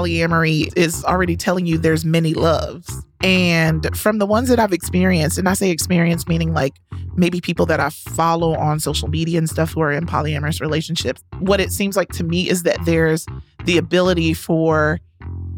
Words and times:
polyamory 0.00 0.68
is 0.76 1.04
already 1.04 1.36
telling 1.36 1.66
you 1.66 1.78
there's 1.78 2.04
many 2.04 2.34
loves. 2.34 3.02
And 3.22 3.96
from 3.96 4.18
the 4.18 4.26
ones 4.26 4.48
that 4.50 4.58
I've 4.58 4.72
experienced, 4.72 5.38
and 5.38 5.48
I 5.48 5.54
say 5.54 5.70
experience 5.70 6.28
meaning 6.28 6.52
like 6.52 6.74
maybe 7.16 7.40
people 7.40 7.64
that 7.66 7.80
I 7.80 7.88
follow 7.90 8.54
on 8.54 8.78
social 8.78 9.08
media 9.08 9.38
and 9.38 9.48
stuff 9.48 9.72
who 9.72 9.80
are 9.80 9.90
in 9.92 10.06
polyamorous 10.06 10.60
relationships, 10.60 11.22
what 11.38 11.60
it 11.60 11.72
seems 11.72 11.96
like 11.96 12.10
to 12.12 12.24
me 12.24 12.48
is 12.48 12.62
that 12.64 12.78
there's 12.84 13.26
the 13.64 13.78
ability 13.78 14.34
for 14.34 15.00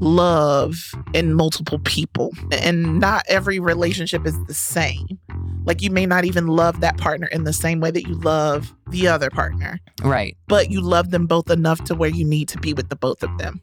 love 0.01 0.77
in 1.13 1.35
multiple 1.35 1.81
people. 1.81 2.31
And 2.53 3.01
not 3.01 3.25
every 3.29 3.59
relationship 3.59 4.25
is 4.25 4.35
the 4.47 4.55
same. 4.55 5.19
Like 5.65 5.83
you 5.83 5.91
may 5.91 6.07
not 6.07 6.25
even 6.25 6.47
love 6.47 6.81
that 6.81 6.97
partner 6.97 7.27
in 7.27 7.43
the 7.45 7.53
same 7.53 7.81
way 7.81 7.91
that 7.91 8.07
you 8.07 8.15
love 8.15 8.73
the 8.89 9.09
other 9.09 9.29
partner, 9.29 9.81
Right. 10.03 10.37
but 10.47 10.71
you 10.71 10.81
love 10.81 11.11
them 11.11 11.27
both 11.27 11.51
enough 11.51 11.83
to 11.85 11.95
where 11.97 12.09
you 12.09 12.25
need 12.25 12.49
to 12.49 12.59
be 12.59 12.73
with 12.73 12.89
the 12.89 12.97
both 12.97 13.23
of 13.23 13.37
them. 13.39 13.61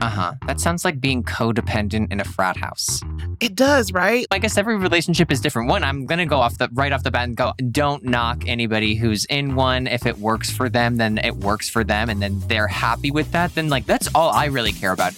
Uh 0.00 0.08
huh. 0.08 0.34
That 0.46 0.60
sounds 0.60 0.84
like 0.84 1.00
being 1.00 1.22
codependent 1.24 2.12
in 2.12 2.20
a 2.20 2.24
frat 2.24 2.56
house. 2.56 3.02
It 3.40 3.54
does, 3.54 3.92
right? 3.92 4.26
I 4.30 4.38
guess 4.38 4.56
every 4.56 4.76
relationship 4.76 5.32
is 5.32 5.40
different. 5.40 5.68
One, 5.68 5.82
I'm 5.82 6.06
gonna 6.06 6.26
go 6.26 6.38
off 6.38 6.58
the 6.58 6.68
right 6.72 6.92
off 6.92 7.02
the 7.02 7.10
bat 7.10 7.24
and 7.24 7.36
go. 7.36 7.52
Don't 7.70 8.04
knock 8.04 8.44
anybody 8.46 8.94
who's 8.94 9.24
in 9.26 9.54
one. 9.54 9.86
If 9.86 10.06
it 10.06 10.18
works 10.18 10.50
for 10.50 10.68
them, 10.68 10.96
then 10.96 11.18
it 11.18 11.36
works 11.36 11.68
for 11.68 11.84
them, 11.84 12.08
and 12.10 12.22
then 12.22 12.40
they're 12.46 12.68
happy 12.68 13.10
with 13.10 13.32
that. 13.32 13.54
Then 13.54 13.68
like 13.68 13.86
that's 13.86 14.08
all 14.14 14.30
I 14.30 14.46
really 14.46 14.72
care 14.72 14.92
about. 14.92 15.14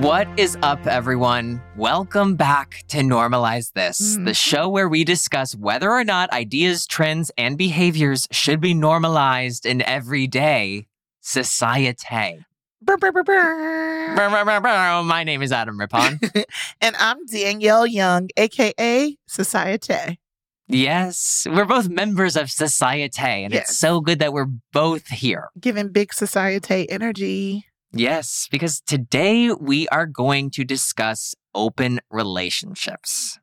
What 0.00 0.26
is 0.38 0.56
up, 0.62 0.86
everyone? 0.86 1.60
Welcome 1.76 2.34
back 2.34 2.84
to 2.88 2.98
Normalize 2.98 3.72
This, 3.74 4.16
Mm. 4.16 4.24
the 4.24 4.32
show 4.34 4.66
where 4.68 4.88
we 4.88 5.04
discuss 5.04 5.54
whether 5.54 5.90
or 5.90 6.04
not 6.04 6.32
ideas, 6.32 6.86
trends, 6.86 7.30
and 7.36 7.58
behaviors 7.58 8.26
should 8.30 8.60
be 8.60 8.72
normalized 8.72 9.66
in 9.66 9.82
everyday 9.82 10.86
society. 11.20 12.44
Brr, 12.80 12.96
brr, 12.96 13.12
brr. 13.22 15.02
My 15.04 15.22
name 15.24 15.42
is 15.42 15.52
Adam 15.52 15.78
Rippon. 15.78 16.18
and 16.80 16.96
I'm 16.98 17.26
Danielle 17.26 17.86
Young, 17.86 18.28
aka 18.38 19.16
Societe. 19.26 20.18
yes, 20.66 21.46
we're 21.50 21.66
both 21.66 21.88
members 21.90 22.36
of 22.36 22.50
society, 22.50 23.20
and 23.44 23.52
Yes. 23.52 23.68
it's 23.70 23.78
so 23.78 24.00
good 24.00 24.18
that 24.20 24.32
we're 24.32 24.48
both 24.72 25.08
here. 25.08 25.48
Giving 25.60 25.88
big 25.88 26.14
Societe 26.14 26.88
energy. 26.90 27.66
Yes, 27.92 28.46
because 28.50 28.80
today 28.80 29.52
we 29.52 29.88
are 29.88 30.06
going 30.06 30.50
to 30.52 30.64
discuss 30.64 31.34
open 31.54 32.00
relationships. 32.10 33.38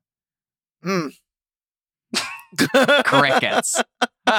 Mm. 0.86 1.14
Crickets. 3.06 3.82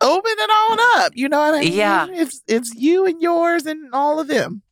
Open 0.00 0.32
it 0.38 0.50
all 0.50 1.02
up. 1.02 1.12
You 1.14 1.28
know 1.28 1.38
what 1.38 1.54
I 1.54 1.60
mean? 1.60 1.72
Yeah. 1.72 2.06
It's 2.10 2.42
it's 2.46 2.72
you 2.74 3.06
and 3.06 3.20
yours 3.20 3.66
and 3.66 3.92
all 3.92 4.20
of 4.20 4.28
them. 4.28 4.62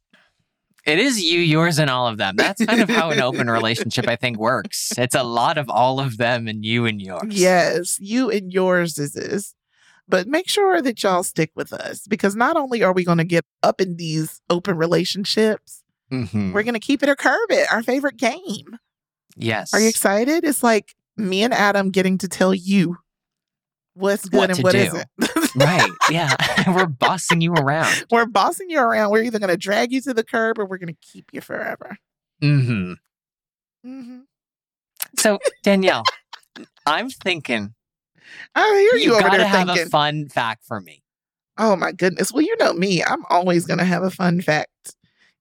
It 0.85 0.99
is 0.99 1.23
you, 1.23 1.39
yours, 1.39 1.79
and 1.79 1.89
all 1.89 2.09
of 2.09 2.19
them. 2.19 2.35
That's 2.37 2.65
kind 2.65 2.81
of 2.81 2.89
how 2.89 3.11
an 3.11 3.21
open 3.21 3.49
relationship, 3.51 4.09
I 4.09 4.17
think, 4.17 4.37
works. 4.39 4.93
It's 4.99 5.15
a 5.15 5.23
lot 5.23 5.57
of 5.57 5.71
all 5.71 6.01
of 6.01 6.17
them 6.17 6.49
and 6.49 6.65
you 6.65 6.87
and 6.87 7.01
yours. 7.01 7.23
Yes, 7.29 7.99
you 8.01 8.31
and 8.31 8.53
yours 8.53 8.99
is 8.99 9.15
is. 9.15 9.55
But 10.09 10.27
make 10.27 10.49
sure 10.49 10.83
that 10.83 11.03
y'all 11.03 11.23
stick 11.23 11.51
with 11.55 11.73
us 11.73 12.07
because 12.07 12.35
not 12.37 12.57
only 12.57 12.83
are 12.83 12.93
we 12.93 13.05
going 13.05 13.19
to 13.19 13.25
get 13.25 13.45
up 13.63 13.81
in 13.81 13.97
these 13.97 14.41
open 14.51 14.77
relationships, 14.77 15.83
Mhm. 16.11 16.53
we're 16.53 16.65
going 16.65 16.75
to 16.75 16.81
keep 16.81 17.03
it 17.03 17.09
or 17.09 17.17
curb 17.17 17.51
it, 17.51 17.67
our 17.73 17.83
favorite 17.83 18.17
game. 18.19 18.79
Yes. 19.37 19.73
Are 19.73 19.81
you 19.81 19.89
excited? 19.89 20.45
It's 20.45 20.63
like 20.63 20.95
me 21.17 21.43
and 21.43 21.55
Adam 21.55 21.91
getting 21.91 22.19
to 22.19 22.29
tell 22.29 22.53
you 22.53 22.99
what's 23.95 24.29
good 24.29 24.37
What 24.39 24.51
and 24.51 24.59
what 24.63 24.75
not 24.75 25.07
right. 25.57 25.91
Yeah. 26.11 26.35
We're 26.75 26.87
bossing 26.87 27.41
you 27.41 27.53
around. 27.55 28.05
we're 28.11 28.27
bossing 28.27 28.69
you 28.71 28.81
around. 28.81 29.11
We're 29.11 29.23
either 29.23 29.39
going 29.39 29.51
to 29.51 29.57
drag 29.57 29.93
you 29.93 30.01
to 30.03 30.13
the 30.15 30.25
curb 30.25 30.59
or 30.59 30.67
we're 30.67 30.79
going 30.79 30.95
to 30.95 31.01
keep 31.01 31.27
you 31.33 31.41
forever. 31.41 31.97
hmm 32.41 32.95
hmm 33.85 34.21
So, 35.19 35.39
Danielle, 35.63 36.05
I'm 36.87 37.09
thinking 37.11 37.75
I 38.55 38.89
hear 38.93 39.01
you, 39.01 39.07
you 39.13 39.15
over 39.19 39.29
there 39.31 39.47
have 39.47 39.67
thinking. 39.69 39.87
a 39.87 39.91
fun 39.91 40.29
fact 40.29 40.65
for 40.65 40.81
me. 40.81 41.03
oh 41.59 41.77
my 41.77 41.93
goodness. 41.93 42.33
Well, 42.33 42.43
you 42.43 42.57
know 42.59 42.73
me. 42.73 43.03
I'm 43.05 43.25
always 43.31 43.65
going 43.67 43.79
to 43.79 43.85
have 43.85 44.03
a 44.03 44.11
fun 44.11 44.41
fact. 44.41 44.95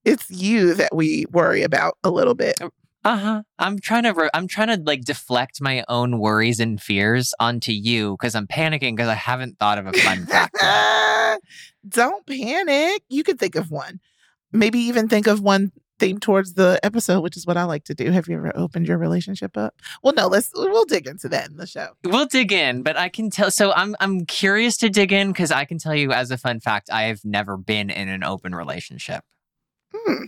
It's 0.05 0.29
you 0.29 0.73
that 0.75 0.95
we 0.95 1.25
worry 1.31 1.61
about 1.63 1.97
a 2.03 2.09
little 2.09 2.33
bit. 2.33 2.55
Uh 3.03 3.17
huh. 3.17 3.41
I'm 3.59 3.79
trying 3.79 4.03
to. 4.03 4.11
Re- 4.11 4.29
I'm 4.33 4.47
trying 4.47 4.67
to 4.67 4.81
like 4.83 5.01
deflect 5.01 5.59
my 5.61 5.83
own 5.89 6.19
worries 6.19 6.59
and 6.59 6.79
fears 6.81 7.33
onto 7.39 7.71
you 7.71 8.15
because 8.17 8.35
I'm 8.35 8.45
panicking 8.47 8.95
because 8.95 9.09
I 9.09 9.15
haven't 9.15 9.57
thought 9.57 9.77
of 9.79 9.87
a 9.87 9.93
fun 9.93 10.25
fact. 10.27 10.55
Don't 11.89 12.25
panic. 12.27 13.01
You 13.09 13.23
could 13.23 13.39
think 13.39 13.55
of 13.55 13.71
one. 13.71 13.99
Maybe 14.51 14.79
even 14.79 15.07
think 15.07 15.27
of 15.27 15.41
one 15.41 15.71
theme 16.01 16.19
towards 16.19 16.53
the 16.53 16.79
episode, 16.83 17.21
which 17.21 17.37
is 17.37 17.45
what 17.45 17.57
I 17.57 17.63
like 17.63 17.83
to 17.85 17.93
do. 17.93 18.11
Have 18.11 18.27
you 18.27 18.37
ever 18.37 18.51
opened 18.55 18.87
your 18.87 18.97
relationship 18.97 19.55
up? 19.55 19.75
Well, 20.03 20.13
no, 20.13 20.27
let's 20.27 20.51
we'll 20.53 20.85
dig 20.85 21.07
into 21.07 21.29
that 21.29 21.49
in 21.49 21.57
the 21.57 21.67
show. 21.67 21.89
We'll 22.03 22.25
dig 22.25 22.51
in, 22.51 22.81
but 22.81 22.97
I 22.97 23.07
can 23.07 23.29
tell. 23.29 23.51
So 23.51 23.71
I'm 23.71 23.95
I'm 23.99 24.25
curious 24.25 24.77
to 24.77 24.89
dig 24.89 25.13
in 25.13 25.31
because 25.31 25.51
I 25.51 25.65
can 25.65 25.77
tell 25.77 25.95
you 25.95 26.11
as 26.11 26.31
a 26.31 26.37
fun 26.37 26.59
fact, 26.59 26.89
I 26.91 27.03
have 27.03 27.23
never 27.23 27.55
been 27.55 27.89
in 27.89 28.09
an 28.09 28.23
open 28.23 28.53
relationship. 28.55 29.23
Hmm. 29.93 30.25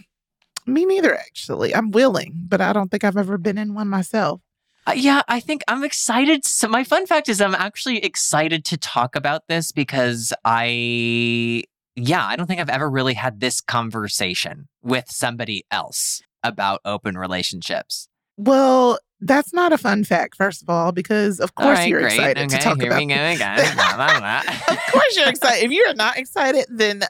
Me 0.66 0.86
neither, 0.86 1.16
actually. 1.16 1.76
I'm 1.76 1.92
willing, 1.92 2.34
but 2.48 2.62
I 2.62 2.72
don't 2.72 2.90
think 2.90 3.04
I've 3.04 3.18
ever 3.18 3.38
been 3.38 3.58
in 3.58 3.74
one 3.74 3.90
myself. 3.90 4.42
Uh, 4.86 4.94
yeah, 4.96 5.22
I 5.28 5.40
think 5.40 5.64
I'm 5.68 5.84
excited. 5.84 6.46
So 6.46 6.68
my 6.68 6.84
fun 6.84 7.06
fact 7.06 7.30
is 7.30 7.42
I'm 7.42 7.56
actually 7.56 8.00
excited 8.00 8.66
to 8.66 8.78
talk 8.78 9.16
about 9.16 9.48
this 9.48 9.72
because 9.72 10.34
I 10.44 11.64
yeah, 11.96 12.26
I 12.26 12.36
don't 12.36 12.48
think 12.48 12.60
I've 12.60 12.70
ever 12.70 12.90
really 12.90 13.14
had 13.14 13.40
this 13.40 13.62
conversation 13.62 14.68
with 14.82 15.06
somebody 15.10 15.66
else 15.72 16.22
about 16.44 16.82
open 16.86 17.18
relationships. 17.18 18.08
Well, 18.38 19.00
that's 19.22 19.54
not 19.54 19.72
a 19.72 19.78
fun 19.78 20.04
fact, 20.04 20.36
first 20.36 20.62
of 20.64 20.70
all, 20.70 20.92
because 20.92 21.40
of 21.40 21.56
course 21.56 21.78
right, 21.78 21.88
you're 21.88 22.02
great. 22.02 22.14
excited 22.16 22.38
okay, 22.46 22.58
to 22.58 22.64
talk 22.64 22.78
here 22.78 22.88
about 22.88 23.00
we 23.00 23.06
go 23.06 23.14
again. 23.14 23.76
Blah, 23.76 23.96
blah, 23.96 24.20
blah. 24.20 24.40
of 24.70 24.80
course 24.92 25.16
you're 25.18 25.30
excited. 25.30 25.64
If 25.66 25.72
you're 25.72 25.94
not 25.94 26.18
excited, 26.18 26.66
then 26.70 27.04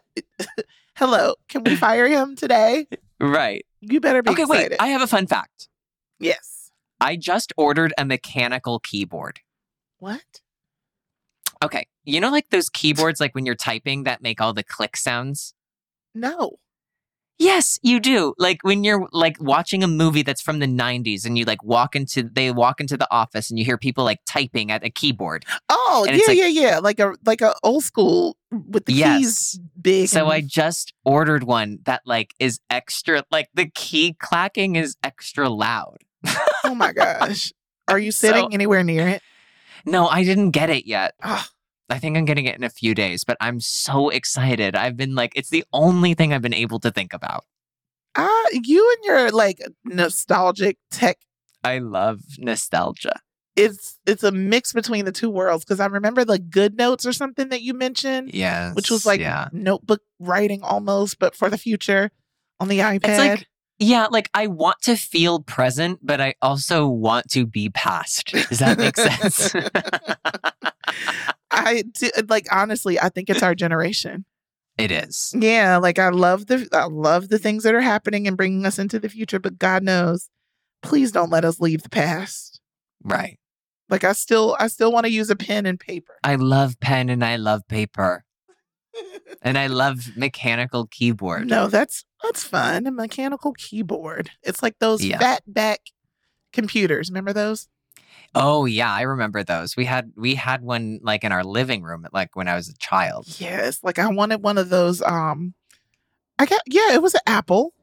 hello, 0.96 1.36
can 1.48 1.64
we 1.64 1.76
fire 1.76 2.08
him 2.08 2.36
today? 2.36 2.88
right. 3.20 3.66
You 3.82 4.00
better 4.00 4.22
be 4.22 4.32
Okay, 4.32 4.44
excited. 4.44 4.72
wait. 4.72 4.82
I 4.82 4.88
have 4.90 5.02
a 5.02 5.08
fun 5.08 5.28
fact. 5.28 5.70
yes. 6.20 6.72
I 7.02 7.18
just 7.18 7.52
ordered 7.58 7.94
a 7.98 8.06
mechanical 8.06 8.80
keyboard. 8.80 9.42
What? 10.00 10.22
Okay. 11.62 11.86
You 12.06 12.20
know, 12.20 12.30
like 12.32 12.50
those 12.50 12.70
keyboards, 12.70 13.20
like 13.20 13.34
when 13.36 13.46
you're 13.46 13.56
typing 13.56 14.04
that 14.04 14.22
make 14.22 14.42
all 14.42 14.54
the 14.54 14.64
click 14.64 14.98
sounds? 14.98 15.54
No. 16.14 16.58
Yes, 17.40 17.80
you 17.82 18.00
do. 18.00 18.36
Like 18.38 18.60
when 18.62 18.84
you're 18.84 19.08
like 19.12 19.38
watching 19.40 19.84
a 19.84 19.88
movie 19.88 20.22
that's 20.22 20.42
from 20.42 20.60
the 20.60 20.68
90s 20.68 21.26
and 21.26 21.38
you 21.38 21.46
like 21.46 21.64
walk 21.64 21.96
into, 21.96 22.24
they 22.24 22.52
walk 22.52 22.80
into 22.80 22.96
the 22.96 23.08
office 23.12 23.50
and 23.50 23.58
you 23.58 23.66
hear 23.66 23.78
people 23.78 24.04
like 24.04 24.20
typing 24.28 24.70
at 24.72 24.84
a 24.86 24.90
keyboard. 24.90 25.44
Oh, 25.68 26.06
And 26.08 26.16
yeah, 26.18 26.24
like- 26.28 26.38
yeah, 26.38 26.48
yeah. 26.48 26.80
Like 26.80 27.00
a 27.00 27.16
like 27.26 27.42
a 27.42 27.56
old 27.64 27.84
school 27.84 28.38
with 28.52 28.86
the 28.86 28.94
Yes. 28.94 29.18
keys 29.18 29.60
big. 29.82 30.10
So 30.10 30.28
I 30.28 30.42
just 30.42 30.94
ordered 31.04 31.44
one 31.44 31.80
that 31.86 32.02
like 32.06 32.34
is 32.40 32.60
extra, 32.70 33.24
like 33.32 33.50
the 33.56 33.68
key 33.70 34.14
clacking 34.20 34.76
is 34.76 34.96
extra 35.04 35.50
loud. 35.50 35.98
Oh 36.64 36.76
my 36.76 36.94
gosh. 36.94 37.52
Are 37.88 38.00
you 38.00 38.12
sitting 38.24 38.44
So- 38.44 38.50
anywhere 38.54 38.84
near 38.84 39.08
it? 39.08 39.22
No, 39.86 40.08
I 40.08 40.24
didn't 40.24 40.52
get 40.52 40.70
it 40.70 40.86
yet. 40.86 41.14
Ah, 41.24 41.50
I 41.90 42.00
think 42.00 42.18
I'm 42.18 42.26
getting 42.26 42.46
it 42.46 42.56
in 42.56 42.64
a 42.64 42.70
few 42.70 42.96
days, 42.96 43.24
but 43.24 43.38
I'm 43.42 43.60
so 43.60 44.10
excited. 44.10 44.76
I've 44.76 44.96
been 44.98 45.16
like, 45.16 45.34
it's 45.36 45.50
the 45.50 45.64
only 45.74 46.14
thing 46.14 46.34
I've 46.34 46.42
been 46.42 46.54
able 46.54 46.80
to 46.80 46.92
think 46.92 47.14
about. 47.14 47.44
ah, 48.16 48.44
you 48.52 48.96
and 48.98 49.06
your 49.06 49.32
like 49.32 49.60
nostalgic 49.86 50.78
tech 50.92 51.18
I 51.64 51.80
love 51.80 52.20
nostalgia. 52.40 53.14
it's 53.56 53.98
it's 54.06 54.24
a 54.24 54.32
mix 54.32 54.74
between 54.74 55.06
the 55.06 55.12
two 55.12 55.30
worlds 55.30 55.64
because 55.66 55.80
I 55.80 55.86
remember 55.88 56.26
the 56.26 56.38
GoodNotes 56.40 57.06
or 57.06 57.14
something 57.14 57.50
that 57.50 57.62
you 57.62 57.74
mentioned, 57.74 58.32
Yes. 58.34 58.76
which 58.76 58.90
was 58.92 59.06
like 59.06 59.20
yeah. 59.20 59.48
notebook 59.52 60.02
writing 60.20 60.62
almost, 60.64 61.20
but 61.20 61.36
for 61.36 61.50
the 61.50 61.58
future 61.58 62.12
on 62.60 62.68
the 62.68 62.80
iPad. 62.80 63.08
It's 63.10 63.18
like, 63.18 63.48
yeah, 63.80 64.08
like 64.12 64.30
I 64.34 64.48
want 64.48 64.82
to 64.84 64.96
feel 64.96 65.42
present, 65.42 66.00
but 66.02 66.20
I 66.22 66.36
also 66.42 66.88
want 66.88 67.30
to 67.32 67.46
be 67.46 67.70
past. 67.70 68.28
Does 68.50 68.60
that 68.60 68.78
make 68.78 68.96
sense? 69.08 69.54
I 71.54 71.84
do, 71.84 72.10
like 72.28 72.48
honestly, 72.52 73.00
I 73.00 73.10
think 73.10 73.30
it's 73.30 73.44
our 73.44 73.56
generation. 73.56 74.26
it 74.78 74.92
is. 74.92 75.34
Yeah, 75.38 75.78
like 75.78 76.00
I 76.00 76.10
love 76.10 76.48
the 76.48 76.68
I 76.74 76.86
love 76.86 77.30
the 77.30 77.40
things 77.40 77.64
that 77.64 77.76
are 77.76 77.82
happening 77.82 78.28
and 78.28 78.36
bringing 78.36 78.66
us 78.66 78.80
into 78.80 79.00
the 79.00 79.10
future, 79.10 79.40
but 79.40 79.58
God 79.60 79.84
knows, 79.84 80.30
please 80.82 81.12
don't 81.12 81.30
let 81.30 81.46
us 81.46 81.60
leave 81.60 81.84
the 81.84 81.90
past. 81.90 82.60
Right. 83.04 83.38
Like 83.90 84.04
I 84.04 84.14
still 84.14 84.56
I 84.60 84.68
still 84.68 84.92
want 84.92 85.06
to 85.06 85.12
use 85.12 85.30
a 85.30 85.36
pen 85.36 85.66
and 85.66 85.80
paper. 85.80 86.16
I 86.24 86.36
love 86.36 86.80
pen 86.80 87.10
and 87.10 87.24
I 87.24 87.36
love 87.38 87.62
paper. 87.68 88.24
And 89.46 89.58
I 89.58 89.68
love 89.68 90.16
mechanical 90.16 90.88
keyboard. 90.88 91.48
no, 91.48 91.68
that's 91.68 92.06
that's 92.24 92.44
fun. 92.46 92.88
A 92.88 92.92
mechanical 92.92 93.52
keyboard. 93.54 94.30
It's 94.42 94.64
like 94.64 94.76
those 94.80 95.04
Yeah. 95.04 95.20
fat 95.20 95.44
back 95.48 95.80
computers. 96.54 97.10
Remember 97.10 97.34
those? 97.34 97.68
Oh 98.36 98.66
yeah, 98.66 98.92
I 98.92 99.02
remember 99.02 99.44
those. 99.44 99.76
We 99.76 99.86
had 99.86 100.12
we 100.16 100.36
had 100.36 100.62
one 100.62 101.00
like 101.04 101.24
in 101.24 101.32
our 101.32 101.44
living 101.44 101.84
room 101.84 102.06
like 102.12 102.36
when 102.36 102.48
I 102.48 102.56
was 102.56 102.70
a 102.70 102.74
child. 102.78 103.26
Yes. 103.40 103.80
Like 103.84 104.00
I 104.00 104.08
wanted 104.10 104.42
one 104.42 104.58
of 104.58 104.70
those. 104.70 105.02
Um, 105.02 105.54
I 106.40 106.46
got 106.46 106.62
yeah. 106.68 106.94
It 106.94 107.02
was 107.02 107.14
an 107.14 107.22
Apple. 107.28 107.74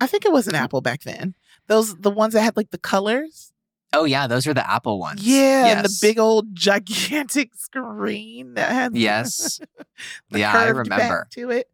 I 0.00 0.06
think 0.06 0.24
it 0.24 0.32
was 0.32 0.48
an 0.48 0.54
Apple 0.54 0.80
back 0.80 1.02
then. 1.02 1.34
Those 1.68 1.94
the 1.96 2.10
ones 2.10 2.32
that 2.34 2.40
had 2.42 2.56
like 2.56 2.70
the 2.70 2.78
colors. 2.78 3.52
Oh 3.92 4.04
yeah, 4.04 4.26
those 4.26 4.46
are 4.46 4.54
the 4.54 4.68
Apple 4.68 4.98
ones. 4.98 5.22
Yeah, 5.22 5.66
and 5.76 5.84
the 5.84 5.98
big 6.00 6.18
old 6.18 6.54
gigantic 6.54 7.50
screen 7.56 8.54
that 8.54 8.72
had 8.72 8.96
Yes. 8.96 9.60
the 10.30 10.38
yeah, 10.40 10.52
I 10.56 10.68
remember. 10.68 11.28
to 11.32 11.50
it. 11.50 11.68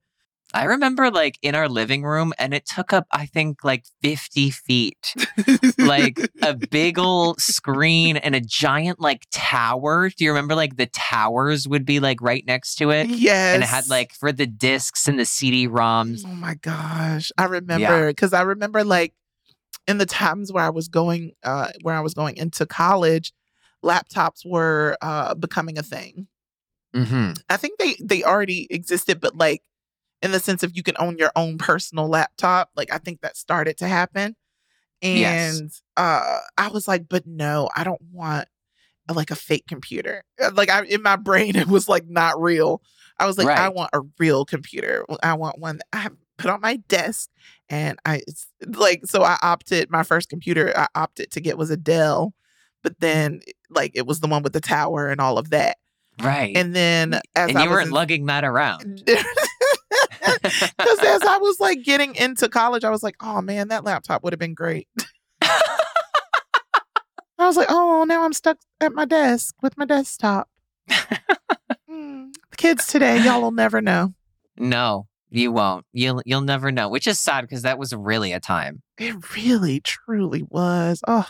I 0.54 0.64
remember 0.64 1.10
like 1.10 1.38
in 1.42 1.54
our 1.54 1.68
living 1.68 2.04
room 2.04 2.32
and 2.38 2.54
it 2.54 2.64
took 2.66 2.92
up 2.92 3.06
I 3.12 3.26
think 3.26 3.64
like 3.64 3.84
50 4.02 4.50
feet. 4.50 5.14
like 5.78 6.18
a 6.42 6.54
big 6.54 6.98
old 6.98 7.40
screen 7.40 8.16
and 8.16 8.34
a 8.34 8.40
giant 8.40 8.98
like 9.00 9.26
tower. 9.30 10.08
Do 10.08 10.24
you 10.24 10.30
remember 10.30 10.54
like 10.54 10.76
the 10.76 10.86
towers 10.86 11.68
would 11.68 11.84
be 11.84 12.00
like 12.00 12.22
right 12.22 12.44
next 12.46 12.76
to 12.76 12.90
it? 12.90 13.08
yes, 13.08 13.54
And 13.54 13.62
it 13.62 13.66
had 13.66 13.88
like 13.88 14.12
for 14.12 14.32
the 14.32 14.46
discs 14.46 15.06
and 15.06 15.18
the 15.18 15.26
CD 15.26 15.68
ROMs. 15.68 16.22
Oh 16.26 16.34
my 16.34 16.54
gosh. 16.54 17.30
I 17.36 17.44
remember 17.44 18.08
because 18.08 18.32
I 18.32 18.42
remember 18.42 18.84
like 18.84 19.12
in 19.86 19.98
the 19.98 20.06
times 20.06 20.52
where 20.52 20.64
I 20.64 20.70
was 20.70 20.88
going 20.88 21.32
uh 21.44 21.68
where 21.82 21.94
I 21.94 22.00
was 22.00 22.14
going 22.14 22.36
into 22.38 22.64
college, 22.64 23.32
laptops 23.84 24.46
were 24.46 24.96
uh 25.02 25.34
becoming 25.34 25.78
a 25.78 25.82
thing. 25.82 26.26
Mm-hmm. 26.94 27.32
I 27.50 27.56
think 27.58 27.78
they 27.78 27.96
they 28.02 28.24
already 28.24 28.66
existed, 28.70 29.20
but 29.20 29.36
like 29.36 29.62
in 30.22 30.32
the 30.32 30.40
sense 30.40 30.62
of 30.62 30.76
you 30.76 30.82
can 30.82 30.96
own 30.98 31.16
your 31.18 31.30
own 31.36 31.58
personal 31.58 32.08
laptop. 32.08 32.70
Like 32.76 32.92
I 32.92 32.98
think 32.98 33.20
that 33.20 33.36
started 33.36 33.76
to 33.78 33.88
happen. 33.88 34.36
Yes. 35.00 35.58
And 35.60 35.70
uh 35.96 36.38
I 36.56 36.68
was 36.68 36.88
like, 36.88 37.08
but 37.08 37.26
no, 37.26 37.68
I 37.76 37.84
don't 37.84 38.02
want 38.12 38.48
a, 39.08 39.14
like 39.14 39.30
a 39.30 39.36
fake 39.36 39.66
computer. 39.68 40.24
Uh, 40.42 40.50
Like 40.54 40.70
I 40.70 40.84
in 40.84 41.02
my 41.02 41.16
brain 41.16 41.54
it 41.56 41.68
was 41.68 41.88
like 41.88 42.06
not 42.08 42.40
real. 42.40 42.82
I 43.20 43.26
was 43.26 43.36
like, 43.38 43.48
I 43.48 43.68
want 43.68 43.90
a 43.92 44.02
real 44.18 44.44
computer. 44.44 45.04
I 45.22 45.34
want 45.34 45.58
one 45.58 45.78
that 45.78 45.86
I 45.92 45.98
have 45.98 46.12
put 46.36 46.50
on 46.52 46.60
my 46.60 46.76
desk 46.88 47.28
and 47.68 47.98
I 48.04 48.22
it's 48.28 48.46
like 48.66 49.06
so 49.06 49.22
I 49.22 49.36
opted 49.42 49.90
my 49.90 50.02
first 50.04 50.28
computer 50.28 50.72
I 50.76 50.86
opted 50.94 51.30
to 51.32 51.40
get 51.40 51.58
was 51.58 51.70
a 51.70 51.76
Dell, 51.76 52.32
but 52.82 52.98
then 53.00 53.40
like 53.70 53.92
it 53.94 54.06
was 54.06 54.20
the 54.20 54.28
one 54.28 54.42
with 54.42 54.52
the 54.52 54.60
tower 54.60 55.08
and 55.08 55.20
all 55.20 55.36
of 55.38 55.50
that. 55.50 55.78
Right. 56.20 56.56
And 56.56 56.74
then 56.74 57.14
as 57.36 57.48
and 57.50 57.58
I 57.58 57.64
you 57.64 57.70
was 57.70 57.76
weren't 57.76 57.86
in- 57.88 57.92
lugging 57.94 58.26
that 58.26 58.44
around. 58.44 59.02
because 60.42 60.98
as 61.00 61.22
I 61.22 61.38
was 61.38 61.60
like 61.60 61.82
getting 61.82 62.14
into 62.14 62.48
college, 62.48 62.84
I 62.84 62.90
was 62.90 63.02
like, 63.02 63.16
oh 63.20 63.40
man, 63.40 63.68
that 63.68 63.84
laptop 63.84 64.22
would 64.24 64.32
have 64.32 64.40
been 64.40 64.54
great. 64.54 64.88
I 67.40 67.46
was 67.46 67.56
like, 67.56 67.68
oh, 67.70 68.04
now 68.04 68.24
I'm 68.24 68.32
stuck 68.32 68.58
at 68.80 68.92
my 68.92 69.04
desk 69.04 69.54
with 69.62 69.76
my 69.78 69.84
desktop. 69.84 70.48
Hmm. 71.88 72.26
Kids 72.56 72.86
today, 72.86 73.22
y'all 73.22 73.40
will 73.40 73.52
never 73.52 73.80
know. 73.80 74.14
no, 74.56 75.06
you 75.30 75.52
won't. 75.52 75.84
You'll 75.92 76.22
you'll 76.24 76.40
never 76.40 76.72
know, 76.72 76.88
which 76.88 77.06
is 77.06 77.20
sad 77.20 77.42
because 77.42 77.62
that 77.62 77.78
was 77.78 77.94
really 77.94 78.32
a 78.32 78.40
time. 78.40 78.82
It 78.98 79.34
really, 79.36 79.80
truly 79.80 80.42
was. 80.48 81.02
Oh, 81.06 81.28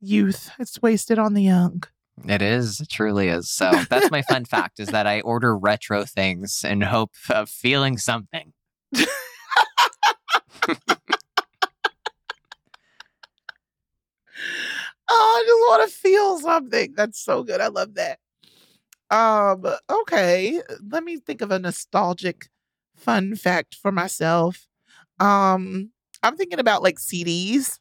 youth. 0.00 0.50
It's 0.58 0.80
wasted 0.82 1.18
on 1.18 1.34
the 1.34 1.42
young. 1.42 1.84
It 2.28 2.42
is, 2.42 2.80
it 2.80 2.88
truly 2.88 3.28
is. 3.28 3.50
So 3.50 3.70
that's 3.90 4.10
my 4.10 4.22
fun 4.22 4.44
fact 4.44 4.80
is 4.80 4.88
that 4.88 5.06
I 5.06 5.20
order 5.22 5.56
retro 5.56 6.04
things 6.04 6.64
in 6.64 6.80
hope 6.82 7.12
of 7.30 7.48
feeling 7.48 7.98
something. 7.98 8.52
Oh, 15.14 15.42
I 15.42 15.44
just 15.46 15.60
want 15.68 15.90
to 15.90 15.98
feel 15.98 16.38
something. 16.38 16.94
That's 16.96 17.22
so 17.22 17.42
good. 17.42 17.60
I 17.60 17.66
love 17.68 17.94
that. 17.94 18.18
Um, 19.10 19.62
okay. 19.90 20.62
Let 20.90 21.04
me 21.04 21.18
think 21.18 21.42
of 21.42 21.50
a 21.50 21.58
nostalgic 21.58 22.48
fun 22.96 23.36
fact 23.36 23.74
for 23.74 23.92
myself. 23.92 24.66
Um, 25.20 25.90
I'm 26.22 26.36
thinking 26.38 26.60
about 26.60 26.82
like 26.82 26.98
CDs. 26.98 27.78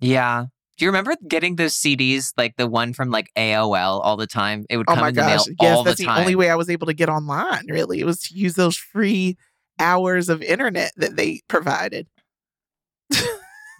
Yeah. 0.00 0.46
Do 0.76 0.84
you 0.84 0.90
remember 0.90 1.14
getting 1.26 1.56
those 1.56 1.74
CDs, 1.74 2.32
like 2.36 2.56
the 2.56 2.66
one 2.66 2.92
from 2.92 3.10
like 3.10 3.30
AOL 3.36 4.00
all 4.04 4.16
the 4.16 4.26
time? 4.26 4.66
It 4.68 4.76
would 4.76 4.86
Oh 4.88 4.94
come 4.94 5.00
my 5.00 5.08
in 5.08 5.14
the 5.14 5.20
gosh. 5.22 5.46
mail 5.46 5.56
Yes, 5.60 5.76
all 5.76 5.82
the 5.84 5.90
that's 5.90 6.00
the, 6.00 6.06
time. 6.06 6.20
only 6.20 6.34
way 6.36 6.50
I 6.50 6.54
was 6.54 6.68
able 6.68 6.86
to 6.86 6.92
get 6.94 7.08
online, 7.08 7.64
really. 7.68 8.00
It 8.00 8.04
was 8.04 8.20
to 8.24 8.34
use 8.34 8.54
those 8.54 8.76
free 8.76 9.36
hours 9.78 10.28
of 10.28 10.42
internet 10.42 10.92
that 10.96 11.16
they 11.16 11.40
provided. 11.48 12.06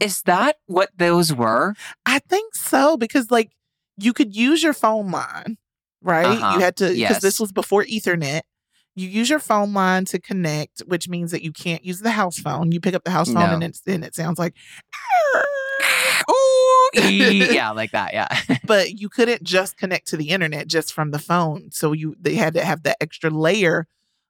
Is 0.01 0.21
that 0.27 0.57
what 0.67 0.91
those 0.97 1.33
were? 1.33 1.75
I 2.05 2.19
think 2.19 2.55
so 2.55 2.97
because 2.99 3.31
like 3.31 3.51
you 3.97 4.13
could 4.13 4.37
use 4.37 4.63
your 4.63 4.75
phone 4.75 5.11
line, 5.11 5.57
right? 6.03 6.27
Uh-huh. 6.27 6.55
You 6.55 6.61
had 6.61 6.77
to 6.77 6.85
because 6.89 6.99
Yes. 6.99 7.23
this 7.23 7.41
was 7.41 7.51
before 7.51 7.85
Ethernet. 7.85 8.43
You 8.95 9.09
use 9.09 9.29
your 9.31 9.39
phone 9.39 9.73
line 9.75 10.05
to 10.07 10.19
connect, 10.19 10.81
which 10.81 11.09
means 11.09 11.31
that 11.31 11.43
you 11.43 11.51
can't 11.53 11.83
use 11.85 12.01
the 12.01 12.11
house 12.11 12.39
phone. 12.39 12.73
You 12.73 12.81
pick 12.81 12.95
up 12.95 13.05
the 13.05 13.11
house 13.11 13.29
phone 13.33 13.49
No. 13.49 13.55
and 13.55 13.65
it's 13.65 13.81
and 13.87 14.05
it 14.05 14.15
sounds 14.15 14.39
like 14.39 14.55
Ooh, 16.31 16.66
yeah, 17.53 17.71
like 17.71 17.93
that. 17.93 18.13
Yeah. 18.13 18.29
but 18.65 18.93
you 18.93 19.09
couldn't 19.09 19.43
just 19.43 19.77
connect 19.77 20.09
to 20.09 20.17
the 20.17 20.31
internet 20.31 20.67
just 20.67 20.93
from 20.93 21.11
the 21.11 21.19
phone. 21.19 21.71
So 21.71 21.93
you 21.93 22.17
they 22.21 22.35
had 22.35 22.55
to 22.55 22.65
have 22.65 22.83
that 22.85 22.97
extra 23.01 23.31
layer 23.31 23.87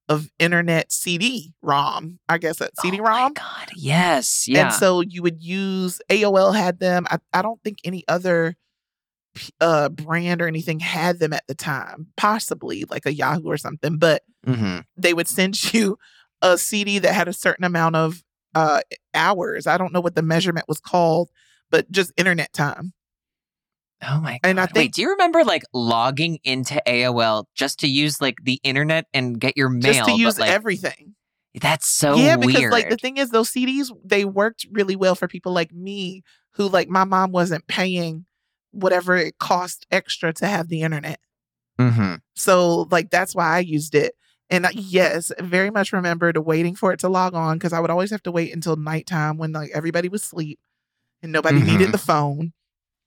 of 0.09 0.31
internet 0.39 0.93
CD 0.93 1.53
ROM. 1.63 2.19
I 2.29 2.39
guess 2.39 2.59
that 2.59 2.79
CD 2.79 3.01
ROM. 3.01 3.09
Oh 3.09 3.23
my 3.25 3.31
God. 3.31 3.71
Yes. 3.75 4.47
Yeah. 4.47 4.65
And 4.65 4.73
so 4.75 5.01
you 5.01 5.23
would 5.23 5.43
use 5.43 6.01
AOL 6.09 6.55
had 6.55 6.79
them. 6.79 7.07
I, 7.11 7.19
I 7.33 7.43
don't 7.43 7.63
think 7.63 7.79
any 7.85 8.05
other 8.09 8.57
uh 9.61 9.89
brand 9.91 10.41
or 10.41 10.47
anything 10.47 10.81
had 10.81 11.19
them 11.19 11.33
at 11.33 11.47
the 11.47 11.55
time. 11.55 12.09
Possibly 12.17 12.85
like 12.89 13.07
a 13.07 13.15
Yahoo 13.15 13.49
or 13.49 13.59
something, 13.59 13.99
but 13.99 14.23
hmm 14.45 14.79
they 14.97 15.13
would 15.13 15.29
send 15.29 15.73
you 15.75 15.99
a 16.43 16.57
CD 16.57 16.99
that 16.99 17.13
had 17.15 17.29
a 17.29 17.33
certain 17.33 17.65
amount 17.65 17.97
of 17.97 18.23
uh 18.55 18.81
hours. 19.15 19.67
I 19.67 19.77
don't 19.77 19.93
know 19.93 20.01
what 20.01 20.15
the 20.15 20.23
measurement 20.23 20.69
was 20.69 20.81
called, 20.81 21.31
but 21.71 21.91
just 21.91 22.13
internet 22.17 22.53
time. 22.53 22.93
Oh 24.07 24.21
my 24.21 24.33
God. 24.33 24.41
And 24.45 24.61
I 24.61 24.65
Wait, 24.65 24.73
think- 24.73 24.95
do 24.95 25.03
you 25.03 25.11
remember 25.11 25.45
like 25.45 25.63
logging 25.73 26.39
into 26.45 26.83
AOL 26.87 27.45
just 27.55 27.81
to 27.81 27.89
use 27.89 28.21
like 28.21 28.37
the 28.43 28.61
internet 28.63 29.07
and 29.15 29.41
get 29.41 29.57
your 29.57 29.69
mail? 29.69 29.93
just 29.93 30.05
to 30.05 30.13
but, 30.13 30.19
use 30.19 30.39
like, 30.39 30.51
everything. 30.51 31.15
That's 31.61 31.87
so 31.89 32.17
yeah, 32.17 32.37
because 32.37 32.55
weird. 32.57 32.73
like 32.73 32.91
the 32.91 32.99
thing 32.99 33.17
is 33.17 33.31
those 33.31 33.51
CDs 33.51 33.91
they 34.05 34.27
worked 34.27 34.67
really 34.73 34.95
well 34.97 35.15
for 35.15 35.27
people 35.27 35.53
like 35.53 35.73
me 35.73 36.23
who 36.53 36.69
like 36.69 36.89
my 36.89 37.05
mom 37.05 37.33
wasn't 37.33 37.67
paying 37.67 38.27
whatever 38.73 39.17
it 39.17 39.39
cost 39.39 39.87
extra 39.91 40.35
to 40.35 40.47
have 40.47 40.69
the 40.69 40.83
internet. 40.83 41.19
hmm 41.79 42.17
So 42.35 42.87
like 42.91 43.11
that's 43.11 43.35
why 43.35 43.57
I 43.57 43.61
used 43.61 43.95
it. 43.95 44.15
And 44.51 44.67
I, 44.67 44.71
yes, 44.75 45.33
very 45.41 45.71
much 45.71 45.93
remembered 45.93 46.37
waiting 46.37 46.77
for 46.77 46.93
it 46.93 47.01
to 47.01 47.09
log 47.09 47.35
on 47.35 47.57
because 47.57 47.73
I 47.73 47.81
would 47.81 47.91
always 47.91 48.11
have 48.11 48.23
to 48.25 48.31
wait 48.31 48.55
until 48.55 48.77
nighttime 48.77 49.39
when 49.39 49.53
like 49.53 49.71
everybody 49.75 50.09
was 50.09 50.23
asleep 50.23 50.61
and 51.23 51.33
nobody 51.33 51.61
needed 51.61 51.89
Mhm. 51.89 51.93
the 51.93 51.99
phone. 51.99 52.53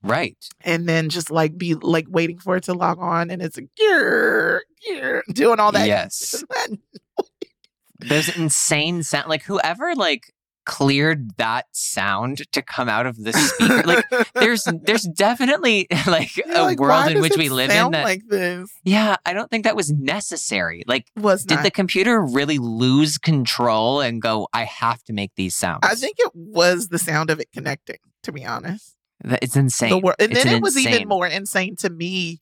Right. 0.02 0.36
And 0.62 0.88
then 0.88 1.08
just 1.10 1.30
like 1.30 1.58
be 1.58 1.74
like 1.74 2.06
waiting 2.08 2.38
for 2.38 2.56
it 2.56 2.64
to 2.64 2.74
log 2.74 2.98
on 2.98 3.30
and 3.30 3.42
it's 3.42 3.56
like 3.58 3.68
"Grr, 3.80 4.60
grr," 4.90 5.20
doing 5.32 5.60
all 5.60 5.72
that. 5.72 5.86
Yes. 5.86 6.42
Those 7.98 8.34
insane 8.34 9.02
sound. 9.02 9.28
Like 9.28 9.42
whoever 9.42 9.94
like 9.94 10.32
cleared 10.70 11.36
that 11.36 11.66
sound 11.72 12.38
to 12.52 12.62
come 12.62 12.88
out 12.88 13.04
of 13.04 13.16
the 13.16 13.32
speaker. 13.32 13.82
like 13.82 14.04
there's 14.34 14.64
there's 14.84 15.02
definitely 15.02 15.88
like 16.06 16.30
a 16.46 16.62
like, 16.62 16.78
world 16.78 17.10
in 17.10 17.20
which 17.20 17.36
we 17.36 17.48
live 17.48 17.70
in 17.70 17.90
that 17.90 18.04
like 18.04 18.22
this 18.28 18.70
yeah 18.84 19.16
i 19.26 19.32
don't 19.32 19.50
think 19.50 19.64
that 19.64 19.74
was 19.74 19.90
necessary 19.90 20.84
like 20.86 21.08
was 21.16 21.44
did 21.44 21.56
not. 21.56 21.64
the 21.64 21.72
computer 21.72 22.22
really 22.22 22.58
lose 22.58 23.18
control 23.18 24.00
and 24.00 24.22
go 24.22 24.46
i 24.52 24.62
have 24.62 25.02
to 25.02 25.12
make 25.12 25.32
these 25.34 25.56
sounds 25.56 25.80
I 25.82 25.96
think 25.96 26.16
it 26.20 26.30
was 26.36 26.86
the 26.88 26.98
sound 26.98 27.30
of 27.30 27.40
it 27.40 27.50
connecting. 27.52 27.96
To 28.22 28.32
be 28.32 28.44
honest, 28.44 28.94
That- 29.24 29.40
it's 29.42 29.56
insane 29.56 29.90
the 29.90 29.98
wor- 29.98 30.14
and 30.20 30.30
It's 30.30 30.44
then 30.44 30.52
an 30.52 30.58
it 30.58 30.62
was 30.62 30.76
even 30.78 31.08
more 31.08 31.26
insane 31.26 31.74
to 31.76 31.90
me 31.90 32.40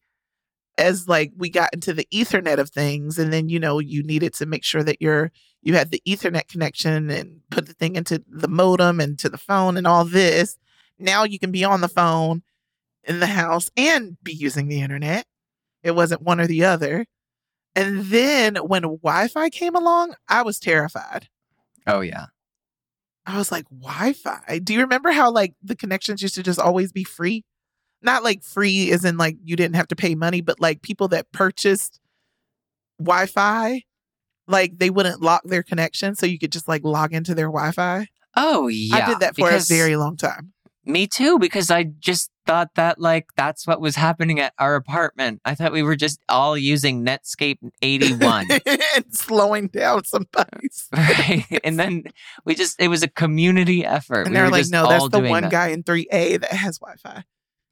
as 0.76 1.08
like 1.08 1.32
we 1.36 1.48
got 1.48 1.72
into 1.72 1.94
the 1.94 2.06
ethernet 2.12 2.58
of 2.58 2.68
things 2.68 3.18
and 3.18 3.32
then 3.32 3.48
you 3.48 3.58
know 3.58 3.78
you 3.78 4.02
needed 4.02 4.34
to 4.34 4.46
make 4.46 4.64
sure 4.64 4.82
that 4.82 5.00
your 5.00 5.32
you 5.62 5.74
had 5.74 5.90
the 5.90 6.02
ethernet 6.06 6.48
connection 6.48 7.10
and 7.10 7.40
put 7.50 7.66
the 7.66 7.74
thing 7.74 7.96
into 7.96 8.22
the 8.28 8.48
modem 8.48 9.00
and 9.00 9.18
to 9.18 9.28
the 9.28 9.38
phone 9.38 9.76
and 9.76 9.86
all 9.86 10.04
this. 10.04 10.56
Now 10.98 11.24
you 11.24 11.38
can 11.38 11.50
be 11.50 11.64
on 11.64 11.80
the 11.80 11.88
phone 11.88 12.42
in 13.04 13.20
the 13.20 13.26
house 13.26 13.70
and 13.76 14.16
be 14.22 14.32
using 14.32 14.68
the 14.68 14.80
internet. 14.80 15.26
It 15.82 15.92
wasn't 15.92 16.22
one 16.22 16.40
or 16.40 16.46
the 16.46 16.64
other. 16.64 17.06
And 17.74 18.06
then 18.06 18.56
when 18.56 18.82
wi-fi 18.82 19.50
came 19.50 19.74
along 19.74 20.14
i 20.28 20.42
was 20.42 20.58
terrified. 20.58 21.28
Oh 21.86 22.00
yeah. 22.00 22.26
I 23.26 23.36
was 23.36 23.52
like 23.52 23.66
wi-fi? 23.68 24.60
Do 24.60 24.72
you 24.72 24.80
remember 24.80 25.10
how 25.10 25.30
like 25.30 25.54
the 25.62 25.76
connections 25.76 26.22
used 26.22 26.34
to 26.36 26.42
just 26.42 26.58
always 26.58 26.92
be 26.92 27.04
free? 27.04 27.44
Not 28.00 28.24
like 28.24 28.42
free 28.42 28.90
as 28.90 29.04
in 29.04 29.16
like 29.16 29.36
you 29.44 29.56
didn't 29.56 29.76
have 29.76 29.88
to 29.88 29.96
pay 29.96 30.14
money, 30.14 30.40
but 30.40 30.60
like 30.60 30.82
people 30.82 31.08
that 31.08 31.30
purchased 31.32 32.00
Wi 32.98 33.26
Fi, 33.26 33.84
like 34.48 34.78
they 34.78 34.90
wouldn't 34.90 35.22
lock 35.22 35.42
their 35.44 35.62
connection. 35.62 36.14
So 36.14 36.26
you 36.26 36.38
could 36.38 36.52
just 36.52 36.68
like 36.68 36.84
log 36.84 37.12
into 37.12 37.34
their 37.34 37.46
Wi 37.46 37.70
Fi. 37.72 38.08
Oh 38.36 38.68
yeah. 38.68 38.96
I 38.96 39.06
did 39.06 39.20
that 39.20 39.36
for 39.36 39.50
a 39.50 39.60
very 39.60 39.96
long 39.96 40.16
time. 40.16 40.52
Me 40.84 41.06
too, 41.06 41.38
because 41.38 41.70
I 41.70 41.82
just 41.84 42.30
thought 42.46 42.70
that 42.76 42.98
like 42.98 43.26
that's 43.36 43.66
what 43.66 43.78
was 43.78 43.94
happening 43.96 44.40
at 44.40 44.54
our 44.58 44.74
apartment. 44.74 45.40
I 45.44 45.54
thought 45.54 45.70
we 45.70 45.82
were 45.82 45.96
just 45.96 46.18
all 46.30 46.56
using 46.56 47.04
Netscape 47.04 47.58
81. 47.82 48.46
and 48.96 49.04
slowing 49.10 49.68
down 49.68 50.04
somebody's. 50.04 50.88
right. 50.96 51.44
And 51.62 51.78
then 51.78 52.04
we 52.46 52.54
just 52.54 52.80
it 52.80 52.88
was 52.88 53.02
a 53.02 53.08
community 53.08 53.84
effort. 53.84 54.22
And 54.22 54.30
we 54.30 54.34
they're 54.34 54.44
were 54.46 54.50
like, 54.50 54.66
no, 54.70 54.88
that's 54.88 55.10
the 55.10 55.20
one 55.20 55.42
that. 55.42 55.52
guy 55.52 55.68
in 55.68 55.82
3A 55.82 56.40
that 56.40 56.52
has 56.52 56.78
Wi 56.78 56.96
Fi. 56.96 57.24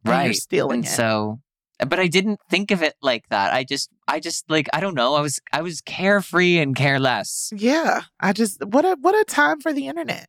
Right. 0.05 0.25
You're 0.27 0.35
stealing 0.35 0.81
and 0.81 0.87
it. 0.87 0.91
so 0.91 1.41
but 1.79 1.99
I 1.99 2.07
didn't 2.07 2.41
think 2.49 2.71
of 2.71 2.83
it 2.83 2.95
like 3.03 3.29
that. 3.29 3.53
I 3.53 3.65
just 3.65 3.91
I 4.09 4.21
just 4.21 4.49
like 4.51 4.69
I 4.73 4.81
don't 4.81 4.95
know. 4.95 5.15
I 5.15 5.21
was 5.21 5.41
I 5.53 5.63
was 5.63 5.81
carefree 5.81 6.59
and 6.59 6.75
careless. 6.75 7.53
yeah. 7.55 8.03
I 8.21 8.33
just 8.33 8.65
what 8.65 8.85
a 8.85 8.97
what 9.01 9.15
a 9.15 9.25
time 9.25 9.61
for 9.61 9.73
the 9.73 9.89
internet. 9.89 10.29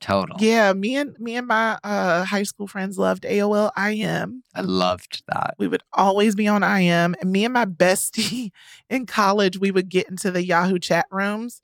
Total. 0.00 0.36
Yeah, 0.40 0.72
me 0.72 0.96
and 0.96 1.18
me 1.18 1.36
and 1.36 1.46
my 1.46 1.78
uh 1.82 2.24
high 2.24 2.42
school 2.42 2.66
friends 2.66 2.98
loved 2.98 3.22
AOL 3.22 3.70
IM. 3.78 4.42
I 4.54 4.60
loved 4.60 5.22
that. 5.28 5.54
We 5.58 5.68
would 5.68 5.82
always 5.92 6.34
be 6.34 6.48
on 6.48 6.62
IM. 6.62 7.14
And 7.20 7.32
me 7.32 7.44
and 7.44 7.54
my 7.54 7.64
bestie 7.64 8.50
in 8.90 9.06
college, 9.06 9.58
we 9.58 9.70
would 9.70 9.88
get 9.88 10.08
into 10.08 10.30
the 10.30 10.44
Yahoo 10.44 10.78
chat 10.78 11.06
rooms. 11.10 11.62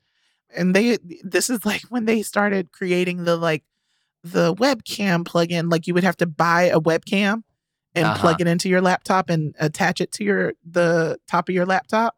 And 0.54 0.74
they 0.74 0.98
this 1.22 1.50
is 1.50 1.66
like 1.66 1.82
when 1.88 2.06
they 2.06 2.22
started 2.22 2.72
creating 2.72 3.24
the 3.24 3.36
like 3.36 3.64
the 4.22 4.54
webcam 4.54 5.24
plugin. 5.24 5.70
Like 5.70 5.86
you 5.86 5.92
would 5.92 6.04
have 6.04 6.16
to 6.18 6.26
buy 6.26 6.64
a 6.64 6.80
webcam 6.80 7.42
and 7.94 8.06
Uh-huh. 8.06 8.18
plug 8.20 8.40
it 8.40 8.46
into 8.46 8.68
your 8.68 8.80
laptop 8.80 9.28
and 9.30 9.54
attach 9.58 10.00
it 10.00 10.12
to 10.12 10.24
your 10.24 10.54
the 10.64 11.18
top 11.28 11.48
of 11.48 11.54
your 11.54 11.66
laptop. 11.66 12.16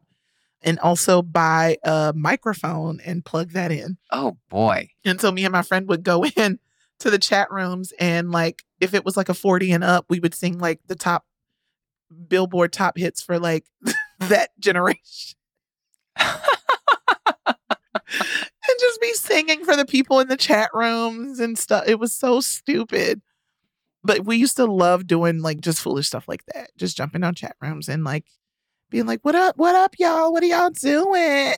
And 0.61 0.79
also 0.79 1.21
buy 1.21 1.77
a 1.83 2.11
microphone 2.15 2.99
and 3.05 3.23
plug 3.23 3.51
that 3.51 3.71
in. 3.71 3.97
Oh 4.09 4.37
boy. 4.49 4.89
And 5.03 5.21
so 5.21 5.31
me 5.31 5.45
and 5.45 5.51
my 5.51 5.61
friend 5.61 5.87
would 5.89 6.03
go 6.03 6.25
in 6.35 6.57
to 6.99 7.11
the 7.11 7.19
chat 7.19 7.51
rooms 7.51 7.93
and 7.99 8.31
like 8.31 8.63
if 8.79 8.93
it 8.95 9.05
was 9.05 9.15
like 9.15 9.29
a 9.29 9.33
40 9.35 9.71
and 9.73 9.83
up, 9.83 10.05
we 10.09 10.19
would 10.19 10.33
sing 10.33 10.57
like 10.57 10.79
the 10.87 10.95
top 10.95 11.25
billboard 12.27 12.73
top 12.73 12.97
hits 12.97 13.21
for 13.21 13.37
like 13.37 13.65
that 14.19 14.49
generation. 14.59 15.35
and 17.47 18.79
just 18.79 19.01
be 19.01 19.13
singing 19.13 19.63
for 19.65 19.75
the 19.75 19.85
people 19.85 20.19
in 20.19 20.27
the 20.27 20.37
chat 20.37 20.69
rooms 20.73 21.39
and 21.39 21.57
stuff. 21.57 21.83
It 21.87 21.99
was 21.99 22.13
so 22.13 22.39
stupid. 22.41 23.21
But 24.05 24.25
we 24.25 24.37
used 24.37 24.57
to 24.57 24.65
love 24.65 25.07
doing 25.07 25.41
like 25.41 25.61
just 25.61 25.81
foolish 25.81 26.07
stuff 26.07 26.27
like 26.27 26.45
that. 26.53 26.69
Just 26.77 26.95
jumping 26.97 27.23
on 27.23 27.33
chat 27.35 27.55
rooms 27.61 27.89
and 27.89 28.03
like 28.03 28.25
being 28.89 29.05
like, 29.05 29.19
What 29.23 29.35
up? 29.35 29.57
What 29.57 29.75
up, 29.75 29.95
y'all? 29.97 30.31
What 30.31 30.43
are 30.43 30.47
y'all 30.47 30.69
doing? 30.69 31.55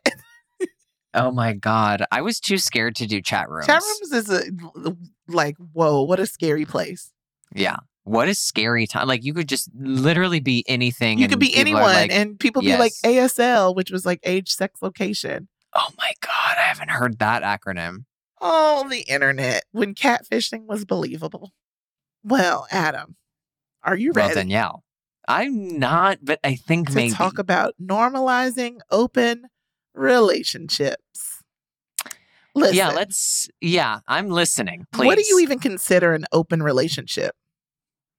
Oh 1.14 1.32
my 1.32 1.54
god. 1.54 2.06
I 2.12 2.22
was 2.22 2.40
too 2.40 2.58
scared 2.58 2.96
to 2.98 3.08
do 3.08 3.22
chat 3.22 3.50
rooms. 3.50 3.66
Chat 3.66 3.82
rooms 3.82 4.12
is 4.12 4.30
a 4.30 4.96
like, 5.28 5.56
whoa, 5.74 6.04
what 6.04 6.20
a 6.20 6.28
scary 6.28 6.66
place. 6.66 7.12
Yeah. 7.56 7.78
What 8.04 8.28
a 8.30 8.36
scary 8.36 8.88
time. 8.88 9.08
Like 9.08 9.24
you 9.24 9.34
could 9.34 9.50
just 9.50 9.70
literally 9.76 10.40
be 10.40 10.64
anything. 10.68 11.18
You 11.18 11.28
could 11.28 11.40
be 11.40 11.56
anyone, 11.56 11.84
like, 11.84 12.12
and 12.12 12.40
people 12.40 12.62
be 12.62 12.78
like. 12.78 12.94
ASL, 13.04 13.76
which 13.76 13.92
was 13.92 14.06
like 14.06 14.20
age, 14.24 14.50
sex, 14.54 14.82
location. 14.82 15.48
oh 15.74 15.90
my 15.98 16.14
god, 16.22 16.56
I 16.58 16.62
haven't 16.62 16.92
heard 16.92 17.20
that 17.20 17.44
acronym. 17.44 18.06
Oh, 18.40 18.88
the 18.88 19.02
internet 19.02 19.64
when 19.72 19.96
catfishing 19.96 20.66
was 20.68 20.86
believable. 20.86 21.52
Well, 22.24 22.68
Adam, 22.72 23.16
are 23.84 23.96
you 23.96 24.12
ready? 24.12 24.28
Well, 24.28 24.36
Danielle. 24.36 24.84
I'm 25.28 25.78
not, 25.78 26.20
but 26.22 26.40
I 26.44 26.56
think 26.56 26.90
to 26.90 26.96
maybe. 26.96 27.14
talk 27.14 27.38
about 27.38 27.76
normalizing 27.82 28.80
open 28.92 29.48
relationships? 29.94 31.44
Listen, 32.56 32.76
yeah, 32.76 32.90
let's. 32.90 33.50
Yeah, 33.62 34.00
I'm 34.08 34.30
listening. 34.30 34.86
Please. 34.92 35.06
What 35.06 35.18
do 35.18 35.26
you 35.28 35.40
even 35.40 35.60
consider 35.60 36.14
an 36.14 36.26
open 36.32 36.64
relationship? 36.64 37.36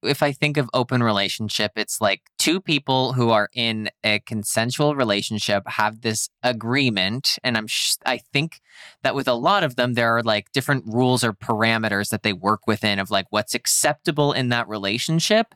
If 0.02 0.22
I 0.22 0.32
think 0.32 0.56
of 0.56 0.70
open 0.72 1.02
relationship, 1.02 1.72
it's 1.76 2.00
like 2.00 2.22
two 2.38 2.60
people 2.60 3.14
who 3.14 3.30
are 3.30 3.48
in 3.52 3.90
a 4.04 4.20
consensual 4.20 4.94
relationship 4.94 5.64
have 5.66 6.02
this 6.02 6.28
agreement, 6.42 7.38
and 7.42 7.56
I'm 7.56 7.66
sh- 7.66 7.96
I 8.06 8.18
think 8.18 8.60
that 9.02 9.14
with 9.14 9.28
a 9.28 9.34
lot 9.34 9.64
of 9.64 9.76
them 9.76 9.94
there 9.94 10.16
are 10.16 10.22
like 10.22 10.52
different 10.52 10.84
rules 10.86 11.24
or 11.24 11.32
parameters 11.32 12.10
that 12.10 12.22
they 12.22 12.32
work 12.32 12.66
within 12.66 12.98
of 12.98 13.10
like 13.10 13.26
what's 13.30 13.54
acceptable 13.54 14.32
in 14.32 14.50
that 14.50 14.68
relationship. 14.68 15.54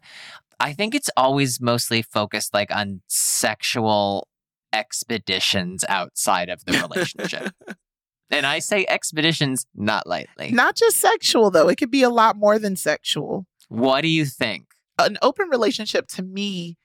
I 0.58 0.72
think 0.72 0.94
it's 0.94 1.10
always 1.16 1.60
mostly 1.60 2.02
focused 2.02 2.54
like 2.54 2.74
on 2.74 3.02
sexual 3.08 4.28
expeditions 4.72 5.84
outside 5.88 6.48
of 6.48 6.64
the 6.64 6.72
relationship. 6.72 7.52
and 8.30 8.46
I 8.46 8.58
say 8.58 8.86
expeditions 8.88 9.66
not 9.74 10.06
lightly. 10.06 10.50
Not 10.50 10.76
just 10.76 10.98
sexual, 10.98 11.50
though. 11.50 11.68
It 11.68 11.76
could 11.76 11.90
be 11.90 12.02
a 12.02 12.10
lot 12.10 12.36
more 12.36 12.58
than 12.58 12.76
sexual. 12.76 13.46
What 13.72 14.02
do 14.02 14.08
you 14.08 14.24
think? 14.26 14.66
an 14.98 15.18
open 15.22 15.48
relationship 15.48 16.06
to 16.06 16.22
me 16.22 16.76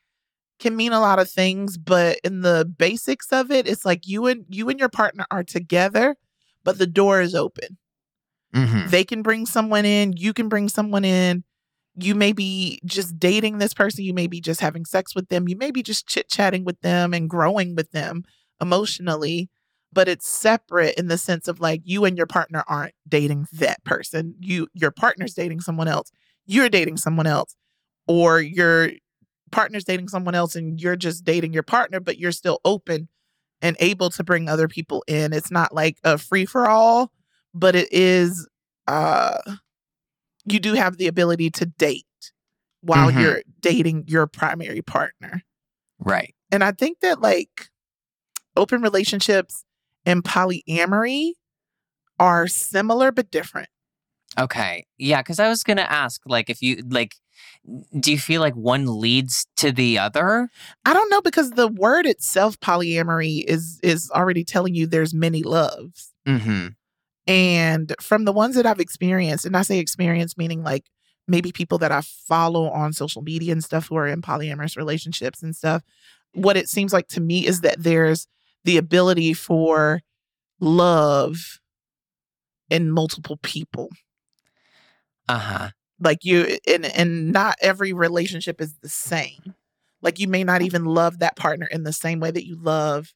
can 0.59 0.75
mean 0.75 0.93
a 0.93 0.99
lot 0.99 1.19
of 1.19 1.29
things 1.29 1.77
but 1.77 2.17
in 2.23 2.41
the 2.41 2.65
basics 2.77 3.31
of 3.31 3.51
it 3.51 3.67
it's 3.67 3.85
like 3.85 4.07
you 4.07 4.25
and 4.27 4.45
you 4.49 4.69
and 4.69 4.79
your 4.79 4.89
partner 4.89 5.25
are 5.29 5.43
together 5.43 6.15
but 6.63 6.77
the 6.79 6.87
door 6.87 7.21
is 7.21 7.35
open 7.35 7.77
Mhm. 8.55 8.89
they 8.89 9.03
can 9.03 9.21
bring 9.21 9.45
someone 9.45 9.85
in 9.85 10.13
you 10.15 10.33
can 10.33 10.47
bring 10.47 10.69
someone 10.69 11.03
in 11.05 11.43
you 11.95 12.15
may 12.15 12.31
be 12.31 12.79
just 12.85 13.19
dating 13.19 13.57
this 13.57 13.73
person 13.73 14.05
you 14.05 14.13
may 14.13 14.27
be 14.27 14.39
just 14.39 14.61
having 14.61 14.85
sex 14.85 15.13
with 15.13 15.27
them 15.27 15.47
you 15.49 15.57
may 15.57 15.69
be 15.69 15.83
just 15.83 16.07
chit-chatting 16.07 16.63
with 16.63 16.79
them 16.81 17.13
and 17.13 17.29
growing 17.29 17.75
with 17.75 17.91
them 17.91 18.23
emotionally 18.61 19.49
but 19.91 20.07
it's 20.07 20.27
separate 20.27 20.95
in 20.95 21.07
the 21.07 21.17
sense 21.17 21.47
of 21.47 21.59
like 21.59 21.81
you 21.83 22.05
and 22.05 22.17
your 22.17 22.27
partner 22.27 22.63
aren't 22.67 22.95
dating 23.07 23.47
that 23.51 23.83
person 23.83 24.33
you 24.39 24.67
your 24.73 24.91
partner's 24.91 25.33
dating 25.33 25.59
someone 25.59 25.87
else 25.89 26.09
you're 26.47 26.69
dating 26.69 26.97
someone 26.97 27.27
else 27.27 27.55
or 28.07 28.39
your 28.41 28.89
partner's 29.51 29.83
dating 29.83 30.07
someone 30.07 30.33
else 30.35 30.55
and 30.55 30.79
you're 30.81 30.95
just 30.95 31.23
dating 31.23 31.53
your 31.53 31.63
partner 31.63 31.99
but 31.99 32.17
you're 32.17 32.31
still 32.31 32.59
open 32.65 33.07
and 33.61 33.77
able 33.79 34.09
to 34.09 34.23
bring 34.23 34.49
other 34.49 34.67
people 34.67 35.03
in 35.07 35.33
it's 35.33 35.51
not 35.51 35.73
like 35.73 35.97
a 36.03 36.17
free 36.17 36.45
for 36.45 36.67
all 36.69 37.11
but 37.53 37.75
it 37.75 37.87
is 37.91 38.47
uh 38.87 39.37
you 40.45 40.59
do 40.59 40.73
have 40.73 40.97
the 40.97 41.07
ability 41.07 41.49
to 41.49 41.65
date 41.65 42.05
while 42.81 43.11
Mhm. 43.11 43.21
you're 43.21 43.41
dating 43.61 44.03
your 44.07 44.27
primary 44.27 44.81
partner 44.81 45.43
Right. 45.99 46.35
and 46.51 46.63
i 46.63 46.71
think 46.71 46.99
that 47.01 47.21
like 47.21 47.69
open 48.55 48.81
relationships 48.81 49.63
and 50.05 50.23
polyamory 50.23 51.33
are 52.19 52.47
similar 52.47 53.11
but 53.11 53.31
different 53.31 53.69
Okay. 54.37 54.85
Yeah, 54.97 55.21
because 55.21 55.39
I 55.39 55.47
was 55.49 55.63
gonna 55.63 55.81
ask, 55.81 56.21
like, 56.25 56.49
if 56.49 56.61
you 56.61 56.83
like, 56.89 57.15
do 57.99 58.11
you 58.11 58.19
feel 58.19 58.41
like 58.41 58.55
one 58.55 58.99
leads 58.99 59.47
to 59.57 59.71
the 59.71 59.99
other? 59.99 60.49
I 60.85 60.93
don't 60.93 61.09
know 61.09 61.21
because 61.21 61.51
the 61.51 61.67
word 61.67 62.05
itself, 62.05 62.59
polyamory, 62.59 63.43
is 63.45 63.79
is 63.83 64.11
already 64.11 64.43
telling 64.43 64.75
you 64.75 64.87
there's 64.87 65.13
many 65.13 65.43
loves. 65.43 66.13
Mm-hmm. 66.27 66.67
And 67.27 67.93
from 67.99 68.25
the 68.25 68.31
ones 68.31 68.55
that 68.55 68.65
I've 68.65 68.79
experienced, 68.79 69.45
and 69.45 69.57
I 69.57 69.63
say 69.63 69.79
experience 69.79 70.37
meaning 70.37 70.63
like 70.63 70.85
maybe 71.27 71.51
people 71.51 71.77
that 71.79 71.91
I 71.91 72.01
follow 72.01 72.69
on 72.69 72.93
social 72.93 73.21
media 73.21 73.51
and 73.51 73.63
stuff 73.63 73.87
who 73.87 73.97
are 73.97 74.07
in 74.07 74.21
polyamorous 74.21 74.77
relationships 74.77 75.43
and 75.43 75.55
stuff, 75.55 75.83
what 76.33 76.55
it 76.55 76.69
seems 76.69 76.93
like 76.93 77.07
to 77.09 77.21
me 77.21 77.45
is 77.45 77.61
that 77.61 77.83
there's 77.83 78.27
the 78.63 78.77
ability 78.77 79.33
for 79.33 80.01
love 80.59 81.59
in 82.69 82.91
multiple 82.91 83.37
people. 83.43 83.89
Uh 85.29 85.39
huh. 85.39 85.69
like 85.99 86.23
you 86.23 86.57
and 86.67 86.85
and 86.85 87.31
not 87.31 87.55
every 87.61 87.93
relationship 87.93 88.61
is 88.61 88.75
the 88.81 88.89
same 88.89 89.53
like 90.01 90.19
you 90.19 90.27
may 90.27 90.43
not 90.43 90.61
even 90.61 90.85
love 90.85 91.19
that 91.19 91.35
partner 91.35 91.65
in 91.67 91.83
the 91.83 91.93
same 91.93 92.19
way 92.19 92.31
that 92.31 92.45
you 92.45 92.55
love 92.61 93.13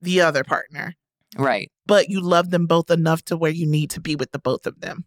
the 0.00 0.20
other 0.20 0.44
partner 0.44 0.94
Right. 1.36 1.70
but 1.86 2.08
you 2.08 2.20
love 2.20 2.50
them 2.50 2.66
both 2.66 2.90
enough 2.90 3.22
to 3.24 3.36
where 3.36 3.50
you 3.50 3.66
need 3.66 3.90
to 3.90 4.00
be 4.00 4.16
with 4.16 4.32
the 4.32 4.38
both 4.38 4.66
of 4.66 4.80
them 4.80 5.04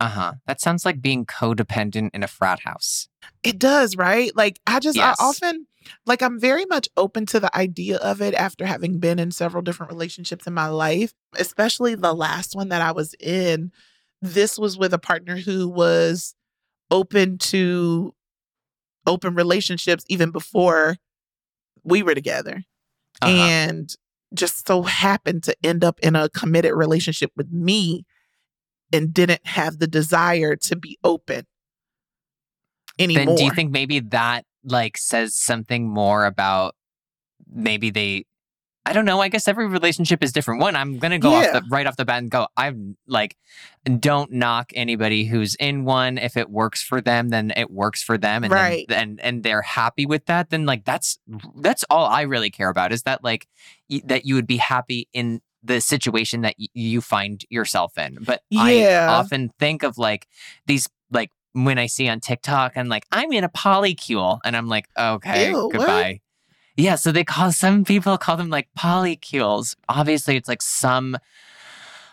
Uh 0.00 0.08
huh. 0.08 0.32
That 0.46 0.60
sounds 0.60 0.84
like 0.84 1.02
being 1.02 1.26
codependent 1.26 2.10
in 2.14 2.22
a 2.22 2.28
frat 2.28 2.60
house. 2.60 3.08
it 3.42 3.58
does 3.58 3.96
right 3.96 4.30
like 4.36 4.60
i 4.66 4.78
just 4.78 4.96
Yes. 4.96 5.16
i 5.20 5.24
often 5.24 5.66
like 6.06 6.22
i'm 6.22 6.38
very 6.38 6.64
much 6.66 6.88
open 6.96 7.26
to 7.26 7.40
the 7.40 7.54
idea 7.56 7.96
of 7.98 8.20
it 8.20 8.34
after 8.34 8.66
having 8.66 8.98
been 9.00 9.18
in 9.18 9.30
several 9.32 9.62
different 9.62 9.90
relationships 9.92 10.46
in 10.46 10.54
my 10.54 10.68
life 10.68 11.12
especially 11.38 11.94
the 11.96 12.14
last 12.14 12.54
one 12.54 12.68
that 12.68 12.82
i 12.82 12.92
was 12.92 13.14
in 13.20 13.72
this 14.22 14.58
was 14.58 14.76
with 14.78 14.92
a 14.92 14.98
partner 14.98 15.36
who 15.36 15.68
was 15.68 16.34
open 16.90 17.38
to 17.38 18.14
open 19.06 19.34
relationships 19.34 20.04
even 20.08 20.30
before 20.30 20.96
we 21.84 22.02
were 22.02 22.14
together 22.14 22.62
Uh-huh. 23.22 23.30
and 23.32 23.94
just 24.34 24.66
so 24.66 24.82
happened 24.82 25.42
to 25.44 25.56
end 25.62 25.82
up 25.84 25.98
in 26.00 26.14
a 26.14 26.28
committed 26.28 26.72
relationship 26.74 27.30
with 27.36 27.50
me 27.50 28.04
and 28.92 29.14
didn't 29.14 29.46
have 29.46 29.78
the 29.78 29.86
desire 29.86 30.56
to 30.56 30.76
be 30.76 30.98
open 31.02 31.46
anymore. 32.98 33.24
Then 33.26 33.34
do 33.36 33.44
you 33.44 33.50
think 33.52 33.70
maybe 33.70 34.00
that 34.00 34.44
like 34.64 34.98
says 34.98 35.34
something 35.34 35.88
more 35.88 36.26
about 36.26 36.74
maybe 37.50 37.90
they 37.90 38.24
I 38.86 38.94
don't 38.94 39.04
know. 39.04 39.20
I 39.20 39.28
guess 39.28 39.46
every 39.46 39.66
relationship 39.66 40.22
is 40.24 40.32
different. 40.32 40.60
One, 40.62 40.74
I'm 40.74 40.98
gonna 40.98 41.18
go 41.18 41.32
Yeah. 41.32 41.48
off 41.48 41.52
the 41.52 41.62
right 41.70 41.86
off 41.86 41.96
the 41.96 42.06
bat 42.06 42.18
and 42.22 42.30
go. 42.30 42.46
I'm 42.56 42.96
like, 43.06 43.36
don't 44.00 44.32
knock 44.32 44.72
anybody 44.74 45.24
who's 45.26 45.54
in 45.56 45.84
one. 45.84 46.16
If 46.16 46.36
it 46.38 46.48
works 46.48 46.82
for 46.82 47.00
them, 47.02 47.28
then 47.28 47.52
it 47.54 47.70
works 47.70 48.02
for 48.02 48.16
them, 48.16 48.44
and 48.44 48.52
Right. 48.52 48.86
then, 48.88 48.98
and 49.00 49.20
and 49.20 49.42
they're 49.42 49.60
happy 49.62 50.06
with 50.06 50.24
that. 50.26 50.48
Then 50.50 50.64
like 50.64 50.84
that's 50.84 51.18
that's 51.56 51.84
all 51.90 52.06
I 52.06 52.22
really 52.22 52.50
care 52.50 52.70
about 52.70 52.92
is 52.92 53.02
that 53.02 53.22
like 53.22 53.46
y- 53.90 54.00
that 54.04 54.24
you 54.24 54.34
would 54.36 54.46
be 54.46 54.56
happy 54.56 55.06
in 55.12 55.40
the 55.62 55.80
situation 55.80 56.40
that 56.42 56.54
y- 56.58 56.66
you 56.72 57.00
find 57.02 57.44
yourself 57.50 57.98
in. 57.98 58.16
But 58.22 58.42
I 58.56 59.04
often 59.06 59.50
think 59.58 59.82
of 59.82 59.98
like 59.98 60.26
these 60.66 60.88
like 61.10 61.30
when 61.52 61.78
I 61.78 61.86
see 61.86 62.08
on 62.08 62.20
TikTok, 62.20 62.72
I'm 62.76 62.88
like, 62.88 63.04
I'm 63.12 63.32
in 63.32 63.44
a 63.44 63.48
polycule, 63.50 64.38
and 64.44 64.56
I'm 64.56 64.68
like, 64.68 64.86
okay, 64.98 65.50
Ew, 65.50 65.70
what? 65.74 66.16
Yeah, 66.78 66.94
so 66.94 67.10
they 67.10 67.24
call 67.24 67.50
some 67.50 67.84
people 67.84 68.16
call 68.18 68.36
them 68.36 68.50
like 68.50 68.68
polycules. 68.78 69.74
Obviously, 69.88 70.36
it's 70.36 70.48
like 70.48 70.62
some 70.62 71.18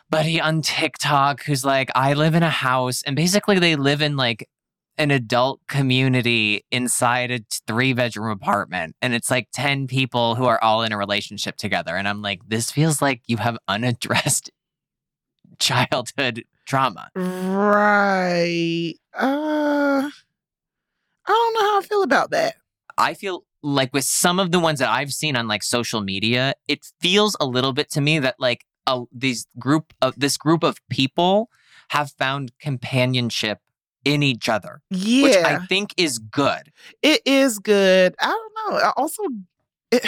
buddy 0.10 0.42
on 0.42 0.64
TikTok 0.64 1.44
who's 1.44 1.64
like, 1.64 1.92
I 1.94 2.14
live 2.14 2.34
in 2.34 2.42
a 2.42 2.50
house, 2.50 3.04
and 3.04 3.16
basically 3.16 3.60
they 3.60 3.76
live 3.76 4.02
in 4.02 4.18
like 4.18 4.50
an 4.98 5.12
adult 5.12 5.60
community 5.68 6.66
inside 6.72 7.30
a 7.30 7.42
three 7.68 7.94
bedroom 7.94 8.32
apartment, 8.32 8.96
and 9.04 9.14
it's 9.14 9.30
like 9.30 9.50
ten 9.54 9.86
people 9.86 10.34
who 10.34 10.46
are 10.46 10.62
all 10.64 10.82
in 10.82 10.92
a 10.92 10.98
relationship 10.98 11.58
together. 11.58 11.96
And 11.96 12.08
I'm 12.08 12.24
like, 12.24 12.40
this 12.48 12.72
feels 12.72 13.04
like 13.04 13.22
you 13.28 13.38
have 13.38 13.60
unaddressed 13.68 14.50
childhood 15.60 16.44
trauma. 16.66 17.10
Right. 17.16 18.96
Uh 19.14 20.10
I 21.28 21.32
don't 21.32 21.54
know 21.54 21.62
how 21.62 21.80
I 21.80 21.82
feel 21.84 22.02
about 22.02 22.32
that. 22.32 22.56
I 22.98 23.14
feel 23.14 23.44
like 23.66 23.92
with 23.94 24.04
some 24.06 24.40
of 24.40 24.52
the 24.52 24.60
ones 24.60 24.80
that 24.80 24.90
I've 24.90 25.12
seen 25.14 25.36
on 25.36 25.48
like 25.48 25.64
social 25.64 26.02
media, 26.02 26.54
it 26.68 26.86
feels 27.02 27.36
a 27.40 27.46
little 27.46 27.74
bit 27.74 27.90
to 27.92 28.02
me 28.02 28.20
that 28.20 28.36
like 28.40 28.66
a, 28.88 29.04
these 29.12 29.48
group 29.58 29.94
of 30.02 30.14
this 30.18 30.38
group 30.38 30.64
of 30.64 30.78
people 30.90 31.50
have 31.90 32.12
found 32.12 32.52
companionship 32.60 33.60
in 34.04 34.22
each 34.22 34.48
other, 34.48 34.82
Yeah. 34.92 35.24
which 35.24 35.36
I 35.38 35.66
think 35.66 35.94
is 35.98 36.20
good. 36.20 36.72
it 37.02 37.22
is 37.26 37.58
good. 37.60 38.16
I 38.22 38.28
don't 38.28 38.54
know. 38.74 38.78
I 38.80 38.94
Also 38.96 39.24
it 39.92 40.06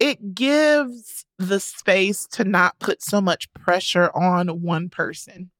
it 0.00 0.34
gives 0.34 1.24
the 1.38 1.60
space 1.60 2.26
to 2.32 2.44
not 2.44 2.78
put 2.80 3.02
so 3.02 3.20
much 3.20 3.52
pressure 3.52 4.10
on 4.14 4.48
one 4.62 4.88
person. 4.88 5.50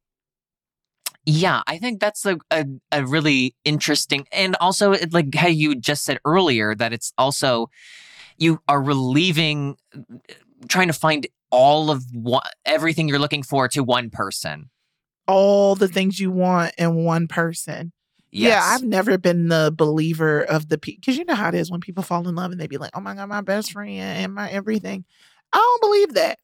Yeah, 1.30 1.61
I 1.66 1.76
think 1.76 2.00
that's 2.00 2.25
a, 2.25 2.38
a, 2.50 2.64
a 2.90 3.04
really 3.04 3.54
interesting, 3.62 4.26
and 4.32 4.56
also 4.62 4.92
it, 4.92 5.12
like 5.12 5.35
how 5.35 5.49
you 5.49 5.75
just 5.75 6.06
said 6.06 6.18
earlier 6.25 6.75
that 6.75 6.94
it's 6.94 7.12
also 7.18 7.68
you 8.38 8.62
are 8.66 8.80
relieving, 8.80 9.76
trying 10.70 10.87
to 10.87 10.94
find 10.94 11.26
all 11.50 11.90
of 11.90 12.02
what 12.14 12.50
everything 12.64 13.08
you're 13.08 13.18
looking 13.18 13.42
for 13.42 13.68
to 13.68 13.85
one 13.85 14.08
person. 14.08 14.70
All 15.26 15.75
the 15.75 15.87
things 15.87 16.18
you 16.18 16.30
want 16.30 16.73
in 16.78 16.94
one 16.94 17.28
person. 17.28 17.92
Yes. 18.30 18.49
Yeah, 18.49 18.75
I've 18.75 18.85
never 18.85 19.18
been 19.18 19.49
the 19.49 19.70
believer 19.76 20.40
of 20.40 20.70
the 20.70 20.78
people 20.78 21.00
because 21.02 21.18
you 21.18 21.26
know 21.26 21.35
how 21.35 21.50
it 21.50 21.54
is 21.54 21.70
when 21.70 21.82
people 21.82 22.02
fall 22.02 22.26
in 22.26 22.37
love 22.37 22.52
and 22.52 22.58
they 22.58 22.68
be 22.68 22.78
like, 22.78 22.92
"Oh 22.94 23.00
my 23.00 23.14
god, 23.14 23.28
my 23.28 23.42
best 23.42 23.73
friend 23.73 24.00
and 24.00 24.35
my 24.35 24.49
everything." 24.49 25.04
I 25.52 25.58
don't 25.58 25.90
believe 25.90 26.14
that. 26.14 26.38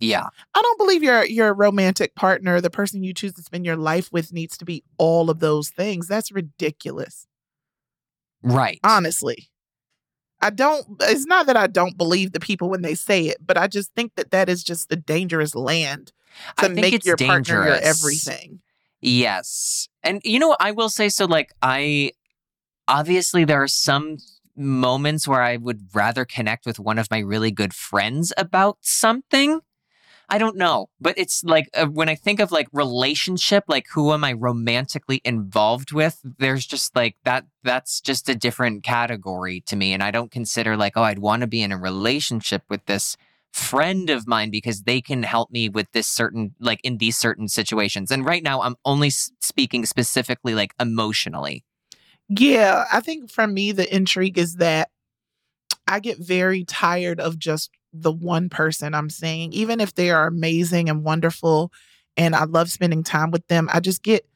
Yeah. 0.00 0.28
I 0.54 0.62
don't 0.62 0.78
believe 0.78 1.02
your 1.02 1.24
your 1.24 1.54
romantic 1.54 2.14
partner, 2.14 2.60
the 2.60 2.70
person 2.70 3.02
you 3.02 3.14
choose 3.14 3.34
to 3.34 3.42
spend 3.42 3.64
your 3.64 3.76
life 3.76 4.12
with, 4.12 4.32
needs 4.32 4.56
to 4.58 4.64
be 4.64 4.84
all 4.98 5.30
of 5.30 5.40
those 5.40 5.70
things. 5.70 6.08
That's 6.08 6.32
ridiculous. 6.32 7.26
Right. 8.42 8.80
Honestly, 8.82 9.48
I 10.40 10.50
don't. 10.50 10.86
It's 11.00 11.26
not 11.26 11.46
that 11.46 11.56
I 11.56 11.66
don't 11.66 11.96
believe 11.96 12.32
the 12.32 12.40
people 12.40 12.68
when 12.68 12.82
they 12.82 12.94
say 12.94 13.26
it, 13.26 13.38
but 13.44 13.56
I 13.56 13.68
just 13.68 13.94
think 13.94 14.14
that 14.16 14.32
that 14.32 14.48
is 14.48 14.64
just 14.64 14.92
a 14.92 14.96
dangerous 14.96 15.54
land 15.54 16.12
I 16.58 16.62
to 16.62 16.74
think 16.74 16.80
make 16.80 16.94
it's 16.94 17.06
your 17.06 17.16
partner 17.16 17.64
your 17.64 17.74
dangerous. 17.74 18.02
everything. 18.02 18.60
Yes. 19.00 19.88
And 20.02 20.20
you 20.24 20.38
know, 20.38 20.48
what 20.48 20.60
I 20.60 20.72
will 20.72 20.88
say 20.88 21.08
so 21.08 21.26
like 21.26 21.52
I 21.62 22.12
obviously 22.88 23.44
there 23.44 23.62
are 23.62 23.68
some 23.68 24.18
moments 24.56 25.26
where 25.26 25.42
I 25.42 25.56
would 25.56 25.88
rather 25.94 26.24
connect 26.24 26.66
with 26.66 26.78
one 26.78 26.98
of 26.98 27.10
my 27.10 27.18
really 27.20 27.50
good 27.50 27.74
friends 27.74 28.32
about 28.36 28.78
something. 28.80 29.60
I 30.32 30.38
don't 30.38 30.56
know, 30.56 30.86
but 30.98 31.18
it's 31.18 31.44
like 31.44 31.68
uh, 31.74 31.84
when 31.84 32.08
I 32.08 32.14
think 32.14 32.40
of 32.40 32.50
like 32.50 32.66
relationship, 32.72 33.64
like 33.68 33.86
who 33.92 34.14
am 34.14 34.24
I 34.24 34.32
romantically 34.32 35.20
involved 35.26 35.92
with? 35.92 36.20
There's 36.38 36.64
just 36.64 36.96
like 36.96 37.16
that 37.24 37.44
that's 37.64 38.00
just 38.00 38.30
a 38.30 38.34
different 38.34 38.82
category 38.82 39.60
to 39.66 39.76
me 39.76 39.92
and 39.92 40.02
I 40.02 40.10
don't 40.10 40.30
consider 40.30 40.74
like 40.74 40.94
oh 40.96 41.02
I'd 41.02 41.18
want 41.18 41.42
to 41.42 41.46
be 41.46 41.60
in 41.60 41.70
a 41.70 41.76
relationship 41.76 42.62
with 42.70 42.86
this 42.86 43.18
friend 43.52 44.08
of 44.08 44.26
mine 44.26 44.50
because 44.50 44.84
they 44.84 45.02
can 45.02 45.22
help 45.22 45.50
me 45.50 45.68
with 45.68 45.92
this 45.92 46.06
certain 46.06 46.54
like 46.58 46.80
in 46.82 46.96
these 46.96 47.18
certain 47.18 47.46
situations. 47.46 48.10
And 48.10 48.24
right 48.24 48.42
now 48.42 48.62
I'm 48.62 48.76
only 48.86 49.10
speaking 49.10 49.84
specifically 49.84 50.54
like 50.54 50.72
emotionally. 50.80 51.62
Yeah, 52.30 52.86
I 52.90 53.00
think 53.00 53.30
for 53.30 53.46
me, 53.46 53.70
the 53.70 53.94
intrigue 53.94 54.38
is 54.38 54.56
that 54.56 54.88
I 55.86 56.00
get 56.00 56.16
very 56.16 56.64
tired 56.64 57.20
of 57.20 57.38
just 57.38 57.70
the 57.92 58.12
one 58.12 58.48
person 58.48 58.94
I'm 58.94 59.10
seeing, 59.10 59.52
even 59.52 59.80
if 59.80 59.94
they 59.94 60.10
are 60.10 60.26
amazing 60.26 60.88
and 60.88 61.04
wonderful 61.04 61.72
and 62.16 62.34
I 62.34 62.44
love 62.44 62.70
spending 62.70 63.02
time 63.02 63.30
with 63.30 63.46
them. 63.48 63.68
I 63.72 63.80
just 63.80 64.02
get 64.02 64.26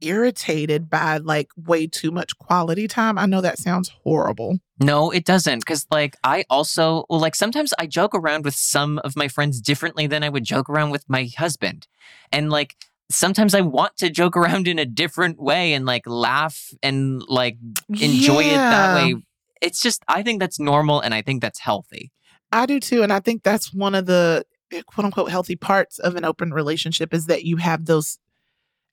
irritated 0.00 0.88
by 0.88 1.18
like 1.18 1.50
way 1.56 1.86
too 1.86 2.10
much 2.10 2.36
quality 2.38 2.88
time. 2.88 3.18
I 3.18 3.26
know 3.26 3.40
that 3.40 3.58
sounds 3.58 3.90
horrible. 4.02 4.58
No, 4.80 5.10
it 5.10 5.24
doesn't. 5.24 5.66
Cause 5.66 5.86
like 5.90 6.16
I 6.24 6.44
also, 6.48 7.04
well, 7.10 7.20
like 7.20 7.34
sometimes 7.34 7.72
I 7.78 7.86
joke 7.86 8.14
around 8.14 8.44
with 8.44 8.54
some 8.54 8.98
of 9.04 9.14
my 9.14 9.28
friends 9.28 9.60
differently 9.60 10.06
than 10.06 10.22
I 10.22 10.28
would 10.30 10.44
joke 10.44 10.70
around 10.70 10.90
with 10.90 11.04
my 11.08 11.28
husband. 11.36 11.86
And 12.32 12.50
like 12.50 12.76
sometimes 13.10 13.54
I 13.54 13.60
want 13.60 13.96
to 13.98 14.08
joke 14.08 14.36
around 14.36 14.68
in 14.68 14.78
a 14.78 14.86
different 14.86 15.40
way 15.40 15.74
and 15.74 15.84
like 15.84 16.06
laugh 16.06 16.72
and 16.82 17.22
like 17.28 17.58
enjoy 17.88 18.44
it 18.44 18.56
that 18.56 18.94
way. 18.94 19.16
It's 19.60 19.80
just, 19.82 20.02
I 20.08 20.22
think 20.22 20.40
that's 20.40 20.58
normal 20.58 21.00
and 21.00 21.14
I 21.14 21.22
think 21.22 21.42
that's 21.42 21.58
healthy. 21.60 22.10
I 22.52 22.66
do 22.66 22.80
too. 22.80 23.02
And 23.02 23.12
I 23.12 23.20
think 23.20 23.42
that's 23.42 23.72
one 23.72 23.94
of 23.94 24.06
the 24.06 24.44
eh, 24.72 24.82
quote 24.86 25.04
unquote 25.04 25.30
healthy 25.30 25.56
parts 25.56 25.98
of 25.98 26.16
an 26.16 26.24
open 26.24 26.52
relationship 26.52 27.12
is 27.14 27.26
that 27.26 27.44
you 27.44 27.56
have 27.58 27.84
those 27.84 28.18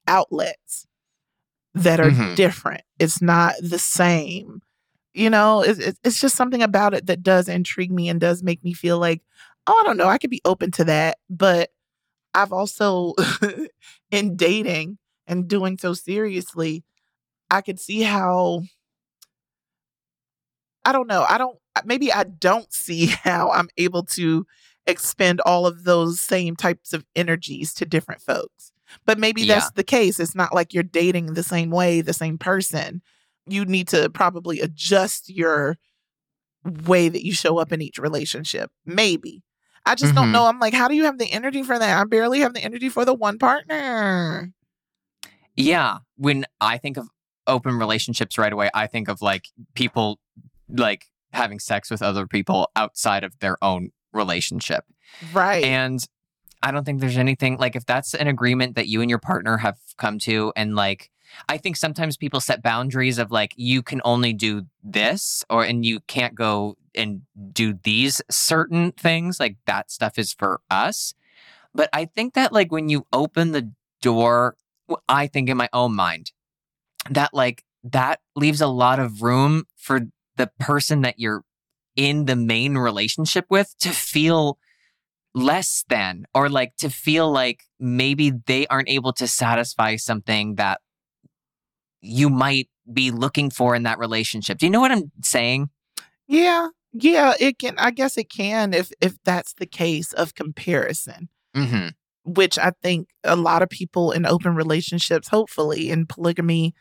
outlets 0.08 0.86
that 1.74 2.00
are 2.00 2.12
Mhm. 2.12 2.36
different. 2.36 2.82
It's 3.00 3.22
not 3.22 3.56
the 3.62 3.80
same. 3.80 4.62
You 5.14 5.30
know, 5.30 5.62
it's, 5.62 5.80
it's 5.80 6.00
it's 6.04 6.20
just 6.22 6.36
something 6.36 6.62
about 6.62 6.94
it 6.94 7.08
that 7.08 7.24
does 7.24 7.50
intrigue 7.50 7.92
me 7.92 8.10
and 8.10 8.20
does 8.20 8.44
make 8.44 8.64
me 8.64 8.74
feel 8.74 9.00
like, 9.00 9.22
oh, 9.68 9.80
I 9.84 9.88
don't 9.88 9.98
know, 9.98 10.08
I 10.08 10.18
could 10.18 10.30
be 10.30 10.42
open 10.46 10.72
to 10.72 10.84
that. 10.86 11.18
But 11.30 11.70
I've 12.34 12.54
also, 12.54 13.14
in 14.12 14.36
dating 14.36 14.98
and 15.26 15.48
doing 15.48 15.78
so 15.78 15.94
seriously, 15.94 16.84
I 17.50 17.62
could 17.62 17.80
see 17.80 18.02
how, 18.02 18.62
I 20.88 20.92
don't 20.94 21.08
know, 21.08 21.26
I 21.28 21.38
don't, 21.38 21.58
maybe 21.86 22.12
I 22.14 22.24
don't 22.24 22.72
see 22.74 23.08
how 23.24 23.52
I'm 23.52 23.70
able 23.78 24.04
to 24.04 24.46
expend 24.86 25.42
all 25.42 25.66
of 25.68 25.84
those 25.84 26.22
same 26.22 26.56
types 26.56 26.94
of 26.94 27.06
energies 27.16 27.74
to 27.76 27.86
different 27.86 28.22
folks. 28.22 28.72
But 29.06 29.20
maybe 29.20 29.42
Yeah. 29.42 29.56
that's 29.56 29.72
the 29.72 29.84
case. 29.84 30.18
It's 30.20 30.34
not 30.36 30.54
like 30.56 30.74
you're 30.74 30.84
dating 30.84 31.34
the 31.34 31.44
same 31.44 31.72
way, 31.72 32.00
the 32.00 32.14
same 32.14 32.38
person. 32.38 33.02
You 33.46 33.66
need 33.66 33.90
to 33.90 34.10
probably 34.10 34.62
adjust 34.62 35.30
your 35.30 35.78
way 36.86 37.10
that 37.10 37.26
you 37.26 37.34
show 37.34 37.58
up 37.58 37.74
in 37.74 37.82
each 37.82 37.98
relationship. 37.98 38.72
Maybe. 38.86 39.44
I 39.86 39.96
just 39.96 40.16
don't 40.16 40.30
Mhm. 40.30 40.32
know. 40.34 40.46
I'm 40.46 40.60
like, 40.60 40.74
how 40.74 40.88
do 40.88 40.96
you 40.96 41.04
have 41.06 41.18
the 41.18 41.32
energy 41.32 41.64
for 41.64 41.78
that? 41.78 41.98
I 41.98 42.04
barely 42.06 42.40
have 42.40 42.54
the 42.54 42.64
energy 42.64 42.88
for 42.90 43.04
the 43.06 43.14
one 43.14 43.38
partner. 43.40 44.52
Yeah. 45.56 46.00
When 46.16 46.46
I 46.62 46.78
think 46.78 46.98
of 46.98 47.08
open 47.46 47.78
relationships 47.78 48.38
right 48.38 48.52
away, 48.54 48.70
I 48.74 48.88
think 48.88 49.08
of 49.08 49.22
like 49.22 49.46
people 49.76 50.20
like 50.70 51.06
having 51.34 51.60
sex 51.60 51.90
with 51.90 52.02
other 52.02 52.28
people 52.28 52.70
outside 52.76 53.24
of 53.24 53.38
their 53.40 53.58
own 53.64 53.92
relationship. 54.14 54.86
Right. 55.34 55.64
And 55.64 56.04
I 56.62 56.72
don't 56.72 56.84
think 56.84 57.00
there's 57.00 57.18
anything 57.18 57.58
like 57.58 57.76
if 57.76 57.86
that's 57.86 58.14
an 58.14 58.28
agreement 58.28 58.76
that 58.76 58.88
you 58.88 59.02
and 59.02 59.10
your 59.10 59.20
partner 59.20 59.58
have 59.58 59.78
come 59.98 60.20
to 60.20 60.52
and 60.56 60.76
like 60.76 61.12
I 61.50 61.58
think 61.58 61.76
sometimes 61.76 62.18
people 62.18 62.40
set 62.40 62.64
boundaries 62.64 63.18
of 63.18 63.32
like 63.32 63.54
you 63.58 63.84
can 63.84 64.02
only 64.06 64.34
do 64.34 64.66
this 64.84 65.44
or 65.50 65.64
and 65.64 65.86
you 65.86 66.00
can't 66.08 66.36
go 66.36 66.78
and 66.96 67.22
do 67.52 67.78
these 67.84 68.22
certain 68.32 68.92
things 68.94 69.40
like 69.40 69.58
that 69.66 69.92
stuff 69.92 70.18
is 70.18 70.34
for 70.34 70.62
us. 70.70 71.14
But 71.76 71.90
I 71.94 72.06
think 72.06 72.34
that 72.34 72.54
like 72.54 72.72
when 72.72 72.90
you 72.90 73.06
open 73.14 73.52
the 73.52 73.72
door 74.02 74.56
I 75.10 75.28
think 75.28 75.50
in 75.50 75.58
my 75.58 75.70
own 75.74 75.96
mind 75.96 76.32
that 77.10 77.34
like 77.34 77.64
that 77.84 78.20
leaves 78.36 78.62
a 78.62 78.68
lot 78.68 79.00
of 79.00 79.22
room 79.22 79.66
for 79.76 80.02
the 80.38 80.52
person 80.60 81.02
that 81.02 81.16
you're 81.20 81.44
in 81.96 82.26
the 82.26 82.36
main 82.36 82.78
relationship 82.78 83.46
with 83.50 83.74
to 83.80 83.90
feel 83.90 84.60
less 85.34 85.84
than 85.90 86.26
or 86.34 86.50
like 86.50 86.76
to 86.78 86.90
feel 86.90 87.32
like 87.32 87.64
maybe 87.80 88.32
they 88.46 88.66
aren't 88.68 88.90
able 88.90 89.14
to 89.14 89.28
satisfy 89.28 89.96
something 89.96 90.56
that 90.56 90.80
you 92.02 92.30
might 92.30 92.70
be 92.92 93.12
looking 93.12 93.50
for 93.50 93.76
in 93.76 93.84
that 93.84 94.00
relationship. 94.00 94.58
Do 94.58 94.66
you 94.66 94.72
know 94.72 94.80
what 94.80 94.92
I'm 94.92 95.12
saying? 95.24 95.70
Yeah. 96.28 96.70
Yeah, 96.94 97.34
it 97.40 97.60
can 97.60 97.76
I 97.78 97.92
guess 97.92 98.18
it 98.18 98.30
can 98.30 98.74
if 98.74 98.92
if 99.02 99.18
that's 99.24 99.54
the 99.54 99.66
case 99.66 100.14
of 100.14 100.36
comparison. 100.36 101.30
hmm 101.54 101.90
which 102.24 102.60
I 102.60 102.72
think 102.84 103.08
a 103.24 103.38
lot 103.38 103.62
of 103.62 103.70
people 103.70 104.12
in 104.12 104.26
open 104.26 104.54
relationships, 104.54 105.30
hopefully 105.30 105.90
in 105.90 106.06
polygamy, 106.06 106.74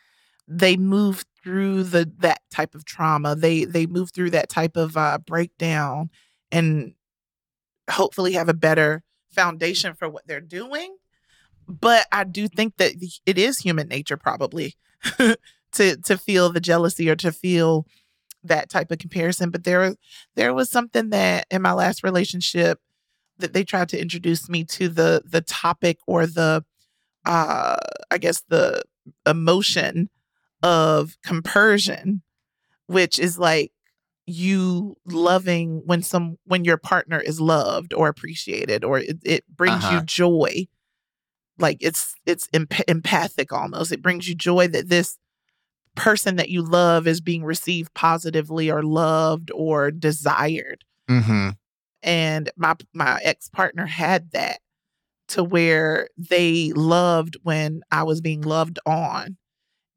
they 0.48 0.76
move 0.76 1.24
through 1.42 1.84
the 1.84 2.10
that 2.18 2.40
type 2.50 2.74
of 2.74 2.84
trauma. 2.84 3.34
They 3.34 3.64
they 3.64 3.86
move 3.86 4.10
through 4.12 4.30
that 4.30 4.48
type 4.48 4.76
of 4.76 4.96
uh, 4.96 5.18
breakdown 5.18 6.10
and 6.52 6.94
hopefully 7.90 8.32
have 8.32 8.48
a 8.48 8.54
better 8.54 9.02
foundation 9.30 9.94
for 9.94 10.08
what 10.08 10.26
they're 10.26 10.40
doing. 10.40 10.96
But 11.68 12.06
I 12.12 12.24
do 12.24 12.48
think 12.48 12.76
that 12.76 12.92
it 13.26 13.38
is 13.38 13.58
human 13.58 13.88
nature 13.88 14.16
probably 14.16 14.74
to 15.18 15.96
to 15.96 16.18
feel 16.18 16.50
the 16.52 16.60
jealousy 16.60 17.08
or 17.10 17.16
to 17.16 17.32
feel 17.32 17.86
that 18.44 18.70
type 18.70 18.90
of 18.90 18.98
comparison. 18.98 19.50
But 19.50 19.64
there 19.64 19.96
there 20.36 20.54
was 20.54 20.70
something 20.70 21.10
that 21.10 21.46
in 21.50 21.62
my 21.62 21.72
last 21.72 22.04
relationship 22.04 22.80
that 23.38 23.52
they 23.52 23.64
tried 23.64 23.88
to 23.90 24.00
introduce 24.00 24.48
me 24.48 24.64
to 24.64 24.88
the 24.88 25.22
the 25.24 25.40
topic 25.42 25.98
or 26.06 26.26
the 26.26 26.64
uh 27.24 27.76
I 28.10 28.18
guess 28.18 28.42
the 28.48 28.82
emotion 29.26 30.08
of 30.62 31.16
compersion, 31.24 32.22
which 32.86 33.18
is 33.18 33.38
like 33.38 33.72
you 34.26 34.96
loving 35.06 35.82
when 35.86 36.02
some 36.02 36.36
when 36.44 36.64
your 36.64 36.76
partner 36.76 37.20
is 37.20 37.40
loved 37.40 37.94
or 37.94 38.08
appreciated 38.08 38.82
or 38.84 38.98
it, 38.98 39.18
it 39.24 39.44
brings 39.48 39.84
Uh-huh. 39.84 39.94
you 39.94 40.00
joy 40.02 40.66
like 41.58 41.78
it's 41.80 42.12
it's 42.26 42.48
emp- 42.52 42.88
empathic 42.88 43.52
almost 43.52 43.92
it 43.92 44.02
brings 44.02 44.28
you 44.28 44.34
joy 44.34 44.66
that 44.66 44.88
this 44.88 45.16
person 45.94 46.34
that 46.36 46.48
you 46.50 46.60
love 46.60 47.06
is 47.06 47.20
being 47.20 47.44
received 47.44 47.94
positively 47.94 48.68
or 48.68 48.82
loved 48.82 49.52
or 49.54 49.92
desired 49.92 50.82
hmm 51.08 51.50
and 52.02 52.50
my 52.56 52.74
my 52.92 53.20
ex-partner 53.22 53.86
had 53.86 54.32
that 54.32 54.58
to 55.28 55.44
where 55.44 56.08
they 56.18 56.72
loved 56.74 57.36
when 57.44 57.82
I 57.90 58.02
was 58.02 58.20
being 58.20 58.42
loved 58.42 58.78
on. 58.86 59.36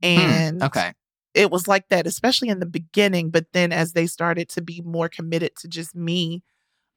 And 0.02 0.64
Okay. 0.64 0.94
it 1.34 1.52
was 1.52 1.68
like 1.68 1.90
that, 1.90 2.08
especially 2.08 2.50
in 2.50 2.60
the 2.60 2.66
beginning. 2.66 3.30
But 3.30 3.48
then 3.54 3.72
as 3.72 3.94
they 3.94 4.08
started 4.08 4.50
to 4.50 4.62
be 4.62 4.82
more 4.82 5.10
committed 5.10 5.56
to 5.58 5.68
just 5.68 5.96
me, 5.96 6.44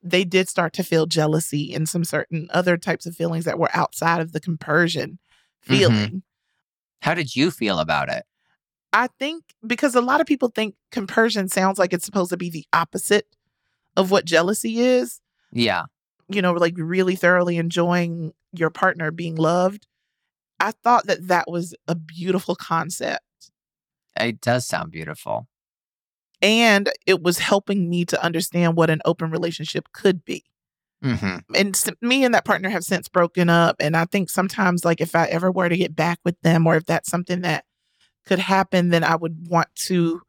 they 0.03 0.25
did 0.25 0.49
start 0.49 0.73
to 0.75 0.83
feel 0.83 1.07
jealousy 1.07 1.73
and 1.75 1.88
some 1.88 2.05
certain 2.05 2.49
other 2.53 2.77
types 2.77 3.07
of 3.07 3.15
feelings 3.15 3.45
that 3.45 3.59
were 3.59 3.71
outside 3.75 4.21
of 4.21 4.33
the 4.33 4.41
compersion 4.41 5.19
Mhm. 5.65 5.67
feeling. 5.67 6.23
How 7.03 7.15
did 7.15 7.35
you 7.37 7.51
feel 7.51 7.79
about 7.79 8.09
it? 8.09 8.25
I 8.93 9.07
think 9.19 9.45
because 9.67 9.95
a 9.95 10.01
lot 10.01 10.21
of 10.21 10.27
people 10.27 10.49
think 10.49 10.75
compersion 10.91 11.49
sounds 11.49 11.79
like 11.79 11.93
it's 11.93 12.05
supposed 12.05 12.31
to 12.31 12.37
be 12.37 12.51
the 12.51 12.67
opposite 12.73 13.27
of 13.97 14.11
what 14.11 14.25
jealousy 14.25 14.81
is. 14.81 15.21
Yeah. 15.53 15.85
you 16.29 16.41
know, 16.41 16.53
like 16.53 16.75
really 16.79 17.15
thoroughly 17.15 17.59
enjoying 17.59 18.33
your 18.53 18.71
partner 18.71 19.11
being 19.11 19.35
loved. 19.37 19.87
I 20.62 20.70
thought 20.70 21.07
that 21.09 21.27
that 21.29 21.51
was 21.51 21.75
a 21.88 21.94
beautiful 21.94 22.55
concept. 22.55 23.20
It 24.18 24.40
does 24.40 24.66
sound 24.66 24.92
beautiful. 24.92 25.48
And 26.40 26.90
it 27.07 27.22
was 27.22 27.38
helping 27.38 27.88
me 27.90 28.05
to 28.07 28.22
understand 28.25 28.77
what 28.77 28.90
an 28.90 29.01
open 29.05 29.31
relationship 29.31 29.88
could 29.92 30.25
be. 30.25 30.44
hmm 31.03 31.38
And 31.55 31.81
me 32.01 32.25
and 32.25 32.33
that 32.35 32.44
partner 32.44 32.68
have 32.68 32.85
since 32.85 33.09
broken 33.09 33.48
up. 33.51 33.77
And 33.81 33.96
I 33.96 34.05
think 34.05 34.31
sometimes, 34.31 34.85
like, 34.85 35.01
if 35.01 35.14
I 35.14 35.27
ever 35.27 35.51
were 35.51 35.68
to 35.68 35.77
get 35.77 35.94
back 35.96 36.18
with 36.25 36.40
them 36.42 36.66
or 36.66 36.77
if 36.77 36.85
that's 36.87 37.11
something 37.11 37.40
that 37.42 37.64
could 38.25 38.38
happen, 38.38 38.90
then 38.90 39.03
I 39.05 39.16
would 39.16 39.48
want 39.48 39.68
to 39.87 40.22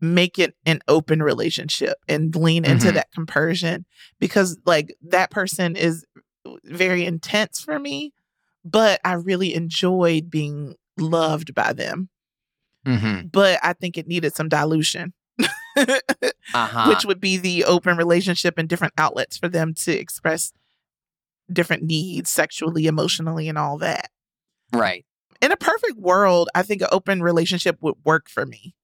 make 0.00 0.38
it 0.38 0.54
an 0.66 0.80
open 0.88 1.22
relationship 1.22 1.96
and 2.08 2.34
lean 2.36 2.64
into 2.64 2.88
Mhm. 2.88 2.94
that 2.94 3.12
compersion 3.12 3.86
because, 4.18 4.58
like, 4.66 4.94
that 5.02 5.30
person 5.30 5.76
is 5.76 6.04
very 6.64 7.04
intense 7.06 7.60
for 7.60 7.78
me, 7.78 8.12
but 8.64 9.00
I 9.04 9.14
really 9.14 9.54
enjoyed 9.54 10.30
being 10.30 10.74
loved 10.98 11.54
by 11.54 11.72
them. 11.72 12.08
hmm 12.86 13.22
But 13.32 13.58
I 13.62 13.72
think 13.72 13.96
it 13.98 14.06
needed 14.06 14.34
some 14.34 14.48
dilution. 14.48 15.12
Uh-huh. 16.54 16.88
which 16.88 17.04
would 17.04 17.20
be 17.20 17.36
the 17.36 17.64
open 17.64 17.96
relationship 17.96 18.58
and 18.58 18.68
different 18.68 18.92
outlets 18.96 19.36
for 19.36 19.48
them 19.48 19.74
to 19.74 19.92
express 19.92 20.52
different 21.52 21.82
needs 21.82 22.30
sexually, 22.30 22.86
emotionally, 22.86 23.48
and 23.48 23.58
all 23.58 23.78
that. 23.78 24.10
right. 24.72 25.04
In 25.42 25.50
a 25.50 25.56
perfect 25.56 25.98
world, 25.98 26.48
I 26.54 26.62
think 26.62 26.80
an 26.82 26.88
open 26.92 27.22
relationship 27.22 27.76
would 27.80 27.96
work 28.04 28.28
for 28.30 28.46
me. 28.46 28.74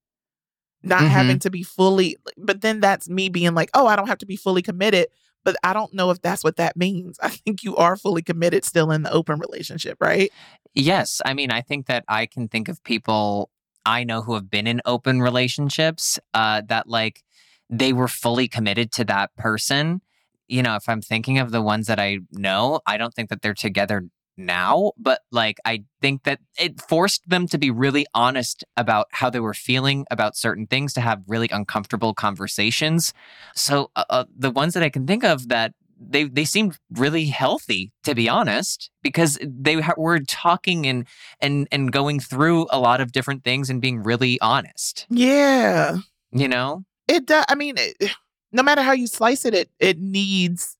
Not 0.82 1.02
Mhm. 1.02 1.08
having 1.08 1.38
to 1.40 1.50
be 1.50 1.62
fully, 1.62 2.16
but 2.36 2.60
then 2.60 2.80
that's 2.80 3.08
me 3.08 3.28
being 3.28 3.54
like, 3.54 3.70
oh, 3.72 3.86
I 3.86 3.94
don't 3.96 4.08
have 4.08 4.18
to 4.18 4.26
be 4.26 4.36
fully 4.36 4.62
committed. 4.62 5.06
But 5.44 5.56
I 5.64 5.72
don't 5.72 5.94
know 5.94 6.10
if 6.10 6.20
that's 6.20 6.44
what 6.44 6.56
that 6.56 6.76
means. 6.76 7.18
I 7.22 7.28
think 7.30 7.62
you 7.62 7.76
are 7.76 7.96
fully 7.96 8.22
committed 8.22 8.64
still 8.64 8.90
in 8.90 9.02
the 9.02 9.12
open 9.12 9.38
relationship, 9.38 9.96
right? 10.00 10.30
Yes. 10.74 11.20
I 11.24 11.34
mean, 11.34 11.50
I 11.50 11.62
think 11.62 11.86
that 11.86 12.04
I 12.08 12.26
can 12.26 12.48
think 12.48 12.68
of 12.68 12.82
people 12.84 13.50
I 13.86 14.04
know 14.04 14.22
who 14.22 14.34
have 14.34 14.50
been 14.50 14.66
in 14.66 14.80
open 14.84 15.22
relationships 15.22 16.18
uh, 16.34 16.62
that 16.68 16.86
like 16.86 17.22
they 17.68 17.92
were 17.92 18.08
fully 18.08 18.48
committed 18.48 18.92
to 18.92 19.04
that 19.04 19.34
person. 19.36 20.02
You 20.48 20.62
know, 20.62 20.76
if 20.76 20.88
I'm 20.88 21.00
thinking 21.00 21.38
of 21.38 21.52
the 21.52 21.62
ones 21.62 21.86
that 21.86 21.98
I 21.98 22.18
know, 22.32 22.80
I 22.86 22.96
don't 22.96 23.14
think 23.14 23.30
that 23.30 23.40
they're 23.40 23.54
together 23.54 24.08
now, 24.46 24.92
but 24.96 25.20
like 25.30 25.58
I 25.64 25.84
think 26.00 26.24
that 26.24 26.40
it 26.58 26.80
forced 26.80 27.28
them 27.28 27.46
to 27.48 27.58
be 27.58 27.70
really 27.70 28.06
honest 28.14 28.64
about 28.76 29.06
how 29.12 29.30
they 29.30 29.40
were 29.40 29.54
feeling 29.54 30.06
about 30.10 30.36
certain 30.36 30.66
things, 30.66 30.92
to 30.94 31.00
have 31.00 31.22
really 31.26 31.48
uncomfortable 31.52 32.14
conversations. 32.14 33.12
So 33.54 33.90
uh, 33.96 34.04
uh, 34.10 34.24
the 34.36 34.50
ones 34.50 34.74
that 34.74 34.82
I 34.82 34.90
can 34.90 35.06
think 35.06 35.24
of 35.24 35.48
that 35.48 35.72
they 36.02 36.24
they 36.24 36.46
seemed 36.46 36.78
really 36.92 37.26
healthy 37.26 37.92
to 38.04 38.14
be 38.14 38.26
honest 38.26 38.90
because 39.02 39.38
they 39.42 39.80
ha- 39.80 39.92
were 39.98 40.18
talking 40.20 40.86
and 40.86 41.06
and 41.40 41.68
and 41.70 41.92
going 41.92 42.18
through 42.20 42.66
a 42.70 42.78
lot 42.78 43.02
of 43.02 43.12
different 43.12 43.44
things 43.44 43.68
and 43.68 43.82
being 43.82 44.02
really 44.02 44.40
honest 44.40 45.06
Yeah. 45.10 45.98
you 46.32 46.48
know 46.48 46.84
It 47.06 47.26
does. 47.26 47.44
I 47.48 47.54
mean, 47.54 47.74
it, 47.76 48.12
no 48.52 48.62
matter 48.62 48.82
how 48.82 48.92
you 48.92 49.06
slice 49.06 49.44
it, 49.44 49.52
it 49.52 49.68
it 49.78 49.98
needs 49.98 50.78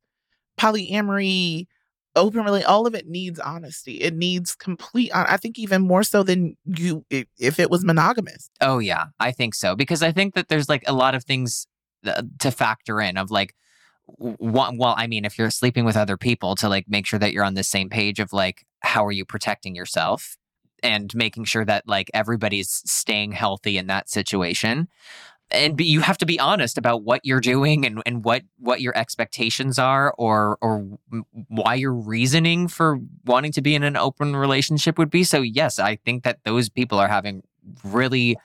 polyamory, 0.58 1.66
open 2.16 2.44
really. 2.44 2.64
All 2.64 2.86
of 2.86 2.94
it 2.94 3.08
needs 3.08 3.38
honesty. 3.38 3.94
It 3.94 4.14
needs 4.14 4.54
complete. 4.54 5.10
I 5.14 5.36
think 5.36 5.58
even 5.58 5.82
more 5.82 6.02
so 6.02 6.22
than 6.22 6.56
you 6.64 7.04
if, 7.10 7.58
it 7.58 7.70
was 7.70 7.84
monogamous. 7.84 8.50
oh 8.60 8.78
yeah 8.78 9.06
i 9.18 9.30
think 9.30 9.54
so 9.54 9.74
because 9.76 10.02
i 10.02 10.12
think 10.12 10.34
that 10.34 10.48
there's 10.48 10.68
like 10.68 10.82
a 10.86 10.92
lot 10.92 11.14
of 11.14 11.24
things 11.24 11.66
uh, 12.06 12.22
to 12.38 12.50
factor 12.50 13.00
in 13.00 13.16
of 13.16 13.30
like 13.30 13.54
well 14.18 14.94
i 14.96 15.06
mean 15.06 15.24
if 15.24 15.38
you're 15.38 15.50
sleeping 15.50 15.84
with 15.84 15.96
other 15.96 16.16
people 16.16 16.54
to 16.54 16.68
like 16.68 16.86
make 16.88 17.06
sure 17.06 17.18
that 17.18 17.32
you're 17.32 17.44
on 17.44 17.54
the 17.54 17.62
same 17.62 17.88
page 17.88 18.18
of 18.18 18.32
like 18.32 18.64
how 18.80 19.04
are 19.04 19.12
you 19.12 19.24
protecting 19.24 19.74
yourself 19.74 20.36
and 20.82 21.14
making 21.14 21.44
sure 21.44 21.64
that 21.64 21.86
like 21.86 22.10
everybody's 22.14 22.82
staying 22.86 23.32
healthy 23.32 23.76
in 23.76 23.86
that 23.86 24.08
situation 24.08 24.88
and 25.52 25.76
be, 25.76 25.84
you 25.84 26.00
have 26.00 26.18
to 26.18 26.26
be 26.26 26.38
honest 26.38 26.78
about 26.78 27.02
what 27.02 27.20
you're 27.24 27.40
doing 27.40 27.84
and, 27.84 28.02
and 28.06 28.24
what 28.24 28.42
what 28.58 28.80
your 28.80 28.96
expectations 28.96 29.78
are 29.78 30.14
or 30.16 30.58
or 30.60 30.98
why 31.48 31.74
your 31.74 31.92
reasoning 31.92 32.68
for 32.68 32.98
wanting 33.24 33.52
to 33.52 33.62
be 33.62 33.74
in 33.74 33.82
an 33.82 33.96
open 33.96 34.36
relationship 34.36 34.98
would 34.98 35.10
be 35.10 35.24
so 35.24 35.40
yes 35.40 35.78
i 35.78 35.96
think 35.96 36.22
that 36.24 36.38
those 36.44 36.68
people 36.68 36.98
are 36.98 37.08
having 37.08 37.42
really 37.84 38.36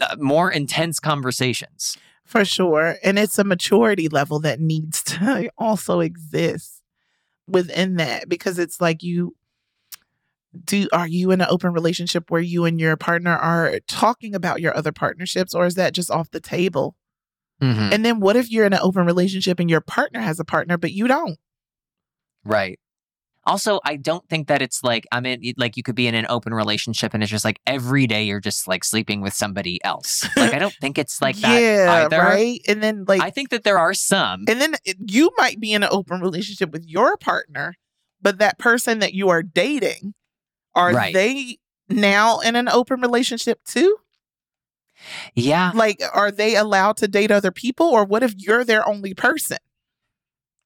uh, 0.00 0.16
more 0.18 0.50
intense 0.50 1.00
conversations 1.00 1.96
For 2.24 2.44
sure. 2.44 2.96
And 3.04 3.18
it's 3.20 3.38
a 3.38 3.44
maturity 3.44 4.08
level 4.08 4.40
that 4.40 4.60
needs 4.60 5.02
to 5.04 5.48
also 5.58 6.00
exist 6.00 6.82
within 7.46 7.96
that 7.96 8.28
because 8.28 8.58
it's 8.58 8.80
like 8.80 9.02
you 9.02 9.36
do 10.64 10.88
are 10.92 11.06
you 11.06 11.30
in 11.30 11.40
an 11.40 11.46
open 11.50 11.72
relationship 11.72 12.30
where 12.30 12.40
you 12.40 12.64
and 12.64 12.80
your 12.80 12.96
partner 12.96 13.36
are 13.36 13.80
talking 13.86 14.34
about 14.34 14.60
your 14.60 14.76
other 14.76 14.92
partnerships 14.92 15.54
or 15.54 15.66
is 15.66 15.74
that 15.74 15.94
just 15.94 16.10
off 16.10 16.30
the 16.30 16.40
table? 16.40 16.96
mm-hmm. 17.62 17.92
And 17.92 18.04
then 18.04 18.20
what 18.20 18.36
if 18.36 18.50
you're 18.50 18.66
in 18.66 18.72
an 18.72 18.80
open 18.82 19.06
relationship 19.06 19.58
and 19.60 19.70
your 19.70 19.80
partner 19.80 20.20
has 20.20 20.40
a 20.40 20.44
partner 20.44 20.76
but 20.76 20.92
you 20.92 21.06
don't? 21.06 21.38
right 22.44 22.78
also 23.44 23.80
i 23.84 23.96
don't 23.96 24.28
think 24.28 24.48
that 24.48 24.62
it's 24.62 24.82
like 24.82 25.06
i'm 25.12 25.26
in 25.26 25.40
like 25.56 25.76
you 25.76 25.82
could 25.82 25.94
be 25.94 26.06
in 26.06 26.14
an 26.14 26.26
open 26.28 26.52
relationship 26.52 27.14
and 27.14 27.22
it's 27.22 27.30
just 27.30 27.44
like 27.44 27.60
every 27.66 28.06
day 28.06 28.24
you're 28.24 28.40
just 28.40 28.68
like 28.68 28.84
sleeping 28.84 29.20
with 29.20 29.32
somebody 29.32 29.82
else 29.84 30.28
like 30.36 30.54
i 30.54 30.58
don't 30.58 30.74
think 30.80 30.98
it's 30.98 31.20
like 31.20 31.36
that 31.36 31.60
yeah, 31.60 32.04
either 32.04 32.18
right? 32.18 32.60
And 32.68 32.82
then 32.82 33.04
like 33.06 33.22
i 33.22 33.30
think 33.30 33.50
that 33.50 33.64
there 33.64 33.78
are 33.78 33.94
some 33.94 34.44
and 34.48 34.60
then 34.60 34.74
you 35.06 35.30
might 35.38 35.60
be 35.60 35.72
in 35.72 35.82
an 35.82 35.88
open 35.92 36.20
relationship 36.20 36.70
with 36.72 36.84
your 36.86 37.16
partner, 37.16 37.74
but 38.20 38.38
that 38.38 38.58
person 38.58 38.98
that 39.00 39.14
you 39.14 39.28
are 39.28 39.42
dating, 39.42 40.14
are 40.76 40.92
Right. 40.92 41.12
they 41.12 41.58
now 41.88 42.38
in 42.40 42.54
an 42.54 42.68
open 42.68 43.00
relationship 43.00 43.64
too? 43.64 43.96
yeah 45.34 45.72
Like, 45.74 46.00
are 46.14 46.30
they 46.30 46.56
allowed 46.56 46.96
to 46.98 47.08
date 47.08 47.30
other 47.30 47.50
people, 47.50 47.86
or 47.86 48.04
what 48.04 48.22
if 48.22 48.34
you're 48.36 48.64
their 48.64 48.88
only 48.88 49.12
person? 49.14 49.58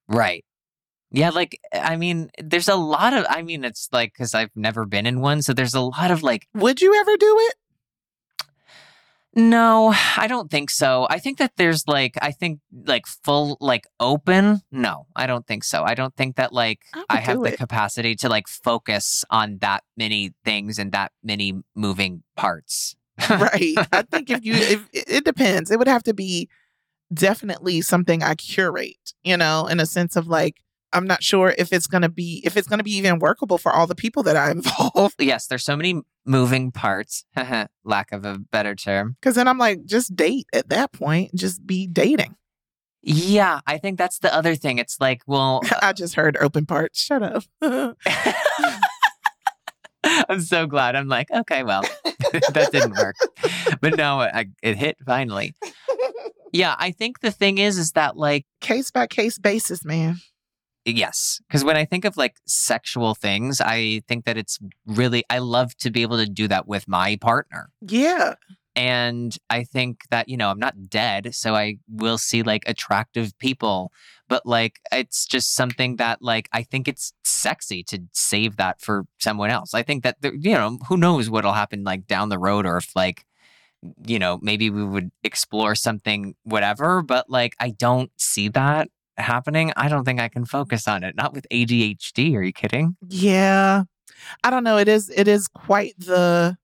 right 0.07 0.43
Yeah, 1.11 1.29
like 1.31 1.59
I 1.73 1.95
mean, 1.97 2.29
there's 2.41 2.69
a 2.69 2.75
lot 2.75 3.13
of 3.13 3.25
I 3.29 3.41
mean, 3.41 3.65
it's 3.65 3.89
like 3.91 4.13
cuz 4.13 4.33
I've 4.33 4.55
never 4.55 4.85
been 4.85 5.05
in 5.05 5.19
one, 5.19 5.41
so 5.41 5.51
there's 5.53 5.73
a 5.75 5.81
lot 5.81 6.11
of 6.11 6.23
like 6.23 6.47
Would 6.53 6.81
you 6.81 6.95
ever 7.01 7.17
do 7.17 7.35
it? 7.49 7.55
No, 9.33 9.93
I 10.17 10.27
don't 10.27 10.51
think 10.51 10.69
so. 10.69 11.07
I 11.09 11.17
think 11.19 11.37
that 11.37 11.53
there's 11.55 11.87
like 11.87 12.17
I 12.21 12.31
think 12.31 12.59
like 12.85 13.07
full 13.07 13.57
like 13.61 13.87
open. 13.99 14.59
No, 14.71 15.07
I 15.15 15.25
don't 15.25 15.47
think 15.47 15.63
so. 15.63 15.83
I 15.83 15.95
don't 15.95 16.15
think 16.17 16.35
that 16.35 16.51
like 16.51 16.79
I 16.93 17.03
I 17.09 17.17
have 17.21 17.39
the 17.39 17.53
it. 17.53 17.57
capacity 17.57 18.15
to 18.15 18.29
like 18.29 18.49
focus 18.49 19.23
on 19.29 19.59
that 19.59 19.83
many 19.95 20.33
things 20.43 20.77
and 20.77 20.91
that 20.91 21.13
many 21.23 21.61
moving 21.75 22.23
parts. 22.35 22.95
right. 23.29 23.75
I 23.93 24.01
think 24.01 24.29
if 24.29 24.43
you 24.43 24.53
if 24.53 24.89
it 24.91 25.05
it 25.07 25.23
depends. 25.25 25.71
It 25.71 25.79
would 25.79 25.87
have 25.87 26.03
to 26.03 26.13
be 26.13 26.49
definitely 27.13 27.81
something 27.81 28.23
I 28.23 28.35
curate, 28.35 29.13
you 29.23 29.37
know, 29.37 29.67
in 29.67 29.79
a 29.79 29.85
sense 29.85 30.17
of 30.17 30.27
like 30.27 30.57
I'm 30.93 31.07
not 31.07 31.23
sure 31.23 31.53
if 31.57 31.71
it's 31.71 31.87
going 31.87 32.01
to 32.01 32.09
be 32.09 32.41
if 32.45 32.57
it's 32.57 32.67
going 32.67 32.79
to 32.79 32.83
be 32.83 32.95
even 32.95 33.19
workable 33.19 33.57
for 33.57 33.71
all 33.71 33.87
the 33.87 33.95
people 33.95 34.23
that 34.23 34.35
I 34.35 34.51
involve 34.57 35.13
yes, 35.19 35.47
there's 35.47 35.63
so 35.63 35.75
many 35.75 36.01
moving 36.25 36.71
parts. 36.71 37.25
Lack 37.83 38.11
of 38.11 38.25
a 38.25 38.37
better 38.37 38.75
term. 38.75 39.17
cuz 39.21 39.35
then 39.35 39.47
I'm 39.47 39.57
like 39.57 39.85
just 39.85 40.15
date 40.15 40.47
at 40.53 40.69
that 40.69 40.91
point, 40.91 41.33
just 41.35 41.65
be 41.65 41.87
dating. 41.87 42.35
Yeah, 43.03 43.61
I 43.65 43.79
think 43.79 43.97
that's 43.97 44.19
the 44.19 44.33
other 44.33 44.55
thing. 44.55 44.77
It's 44.77 44.97
like, 44.99 45.23
well, 45.25 45.61
I 45.81 45.93
just 45.93 46.15
heard 46.15 46.37
open 46.39 46.65
parts. 46.65 47.01
Shut 47.01 47.23
up. 47.23 47.43
I'm 50.03 50.41
so 50.41 50.67
glad. 50.67 50.95
I'm 50.95 51.07
like, 51.07 51.31
okay, 51.31 51.63
well, 51.63 51.81
that 52.03 52.69
didn't 52.71 52.95
work. 52.97 53.15
But 53.81 53.97
no, 53.97 54.19
I, 54.19 54.45
it 54.61 54.77
hit 54.77 54.97
finally. 55.05 55.53
Yeah, 56.53 56.75
I 56.77 56.91
think 56.91 57.21
the 57.21 57.31
thing 57.31 57.57
is, 57.57 57.77
is 57.77 57.93
that 57.93 58.17
like, 58.17 58.45
case 58.59 58.91
by 58.91 59.07
case 59.07 59.37
basis, 59.37 59.85
man. 59.85 60.17
Yes, 60.85 61.41
because 61.47 61.63
when 61.63 61.77
I 61.77 61.85
think 61.85 62.05
of 62.05 62.17
like 62.17 62.37
sexual 62.45 63.15
things, 63.15 63.61
I 63.61 64.01
think 64.07 64.25
that 64.25 64.37
it's 64.37 64.59
really, 64.85 65.23
I 65.29 65.39
love 65.39 65.75
to 65.77 65.91
be 65.91 66.01
able 66.01 66.17
to 66.17 66.25
do 66.25 66.47
that 66.47 66.67
with 66.67 66.87
my 66.87 67.17
partner. 67.17 67.69
Yeah. 67.81 68.35
And 68.73 69.37
I 69.49 69.65
think 69.65 70.03
that, 70.11 70.29
you 70.29 70.37
know, 70.37 70.49
I'm 70.49 70.59
not 70.59 70.89
dead. 70.89 71.35
So 71.35 71.55
I 71.55 71.77
will 71.89 72.17
see 72.17 72.41
like 72.41 72.63
attractive 72.67 73.37
people. 73.37 73.91
But 74.29 74.45
like, 74.45 74.79
it's 74.93 75.25
just 75.25 75.53
something 75.53 75.97
that, 75.97 76.21
like, 76.21 76.47
I 76.53 76.63
think 76.63 76.87
it's 76.87 77.11
sexy 77.25 77.83
to 77.83 77.99
save 78.13 78.55
that 78.55 78.79
for 78.79 79.05
someone 79.19 79.49
else. 79.49 79.73
I 79.73 79.83
think 79.83 80.03
that, 80.03 80.21
there- 80.21 80.33
you 80.33 80.53
know, 80.53 80.77
who 80.87 80.95
knows 80.95 81.29
what'll 81.29 81.51
happen 81.51 81.83
like 81.83 82.07
down 82.07 82.29
the 82.29 82.39
road 82.39 82.65
or 82.65 82.77
if 82.77 82.95
like, 82.95 83.25
you 84.07 84.19
know, 84.19 84.39
maybe 84.41 84.69
we 84.69 84.85
would 84.85 85.11
explore 85.21 85.75
something, 85.75 86.35
whatever. 86.43 87.01
But 87.01 87.29
like, 87.29 87.55
I 87.59 87.71
don't 87.71 88.11
see 88.15 88.47
that 88.49 88.87
happening. 89.17 89.71
I 89.75 89.87
don't 89.87 90.05
think 90.05 90.19
I 90.19 90.29
can 90.29 90.45
focus 90.45 90.87
on 90.87 91.03
it. 91.03 91.15
Not 91.15 91.33
with 91.33 91.45
ADHD. 91.51 92.35
Are 92.35 92.43
you 92.43 92.53
kidding? 92.53 92.95
Yeah. 93.07 93.83
I 94.43 94.49
don't 94.49 94.63
know. 94.63 94.77
It 94.77 94.87
is 94.87 95.09
it 95.09 95.27
is 95.27 95.47
quite 95.47 95.93
the 95.97 96.57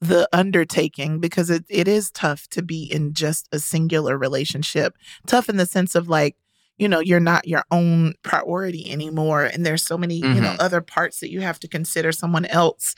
the 0.00 0.28
undertaking 0.32 1.18
because 1.18 1.48
it, 1.48 1.64
it 1.68 1.88
is 1.88 2.10
tough 2.10 2.46
to 2.48 2.62
be 2.62 2.84
in 2.84 3.14
just 3.14 3.48
a 3.52 3.58
singular 3.58 4.18
relationship. 4.18 4.96
Tough 5.26 5.48
in 5.48 5.56
the 5.56 5.66
sense 5.66 5.94
of 5.94 6.08
like, 6.08 6.36
you 6.76 6.88
know, 6.88 7.00
you're 7.00 7.20
not 7.20 7.48
your 7.48 7.64
own 7.70 8.14
priority 8.22 8.90
anymore. 8.90 9.44
And 9.44 9.64
there's 9.64 9.82
so 9.82 9.96
many, 9.96 10.16
you 10.16 10.34
know, 10.34 10.50
mm-hmm. 10.50 10.60
other 10.60 10.80
parts 10.80 11.20
that 11.20 11.30
you 11.30 11.40
have 11.40 11.58
to 11.60 11.68
consider 11.68 12.12
someone 12.12 12.44
else 12.46 12.94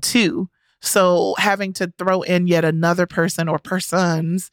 too. 0.00 0.48
So 0.80 1.34
having 1.38 1.72
to 1.74 1.92
throw 1.98 2.22
in 2.22 2.46
yet 2.46 2.64
another 2.64 3.06
person 3.06 3.48
or 3.48 3.58
persons 3.58 4.50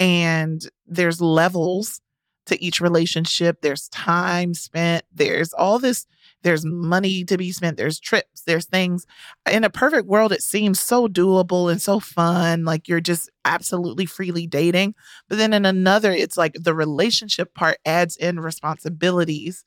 and 0.00 0.66
there's 0.86 1.20
levels 1.20 2.00
to 2.46 2.62
each 2.62 2.80
relationship. 2.80 3.60
There's 3.60 3.88
time 3.88 4.54
spent. 4.54 5.04
There's 5.12 5.52
all 5.52 5.78
this 5.78 6.06
there's 6.42 6.64
money 6.64 7.24
to 7.24 7.36
be 7.36 7.50
spent 7.50 7.76
there's 7.76 7.98
trips 7.98 8.42
there's 8.42 8.66
things 8.66 9.06
in 9.50 9.64
a 9.64 9.70
perfect 9.70 10.06
world 10.06 10.30
it 10.30 10.42
seems 10.42 10.78
so 10.78 11.08
doable 11.08 11.70
and 11.72 11.82
so 11.82 11.98
fun 11.98 12.64
like 12.64 12.86
you're 12.86 13.00
just 13.00 13.30
absolutely 13.44 14.06
freely 14.06 14.46
dating 14.46 14.94
but 15.28 15.38
then 15.38 15.52
in 15.52 15.64
another 15.66 16.12
it's 16.12 16.36
like 16.36 16.54
the 16.60 16.74
relationship 16.74 17.54
part 17.54 17.78
adds 17.84 18.16
in 18.16 18.38
responsibilities 18.38 19.64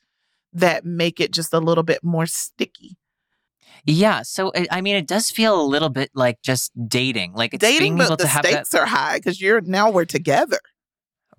that 0.53 0.85
make 0.85 1.19
it 1.19 1.31
just 1.31 1.53
a 1.53 1.59
little 1.59 1.83
bit 1.83 2.03
more 2.03 2.25
sticky 2.25 2.95
Yeah. 3.85 4.23
So, 4.23 4.51
I 4.55 4.67
I 4.71 4.81
mean, 4.81 4.95
it 4.95 5.07
does 5.07 5.29
feel 5.29 5.59
a 5.59 5.63
little 5.63 5.89
bit 5.89 6.11
like 6.13 6.41
just 6.41 6.71
dating. 6.87 7.33
Like 7.33 7.53
it's 7.53 7.61
dating 7.61 7.95
being 7.95 8.05
able 8.05 8.11
but 8.11 8.19
the 8.19 8.23
to 8.25 8.29
have 8.29 8.43
that. 8.43 8.67
stakes 8.67 8.73
are 8.73 8.85
high 8.85 9.17
because 9.17 9.41
you're 9.41 9.61
now 9.61 9.89
we're 9.89 10.05
together 10.05 10.59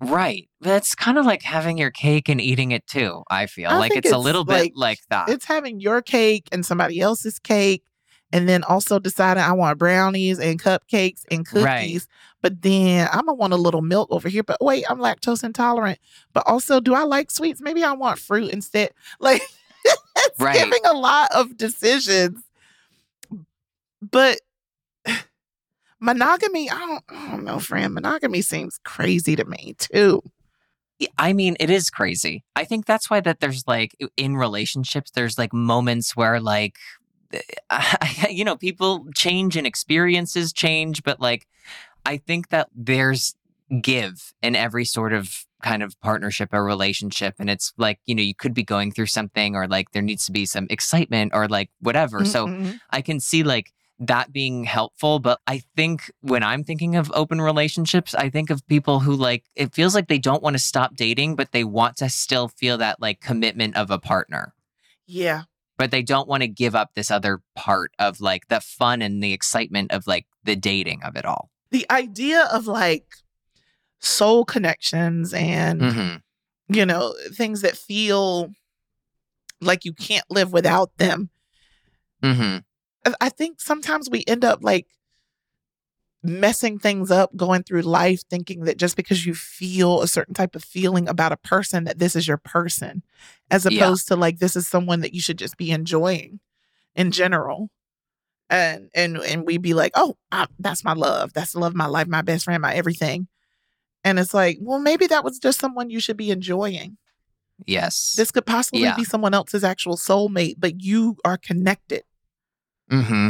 Right. 0.01 0.49
That's 0.61 0.95
kind 0.95 1.17
of 1.17 1.25
like 1.25 1.41
having 1.43 1.77
your 1.77 1.91
cake 1.91 2.29
and 2.29 2.39
eating 2.39 2.71
it 2.71 2.87
too, 2.87 3.23
I 3.29 3.47
feel. 3.47 3.69
I 3.69 3.77
like 3.77 3.91
think 3.91 4.05
it's 4.05 4.13
a 4.13 4.17
little 4.17 4.45
like- 4.45 4.71
bit 4.71 4.77
like 4.77 4.99
that. 5.09 5.27
it's 5.29 5.45
having 5.45 5.79
your 5.81 6.01
cake 6.01 6.47
and 6.51 6.65
somebody 6.65 6.99
else's 7.01 7.37
cake 7.39 7.83
and 8.31 8.47
then 8.47 8.63
also 8.63 8.99
deciding 8.99 9.43
I 9.43 9.51
want 9.53 9.77
brownies 9.79 10.39
and 10.39 10.61
cupcakes 10.61 11.23
and 11.31 11.45
cookies. 11.45 11.63
Right. 11.65 12.01
But 12.41 12.61
then 12.61 13.09
I'm 13.11 13.21
gonna 13.25 13.33
want 13.33 13.53
a 13.53 13.57
little 13.57 13.81
milk 13.81 14.07
over 14.11 14.29
here. 14.29 14.43
But 14.43 14.57
wait, 14.61 14.85
I'm 14.89 14.99
lactose 14.99 15.43
intolerant. 15.43 15.99
But 16.31 16.43
also, 16.47 16.79
do 16.79 16.93
I 16.93 17.03
like 17.03 17.31
sweets? 17.31 17.59
Maybe 17.59 17.83
I 17.83 17.91
want 17.93 18.19
fruit 18.19 18.51
instead. 18.51 18.91
Like 19.19 19.41
it's 19.85 20.39
Right. 20.39 20.55
giving 20.57 20.85
a 20.85 20.93
lot 20.93 21.29
of 21.33 21.57
decisions. 21.57 22.39
But 24.01 24.39
monogamy, 25.99 26.69
I 26.69 26.79
don't, 26.79 27.03
I 27.09 27.31
don't 27.31 27.43
know, 27.43 27.59
friend. 27.59 27.93
Monogamy 27.93 28.41
seems 28.41 28.79
crazy 28.83 29.35
to 29.35 29.45
me 29.45 29.75
too. 29.77 30.21
I 31.17 31.33
mean, 31.33 31.55
it 31.59 31.69
is 31.69 31.89
crazy. 31.89 32.43
I 32.55 32.65
think 32.65 32.85
that's 32.85 33.09
why 33.09 33.21
that 33.21 33.39
there's 33.39 33.63
like 33.67 33.95
in 34.17 34.35
relationships, 34.35 35.11
there's 35.11 35.37
like 35.37 35.53
moments 35.53 36.15
where 36.15 36.39
like, 36.39 36.75
you 38.29 38.43
know, 38.43 38.57
people 38.57 39.05
change 39.15 39.55
and 39.55 39.65
experiences 39.65 40.51
change, 40.51 41.03
but 41.03 41.19
like, 41.21 41.47
I 42.05 42.17
think 42.17 42.49
that 42.49 42.69
there's 42.75 43.35
give 43.81 44.33
in 44.41 44.55
every 44.55 44.83
sort 44.83 45.13
of 45.13 45.45
kind 45.61 45.83
of 45.83 45.99
partnership 46.01 46.49
or 46.53 46.63
relationship. 46.63 47.35
And 47.39 47.49
it's 47.49 47.73
like, 47.77 47.99
you 48.05 48.15
know, 48.15 48.23
you 48.23 48.35
could 48.35 48.53
be 48.53 48.63
going 48.63 48.91
through 48.91 49.07
something 49.07 49.55
or 49.55 49.67
like 49.67 49.91
there 49.91 50.01
needs 50.01 50.25
to 50.25 50.31
be 50.31 50.45
some 50.45 50.67
excitement 50.69 51.31
or 51.35 51.47
like 51.47 51.69
whatever. 51.79 52.25
So 52.25 52.47
Mm-mm. 52.47 52.79
I 52.89 53.01
can 53.01 53.19
see 53.19 53.43
like 53.43 53.73
that 53.99 54.31
being 54.31 54.63
helpful. 54.63 55.19
But 55.19 55.39
I 55.45 55.61
think 55.75 56.09
when 56.21 56.43
I'm 56.43 56.63
thinking 56.63 56.95
of 56.95 57.11
open 57.13 57.41
relationships, 57.41 58.15
I 58.15 58.29
think 58.29 58.49
of 58.49 58.65
people 58.67 59.01
who 59.01 59.13
like, 59.13 59.43
it 59.55 59.73
feels 59.73 59.93
like 59.93 60.07
they 60.07 60.17
don't 60.19 60.41
want 60.41 60.55
to 60.55 60.59
stop 60.59 60.95
dating, 60.95 61.35
but 61.35 61.51
they 61.51 61.63
want 61.63 61.97
to 61.97 62.09
still 62.09 62.47
feel 62.47 62.77
that 62.77 63.01
like 63.01 63.19
commitment 63.21 63.75
of 63.75 63.91
a 63.91 63.99
partner. 63.99 64.53
yeah, 65.05 65.43
But 65.77 65.91
they 65.91 66.01
don't 66.01 66.27
want 66.27 66.43
to 66.43 66.47
give 66.47 66.75
up 66.75 66.91
this 66.93 67.11
other 67.11 67.41
part 67.55 67.91
of 67.99 68.21
like 68.21 68.47
the 68.47 68.61
fun 68.61 69.01
and 69.01 69.21
the 69.21 69.33
excitement 69.33 69.91
of 69.91 70.07
like 70.07 70.27
the 70.43 70.55
dating 70.55 71.03
of 71.03 71.15
it 71.15 71.25
all. 71.25 71.49
the 71.71 71.85
idea 71.91 72.45
of 72.51 72.65
like 72.67 73.05
soul 73.99 74.45
connections 74.45 75.33
and 75.33 75.81
hmm 75.81 76.15
you 76.71 76.85
know, 76.85 77.15
things 77.33 77.61
that 77.61 77.75
feel 77.75 78.51
like 79.59 79.85
you 79.85 79.91
can't 79.91 80.29
live 80.29 80.53
without 80.53 80.95
them. 80.97 81.31
hmm 82.23 82.57
I- 83.21 83.29
think 83.29 83.59
sometimes 83.61 84.09
we 84.09 84.23
end 84.27 84.43
up 84.45 84.59
like 84.63 84.87
messing 86.21 86.77
things 86.79 87.11
up 87.11 87.33
going 87.37 87.63
through 87.63 87.81
life 87.81 88.21
thinking 88.29 88.65
that 88.65 88.77
just 88.77 88.97
because 88.97 89.25
you 89.25 89.33
feel 89.33 90.01
a 90.01 90.07
certain 90.07 90.33
type 90.33 90.53
of 90.53 90.63
feeling 90.63 91.07
about 91.07 91.31
a 91.31 91.37
person 91.37 91.85
that 91.85 91.97
this 91.99 92.13
is 92.15 92.27
your 92.27 92.37
person 92.37 93.01
as 93.49 93.65
Yeah. 93.65 93.85
opposed 93.85 94.07
to 94.09 94.17
like 94.17 94.39
this 94.39 94.57
is 94.57 94.67
someone 94.67 94.99
that 94.99 95.13
you 95.13 95.21
should 95.21 95.37
just 95.37 95.55
be 95.55 95.71
enjoying 95.71 96.41
in 96.95 97.07
mm-hmm. 97.07 97.11
general 97.11 97.69
and 98.49 98.89
and 98.93 99.17
and 99.17 99.45
we 99.45 99.57
be 99.57 99.73
like 99.73 99.93
oh 99.95 100.17
I, 100.31 100.47
that's 100.59 100.83
my 100.83 100.93
love 100.93 101.31
that's 101.31 101.53
the 101.53 101.59
love 101.59 101.71
of 101.71 101.77
my 101.77 101.85
life 101.85 102.07
my 102.07 102.21
best 102.21 102.43
friend 102.45 102.61
my 102.61 102.73
everything 102.73 103.27
and 104.03 104.19
it's 104.19 104.33
like 104.33 104.57
well 104.59 104.79
maybe 104.79 105.07
that 105.07 105.23
was 105.23 105.39
just 105.39 105.59
someone 105.59 105.89
you 105.89 106.01
should 106.01 106.17
be 106.17 106.31
enjoying 106.31 106.97
Yes. 107.65 108.13
this 108.17 108.31
could 108.31 108.45
possibly 108.45 108.81
Yeah. 108.81 108.95
be 108.95 109.03
someone 109.03 109.33
else's 109.33 109.63
actual 109.65 109.97
soulmate, 109.97 110.55
but 110.57 110.81
you 110.81 111.17
are 111.25 111.37
connected. 111.37 112.03
Hmm 112.89 113.29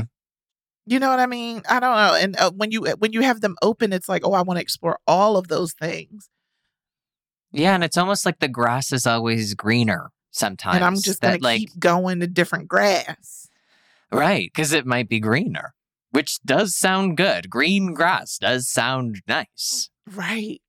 You 0.86 1.00
know 1.00 1.10
what 1.10 1.20
I 1.20 1.26
mean? 1.26 1.62
I 1.70 1.80
don't 1.80 1.96
know. 1.96 2.16
And 2.16 2.38
uh, 2.38 2.52
when 2.52 2.72
you 2.72 2.86
when 2.98 3.14
you 3.14 3.22
have 3.22 3.42
them 3.42 3.56
open, 3.62 3.94
it's 3.94 4.10
like, 4.10 4.26
oh, 4.26 4.34
I 4.34 4.42
want 4.42 4.58
to 4.58 4.62
explore 4.62 5.00
all 5.08 5.38
of 5.38 5.48
those 5.48 5.74
things, 5.74 6.30
Yeah. 7.52 7.76
And 7.76 7.84
it's 7.84 7.98
almost 7.98 8.26
like 8.26 8.40
the 8.40 8.48
grass 8.48 8.92
is 8.92 9.06
always 9.06 9.54
greener 9.54 10.12
sometimes. 10.32 10.76
and 10.76 10.86
I'm 10.86 10.96
just 10.96 11.22
gonna 11.22 11.34
that, 11.34 11.42
like, 11.42 11.60
keep 11.60 11.80
going 11.80 12.20
to 12.20 12.28
different 12.28 12.68
grass. 12.68 13.50
Right, 14.12 14.50
because 14.52 14.74
it 14.74 14.88
might 14.88 15.08
be 15.08 15.20
greener, 15.20 15.76
which 16.10 16.40
does 16.44 16.76
sound 16.76 17.16
good. 17.16 17.50
Green 17.50 17.94
grass 17.94 18.40
does 18.40 18.68
sound 18.68 19.22
nice. 19.28 19.92
Right? 20.12 20.62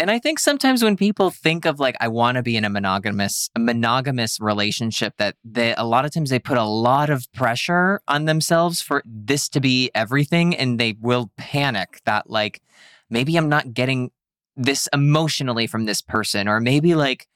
And 0.00 0.10
I 0.10 0.18
think 0.18 0.38
sometimes 0.38 0.82
when 0.82 0.96
people 0.96 1.28
think 1.28 1.66
of 1.66 1.78
like 1.78 1.94
I 2.00 2.08
want 2.08 2.36
to 2.36 2.42
be 2.42 2.56
in 2.56 2.64
a 2.64 2.70
monogamous 2.70 3.50
a 3.54 3.60
monogamous 3.60 4.40
relationship 4.40 5.12
that 5.18 5.36
they 5.44 5.74
a 5.74 5.84
lot 5.84 6.06
of 6.06 6.10
times 6.10 6.30
they 6.30 6.38
put 6.38 6.56
a 6.56 6.64
lot 6.64 7.10
of 7.10 7.30
pressure 7.34 8.00
on 8.08 8.24
themselves 8.24 8.80
for 8.80 9.02
this 9.04 9.46
to 9.50 9.60
be 9.60 9.90
everything 9.94 10.56
and 10.56 10.80
they 10.80 10.96
will 10.98 11.30
panic 11.36 12.00
that 12.06 12.30
like 12.30 12.62
maybe 13.10 13.36
I'm 13.36 13.50
not 13.50 13.74
getting 13.74 14.10
this 14.56 14.88
emotionally 14.94 15.66
from 15.66 15.84
this 15.84 16.00
person 16.00 16.48
or 16.48 16.60
maybe 16.60 16.94
like 16.94 17.26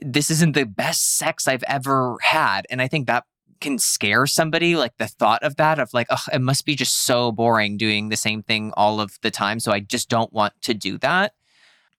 this 0.00 0.30
isn't 0.30 0.54
the 0.54 0.64
best 0.64 1.16
sex 1.16 1.48
I've 1.48 1.64
ever 1.66 2.18
had. 2.22 2.68
And 2.70 2.80
I 2.80 2.86
think 2.86 3.08
that 3.08 3.24
can 3.60 3.80
scare 3.80 4.28
somebody 4.28 4.76
like 4.76 4.96
the 4.98 5.08
thought 5.08 5.42
of 5.42 5.56
that 5.56 5.80
of 5.80 5.92
like 5.92 6.06
oh 6.10 6.24
it 6.32 6.40
must 6.40 6.66
be 6.66 6.76
just 6.76 7.02
so 7.04 7.32
boring 7.32 7.76
doing 7.76 8.10
the 8.10 8.16
same 8.16 8.44
thing 8.44 8.72
all 8.76 9.00
of 9.00 9.18
the 9.22 9.30
time 9.30 9.60
so 9.60 9.70
i 9.70 9.78
just 9.78 10.08
don't 10.08 10.32
want 10.32 10.52
to 10.62 10.74
do 10.74 10.98
that 10.98 11.32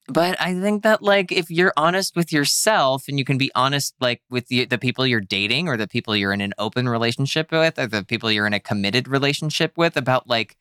but 0.08 0.40
i 0.42 0.54
think 0.60 0.84
that 0.84 1.02
like 1.02 1.32
if 1.32 1.50
you're 1.50 1.74
honest 1.78 2.16
with 2.16 2.32
yourself 2.32 3.08
and 3.08 3.18
you 3.18 3.26
can 3.26 3.38
be 3.38 3.52
honest 3.56 3.96
like 4.00 4.22
with 4.30 4.48
the, 4.48 4.66
the 4.66 4.78
people 4.78 5.06
you're 5.08 5.22
dating 5.22 5.68
or 5.68 5.78
the 5.78 5.88
people 5.88 6.16
you're 6.16 6.34
in 6.34 6.42
an 6.42 6.54
open 6.58 6.90
relationship 6.90 7.52
with 7.52 7.80
or 7.80 7.88
the 7.88 8.04
people 8.04 8.32
you're 8.32 8.48
in 8.48 8.54
a 8.54 8.60
committed 8.60 9.08
relationship 9.08 9.78
with 9.78 9.96
about 9.96 10.28
like 10.28 10.58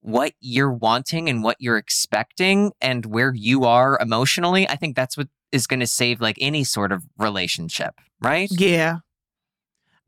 what 0.00 0.34
you're 0.40 0.72
wanting 0.72 1.28
and 1.28 1.42
what 1.42 1.56
you're 1.58 1.78
expecting 1.78 2.72
and 2.80 3.06
where 3.06 3.34
you 3.34 3.64
are 3.64 3.98
emotionally 4.00 4.68
i 4.68 4.76
think 4.76 4.94
that's 4.94 5.16
what 5.16 5.28
is 5.52 5.66
going 5.66 5.80
to 5.80 5.86
save 5.86 6.20
like 6.20 6.36
any 6.40 6.64
sort 6.64 6.92
of 6.92 7.04
relationship 7.18 7.94
right 8.20 8.50
Yeah. 8.52 8.98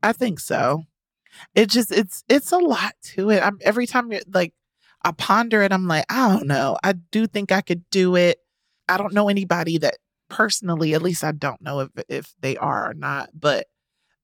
I 0.01 0.13
think 0.13 0.39
so. 0.39 0.83
It 1.55 1.69
just 1.69 1.91
it's 1.91 2.23
it's 2.27 2.51
a 2.51 2.57
lot 2.57 2.93
to 3.15 3.29
it. 3.29 3.41
I'm 3.43 3.59
every 3.61 3.87
time 3.87 4.11
you're 4.11 4.21
like 4.33 4.53
I 5.03 5.11
ponder 5.11 5.61
it, 5.61 5.71
I'm 5.71 5.87
like, 5.87 6.05
I 6.09 6.27
don't 6.27 6.47
know. 6.47 6.77
I 6.83 6.93
do 6.93 7.25
think 7.27 7.51
I 7.51 7.61
could 7.61 7.89
do 7.89 8.15
it. 8.15 8.39
I 8.89 8.97
don't 8.97 9.13
know 9.13 9.29
anybody 9.29 9.77
that 9.79 9.97
personally, 10.29 10.93
at 10.93 11.01
least 11.01 11.23
I 11.23 11.31
don't 11.31 11.61
know 11.61 11.81
if 11.81 11.89
if 12.09 12.33
they 12.41 12.57
are 12.57 12.89
or 12.91 12.93
not. 12.93 13.29
But 13.33 13.67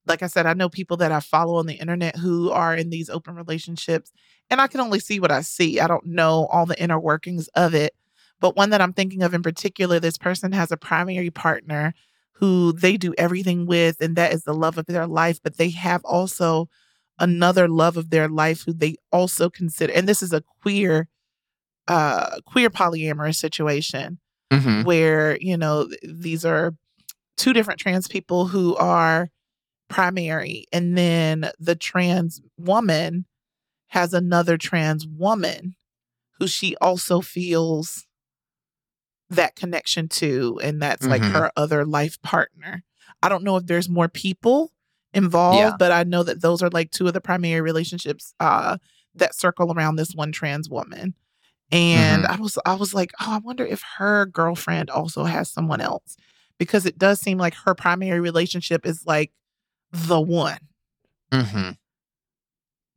like 0.08 0.24
I 0.24 0.28
said, 0.28 0.46
I 0.46 0.54
know 0.54 0.70
people 0.70 0.98
that 0.98 1.12
I 1.12 1.20
follow 1.20 1.56
on 1.56 1.66
the 1.68 1.76
internet 1.76 2.16
who 2.18 2.52
are 2.52 2.76
in 2.76 2.90
these 2.90 3.10
open 3.10 3.36
relationships, 3.36 4.12
and 4.50 4.62
I 4.62 4.68
can 4.68 4.80
only 4.80 5.00
see 5.00 5.20
what 5.20 5.32
I 5.32 5.42
see. 5.42 5.80
I 5.80 5.88
don't 5.88 6.06
know 6.06 6.48
all 6.52 6.66
the 6.66 6.82
inner 6.82 7.00
workings 7.00 7.48
of 7.50 7.74
it. 7.74 7.94
But 8.40 8.56
one 8.56 8.70
that 8.72 8.82
I'm 8.82 8.94
thinking 8.94 9.24
of 9.24 9.34
in 9.34 9.42
particular, 9.44 10.00
this 10.00 10.18
person 10.18 10.52
has 10.52 10.72
a 10.72 10.78
primary 10.78 11.32
partner 11.32 11.94
who 12.34 12.74
they 12.74 12.98
do 12.98 13.14
everything 13.18 13.66
with, 13.66 14.02
and 14.02 14.16
that 14.18 14.34
is 14.34 14.44
the 14.44 14.54
love 14.54 14.78
of 14.78 14.86
their 14.88 15.08
life. 15.08 15.40
But 15.42 15.58
they 15.58 15.70
have 15.70 16.04
also 16.04 16.70
another 17.18 17.68
love 17.70 17.96
of 17.98 18.10
their 18.10 18.28
life 18.28 18.64
who 18.66 18.74
they 18.74 18.96
also 19.12 19.50
consider, 19.50 19.94
and 19.94 20.08
this 20.08 20.22
is 20.22 20.34
a 20.34 20.44
queer, 20.62 21.08
uh, 21.88 22.42
queer 22.46 22.70
polyamorous 22.70 23.38
situation 23.38 24.20
mm-hmm. 24.52 24.84
where 24.84 25.38
you 25.42 25.58
know 25.58 25.88
these 26.04 26.46
are 26.46 26.74
two 27.38 27.54
different 27.54 27.80
trans 27.80 28.08
people 28.08 28.48
who 28.48 28.76
are 28.78 29.30
primary, 29.90 30.66
and 30.72 30.98
then 30.98 31.50
the 31.60 31.76
trans 31.76 32.42
woman 32.58 33.26
has 33.88 34.14
another 34.14 34.58
trans 34.58 35.06
woman 35.08 35.76
who 36.40 36.48
she 36.48 36.76
also 36.82 37.22
feels 37.22 38.06
that 39.30 39.56
connection 39.56 40.08
to 40.08 40.60
and 40.62 40.82
that's 40.82 41.06
like 41.06 41.22
Mhm. 41.22 41.32
her 41.32 41.52
other 41.56 41.86
life 41.86 42.22
partner. 42.22 42.84
I 43.24 43.30
don't 43.30 43.44
know 43.44 43.58
if 43.58 43.66
there's 43.66 43.90
more 43.90 44.08
people 44.08 44.72
involved, 45.14 45.58
Yeah. 45.58 45.76
but 45.80 45.92
I 45.92 46.04
know 46.04 46.24
that 46.24 46.42
those 46.42 46.62
are 46.62 46.70
like 46.70 46.92
two 46.92 47.08
of 47.08 47.14
the 47.14 47.22
primary 47.22 47.62
relationships 47.62 48.34
uh 48.40 48.78
that 49.16 49.34
circle 49.34 49.72
around 49.74 49.96
this 49.96 50.14
one 50.14 50.32
trans 50.32 50.70
woman. 50.70 51.16
And 51.72 52.24
Mhm. 52.24 52.30
I 52.30 52.36
was 52.40 52.58
I 52.66 52.74
was 52.76 52.94
like, 52.94 53.12
"Oh, 53.20 53.32
I 53.34 53.38
wonder 53.40 53.66
if 53.66 53.84
her 53.98 54.26
girlfriend 54.26 54.90
also 54.90 55.24
has 55.24 55.52
someone 55.52 55.82
else." 55.82 56.16
Because 56.58 56.86
it 56.86 56.98
does 56.98 57.20
seem 57.20 57.38
like 57.38 57.54
her 57.66 57.76
primary 57.76 58.20
relationship 58.20 58.86
is 58.86 59.04
like 59.06 59.32
the 59.92 60.22
one. 60.22 60.60
Mm-hmm. 61.32 61.72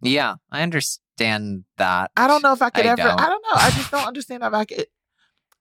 Yeah, 0.02 0.36
I 0.50 0.62
understand 0.62 1.64
that. 1.76 2.10
I 2.16 2.28
don't 2.28 2.42
know 2.42 2.52
if 2.52 2.62
I 2.62 2.70
could 2.70 2.86
I 2.86 2.90
ever 2.90 3.02
don't. 3.02 3.20
I 3.20 3.28
don't 3.28 3.42
know. 3.42 3.56
I 3.56 3.70
just 3.70 3.90
don't 3.90 4.06
understand 4.06 4.42
if 4.44 4.52
I 4.52 4.64
could 4.64 4.86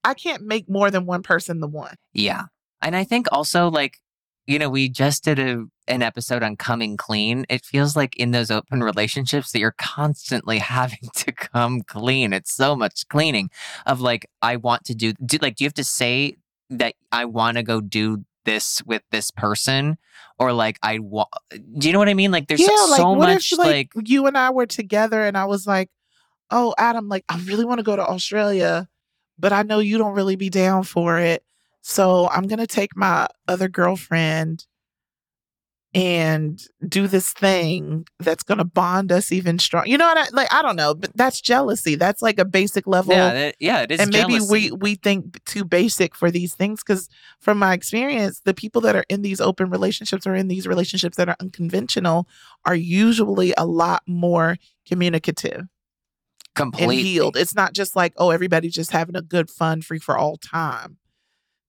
I 0.03 0.13
can't 0.13 0.43
make 0.43 0.69
more 0.69 0.91
than 0.91 1.05
one 1.05 1.23
person 1.23 1.59
the 1.59 1.67
one. 1.67 1.95
Yeah. 2.13 2.43
And 2.81 2.95
I 2.95 3.03
think 3.03 3.27
also 3.31 3.69
like, 3.69 3.97
you 4.47 4.57
know, 4.57 4.69
we 4.69 4.89
just 4.89 5.25
did 5.25 5.39
a 5.39 5.65
an 5.89 6.01
episode 6.01 6.43
on 6.43 6.55
coming 6.55 6.97
clean. 6.97 7.45
It 7.49 7.65
feels 7.65 7.95
like 7.95 8.15
in 8.17 8.31
those 8.31 8.49
open 8.49 8.83
relationships 8.83 9.51
that 9.51 9.59
you're 9.59 9.75
constantly 9.77 10.57
having 10.75 11.09
to 11.15 11.31
come 11.31 11.81
clean. 11.81 12.33
It's 12.33 12.53
so 12.53 12.75
much 12.75 13.07
cleaning 13.09 13.49
of 13.85 14.01
like 14.01 14.29
I 14.41 14.55
want 14.55 14.85
to 14.85 14.95
do, 14.95 15.13
do 15.13 15.37
like 15.41 15.55
do 15.55 15.63
you 15.63 15.67
have 15.67 15.73
to 15.75 15.83
say 15.83 16.37
that 16.69 16.95
I 17.11 17.25
want 17.25 17.57
to 17.57 17.63
go 17.63 17.81
do 17.81 18.25
this 18.45 18.81
with 18.85 19.03
this 19.11 19.29
person 19.29 19.97
or 20.39 20.53
like 20.53 20.79
I 20.81 20.99
want 20.99 21.27
do 21.77 21.87
you 21.87 21.93
know 21.93 21.99
what 21.99 22.09
I 22.09 22.13
mean? 22.13 22.31
Like 22.31 22.47
there's 22.47 22.61
yeah, 22.61 22.67
so, 22.67 22.91
like 22.91 23.17
what 23.17 23.29
much 23.29 23.51
if 23.51 23.59
like, 23.59 23.91
like, 23.93 24.09
you 24.09 24.25
and 24.27 24.37
I 24.37 24.51
were 24.51 24.65
together 24.65 25.21
and 25.21 25.37
I 25.37 25.45
was 25.45 25.67
like, 25.67 25.89
"Oh, 26.49 26.73
Adam, 26.77 27.09
like 27.09 27.25
I 27.27 27.37
really 27.39 27.65
want 27.65 27.79
to 27.79 27.83
go 27.83 27.95
to 27.95 28.05
Australia, 28.05 28.87
but 29.37 29.51
I 29.51 29.63
know 29.63 29.79
you 29.79 29.97
don't 29.97 30.15
really 30.15 30.37
be 30.37 30.49
down 30.49 30.83
for 30.83 31.19
it. 31.19 31.43
So 31.89 32.27
I'm 32.27 32.47
gonna 32.47 32.67
take 32.67 32.97
my 32.97 33.27
other 33.47 33.69
girlfriend 33.69 34.65
and 35.93 36.61
do 36.85 37.07
this 37.07 37.31
thing 37.31 38.05
that's 38.19 38.43
gonna 38.43 38.65
bond 38.65 39.09
us 39.09 39.31
even 39.31 39.57
strong. 39.57 39.87
You 39.87 39.97
know 39.97 40.05
what 40.05 40.17
I 40.17 40.25
like? 40.33 40.53
I 40.53 40.61
don't 40.61 40.75
know, 40.75 40.93
but 40.93 41.15
that's 41.15 41.39
jealousy. 41.39 41.95
That's 41.95 42.21
like 42.21 42.39
a 42.39 42.45
basic 42.45 42.87
level 42.87 43.13
yeah, 43.13 43.33
that, 43.33 43.55
yeah, 43.61 43.81
it 43.83 43.91
is 43.91 44.01
and 44.01 44.11
maybe 44.11 44.33
jealousy. 44.33 44.69
we 44.69 44.71
we 44.71 44.95
think 44.95 45.41
too 45.45 45.63
basic 45.63 46.13
for 46.13 46.29
these 46.29 46.53
things 46.53 46.83
because 46.83 47.07
from 47.39 47.57
my 47.57 47.71
experience 47.71 48.41
the 48.41 48.53
people 48.53 48.81
that 48.81 48.97
are 48.97 49.05
in 49.07 49.21
these 49.21 49.39
open 49.39 49.69
relationships 49.69 50.27
or 50.27 50.35
in 50.35 50.49
these 50.49 50.67
relationships 50.67 51.15
that 51.15 51.29
are 51.29 51.37
unconventional 51.39 52.27
are 52.65 52.75
usually 52.75 53.53
a 53.57 53.65
lot 53.65 54.03
more 54.05 54.57
communicative 54.85 55.67
completely 56.53 56.97
and 56.97 57.07
healed 57.07 57.37
it's 57.37 57.55
not 57.55 57.71
just 57.71 57.95
like 57.95 58.11
oh 58.17 58.31
everybody's 58.31 58.73
just 58.73 58.91
having 58.91 59.15
a 59.15 59.21
good 59.21 59.49
fun 59.49 59.81
free 59.81 59.99
for 59.99 60.17
all 60.17 60.35
time 60.35 60.97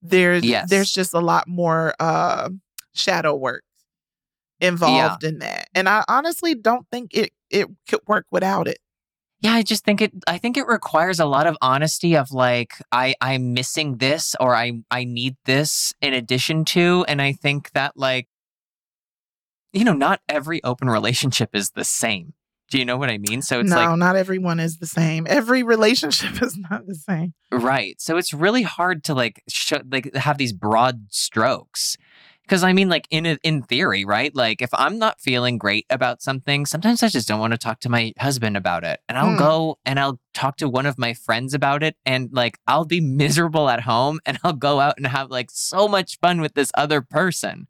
there's 0.02 0.44
Yes. 0.44 0.68
there's 0.70 0.92
just 0.92 1.14
a 1.14 1.20
lot 1.20 1.48
more 1.48 1.94
uh 2.00 2.48
shadow 2.94 3.34
work 3.34 3.62
involved 4.60 5.22
in 5.24 5.38
that 5.38 5.68
and 5.74 5.88
i 5.88 6.04
honestly 6.08 6.54
don't 6.54 6.86
think 6.90 7.14
it 7.14 7.30
it 7.50 7.68
could 7.88 8.00
work 8.06 8.26
without 8.30 8.66
it 8.66 8.78
Yeah, 9.40 9.52
I 9.54 9.62
just 9.62 9.84
think 9.84 10.00
it 10.02 10.12
I 10.26 10.36
think 10.38 10.56
it 10.56 10.66
requires 10.66 11.20
a 11.20 11.24
lot 11.26 11.46
of 11.46 11.56
honesty 11.62 12.16
of 12.16 12.32
like 12.32 12.72
I 12.90 13.14
I'm 13.20 13.54
missing 13.54 13.98
this 13.98 14.34
or 14.40 14.56
I 14.56 14.82
I 14.90 15.04
need 15.04 15.36
this 15.44 15.94
in 16.00 16.12
addition 16.12 16.64
to 16.74 17.04
and 17.06 17.22
I 17.22 17.32
think 17.32 17.70
that 17.72 17.96
like 17.96 18.26
you 19.72 19.84
know, 19.84 19.92
not 19.92 20.20
every 20.28 20.62
open 20.64 20.88
relationship 20.88 21.50
is 21.52 21.70
the 21.70 21.84
same. 21.84 22.32
Do 22.70 22.78
you 22.78 22.84
know 22.84 22.96
what 22.98 23.08
I 23.10 23.18
mean? 23.18 23.40
So 23.42 23.60
it's 23.60 23.70
no 23.70 23.76
like 23.76 23.98
not 23.98 24.16
everyone 24.16 24.60
is 24.60 24.78
the 24.78 24.86
same 24.86 25.26
every 25.28 25.62
relationship 25.62 26.42
is 26.42 26.56
not 26.56 26.86
the 26.86 26.94
same 26.94 27.34
right. 27.50 28.00
So 28.00 28.16
it's 28.18 28.32
really 28.34 28.62
hard 28.62 29.04
to 29.04 29.14
like 29.14 29.42
sh- 29.48 29.72
like 29.90 30.14
have 30.14 30.36
these 30.38 30.52
broad 30.52 31.06
strokes. 31.10 31.96
Cuz 32.46 32.62
I 32.64 32.72
mean 32.72 32.88
like 32.88 33.06
in 33.10 33.26
a- 33.26 33.38
in 33.42 33.62
theory, 33.62 34.04
right? 34.04 34.34
Like 34.34 34.60
if 34.62 34.70
I'm 34.72 34.98
not 34.98 35.20
feeling 35.20 35.58
great 35.58 35.86
about 35.90 36.22
something, 36.22 36.64
sometimes 36.66 37.02
I 37.02 37.08
just 37.08 37.28
don't 37.28 37.40
want 37.40 37.52
to 37.52 37.58
talk 37.58 37.80
to 37.80 37.88
my 37.90 38.12
husband 38.18 38.56
about 38.56 38.84
it. 38.84 39.00
And 39.08 39.16
I'll 39.18 39.32
Hmm. 39.32 39.36
go 39.36 39.78
and 39.84 39.98
I'll 40.00 40.18
talk 40.34 40.56
to 40.58 40.68
one 40.68 40.86
of 40.86 40.98
my 40.98 41.12
friends 41.14 41.52
about 41.54 41.82
it 41.82 41.96
and 42.06 42.30
like 42.32 42.58
I'll 42.66 42.84
be 42.86 43.00
miserable 43.24 43.68
at 43.68 43.80
home 43.82 44.20
and 44.26 44.38
I'll 44.44 44.52
go 44.54 44.80
out 44.80 44.94
and 44.98 45.06
have 45.06 45.30
like 45.30 45.50
so 45.50 45.88
much 45.88 46.18
fun 46.20 46.40
with 46.40 46.54
this 46.54 46.70
other 46.74 47.00
person. 47.02 47.66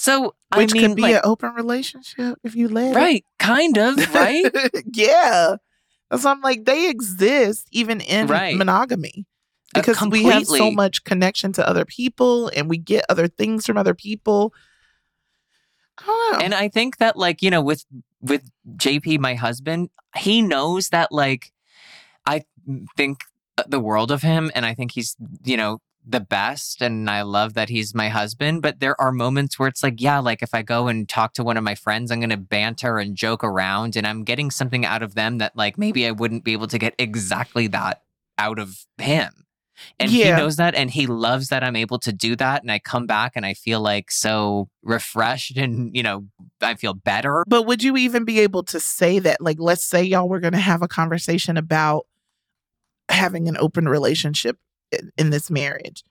So 0.00 0.36
which 0.54 0.70
I 0.70 0.72
mean 0.72 0.90
could 0.90 0.96
be 0.96 1.02
like, 1.02 1.14
an 1.16 1.20
open 1.24 1.54
relationship 1.54 2.38
if 2.44 2.54
you 2.54 2.68
let 2.68 2.92
it. 2.92 2.94
right, 2.94 3.24
kind 3.40 3.76
of, 3.76 4.14
right? 4.14 4.46
yeah. 4.94 5.56
So 6.16 6.30
I'm 6.30 6.40
like, 6.40 6.64
they 6.66 6.88
exist 6.88 7.66
even 7.72 8.00
in 8.00 8.28
Right. 8.28 8.56
monogamy 8.56 9.26
Uh, 9.74 9.80
because 9.80 10.00
we 10.08 10.22
have 10.22 10.46
so 10.46 10.70
much 10.70 11.02
connection 11.02 11.52
to 11.54 11.68
other 11.68 11.84
people 11.84 12.46
and 12.54 12.70
we 12.70 12.78
get 12.78 13.06
other 13.08 13.26
things 13.26 13.66
from 13.66 13.76
other 13.76 13.92
people. 13.92 14.54
I. 15.98 16.38
And 16.42 16.54
I 16.54 16.68
think 16.68 16.98
that 16.98 17.16
like, 17.16 17.42
you 17.42 17.50
know, 17.50 17.60
with 17.60 17.84
with 18.20 18.48
JP 18.76 19.18
my 19.18 19.34
husband, 19.34 19.90
he 20.16 20.42
knows 20.42 20.90
that 20.90 21.10
like 21.10 21.50
I 22.24 22.44
think 22.96 23.24
the 23.66 23.80
world 23.80 24.12
of 24.12 24.22
him 24.22 24.52
and 24.54 24.64
I 24.64 24.74
think 24.74 24.92
he's, 24.92 25.16
you 25.42 25.56
know, 25.56 25.80
the 26.06 26.20
best 26.20 26.80
and 26.80 27.08
I 27.10 27.22
love 27.22 27.54
that 27.54 27.68
he's 27.68 27.94
my 27.94 28.08
husband, 28.08 28.62
but 28.62 28.80
there 28.80 28.98
are 29.00 29.12
moments 29.12 29.58
where 29.58 29.68
it's 29.68 29.82
like, 29.82 30.00
yeah, 30.00 30.18
like 30.18 30.42
if 30.42 30.54
I 30.54 30.62
go 30.62 30.88
and 30.88 31.08
talk 31.08 31.34
to 31.34 31.44
one 31.44 31.56
of 31.56 31.64
my 31.64 31.74
friends, 31.74 32.10
I'm 32.10 32.20
going 32.20 32.30
to 32.30 32.36
banter 32.36 32.98
and 32.98 33.14
joke 33.14 33.44
around 33.44 33.96
and 33.96 34.06
I'm 34.06 34.24
getting 34.24 34.50
something 34.50 34.86
out 34.86 35.02
of 35.02 35.14
them 35.14 35.38
that 35.38 35.54
like 35.56 35.76
maybe 35.76 36.06
I 36.06 36.12
wouldn't 36.12 36.44
be 36.44 36.52
able 36.52 36.68
to 36.68 36.78
get 36.78 36.94
exactly 36.98 37.66
that 37.68 38.02
out 38.38 38.58
of 38.58 38.86
him. 38.96 39.44
And 40.00 40.10
he 40.10 40.24
knows 40.24 40.56
that 40.56 40.74
and 40.74 40.90
he 40.90 41.06
loves 41.06 41.48
that 41.48 41.62
I'm 41.62 41.76
able 41.76 41.98
to 42.00 42.12
do 42.12 42.34
that 42.36 42.62
and 42.62 42.72
I 42.72 42.78
come 42.78 43.06
back 43.06 43.32
and 43.36 43.46
I 43.46 43.54
feel 43.54 43.80
like 43.80 44.10
so 44.10 44.68
refreshed 44.82 45.56
and 45.56 45.94
you 45.94 46.02
know 46.02 46.26
I 46.60 46.74
feel 46.74 46.94
better. 46.94 47.44
but 47.46 47.62
would 47.62 47.82
you 47.82 47.96
even 47.96 48.24
be 48.24 48.40
able 48.40 48.64
to 48.64 48.80
say 48.80 49.18
that? 49.20 49.40
Like, 49.40 49.58
let's 49.60 49.84
say 49.84 50.02
y'all 50.02 50.28
were 50.28 50.40
going 50.40 50.52
to 50.52 50.58
have 50.58 50.82
a 50.82 50.88
conversation 50.88 51.56
about 51.56 52.06
having 53.08 53.48
an 53.48 53.56
open 53.56 53.88
relationship 53.88 54.58
in, 54.92 55.10
in 55.16 55.30
this 55.30 55.50
marriage. 55.50 56.04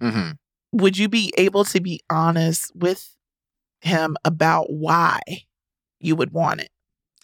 hmm 0.00 0.30
Would 0.72 0.98
you 0.98 1.08
be 1.08 1.32
able 1.36 1.64
to 1.66 1.80
be 1.80 2.00
honest 2.10 2.74
with 2.74 3.16
him 3.80 4.16
about 4.24 4.72
why 4.72 5.20
you 6.00 6.16
would 6.16 6.32
want 6.32 6.60
it? 6.60 6.70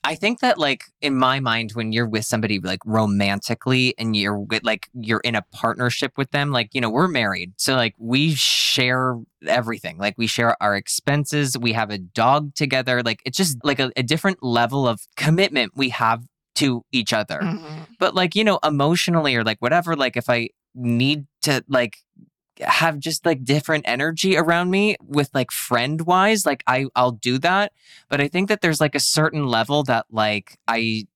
I 0.05 0.15
think 0.15 0.41
that 0.41 0.59
like 0.59 0.85
in 1.03 1.17
my 1.17 1.41
mind, 1.41 1.73
when 1.73 1.93
you're 1.93 2.09
with 2.09 2.25
somebody 2.25 2.61
like 2.61 2.79
romantically 2.87 3.95
and 3.99 4.17
you're 4.17 4.39
with 4.39 4.63
like 4.65 4.89
you're 4.95 5.21
in 5.21 5.35
a 5.35 5.43
partnership 5.53 6.13
with 6.17 6.31
them, 6.31 6.51
like, 6.51 6.71
you 6.73 6.81
know, 6.81 6.89
we're 6.89 7.09
married. 7.09 7.53
So 7.57 7.75
like 7.75 7.95
we 7.99 8.35
share 8.35 9.17
everything. 9.47 9.99
Like 9.99 10.15
we 10.17 10.27
share 10.27 10.57
our 10.63 10.77
expenses. 10.77 11.59
We 11.59 11.73
have 11.73 11.91
a 11.91 11.99
dog 11.99 12.55
together. 12.55 13.03
Like 13.03 13.21
it's 13.27 13.37
just 13.37 13.59
like 13.65 13.81
a, 13.81 13.91
a 13.97 14.03
different 14.03 14.43
level 14.43 14.87
of 14.87 15.01
commitment 15.17 15.73
we 15.75 15.89
have 15.91 16.23
to 16.57 16.85
each 16.93 17.13
other. 17.13 17.41
Mhm. 17.41 17.87
But 17.99 18.15
like, 18.15 18.35
you 18.35 18.45
know, 18.45 18.61
emotionally 18.65 19.35
or 19.35 19.45
like 19.45 19.59
whatever, 19.61 19.95
like 19.97 20.17
if 20.17 20.31
I 20.31 20.51
need 20.79 21.27
to 21.43 21.65
like 21.69 21.99
have 22.61 22.99
just 22.99 23.25
like 23.25 23.45
different 23.45 23.85
energy 23.87 24.37
around 24.37 24.71
me 24.71 24.97
with 25.01 25.31
like 25.35 25.51
friend 25.51 26.03
wise, 26.03 26.47
like 26.47 26.63
I 26.67 26.87
I'll 26.97 27.13
do 27.13 27.39
that. 27.39 27.73
But 28.09 28.21
I 28.21 28.29
think 28.29 28.49
that 28.49 28.61
there's 28.61 28.81
like 28.81 28.95
a 28.95 29.01
certain 29.01 29.47
level 29.47 29.83
that 29.85 30.07
like 30.11 30.59
I 30.67 31.07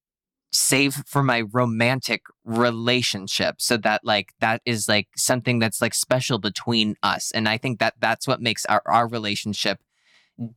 save 0.52 0.94
for 1.06 1.22
my 1.22 1.42
romantic 1.52 2.22
relationship 2.44 3.56
so 3.58 3.78
that 3.78 4.02
like 4.04 4.34
that 4.40 4.60
is 4.66 4.86
like 4.86 5.08
something 5.16 5.58
that's 5.58 5.80
like 5.80 5.94
special 5.94 6.38
between 6.38 6.94
us 7.02 7.30
and 7.32 7.48
i 7.48 7.56
think 7.56 7.78
that 7.78 7.94
that's 8.00 8.28
what 8.28 8.42
makes 8.42 8.66
our, 8.66 8.82
our 8.84 9.08
relationship 9.08 9.80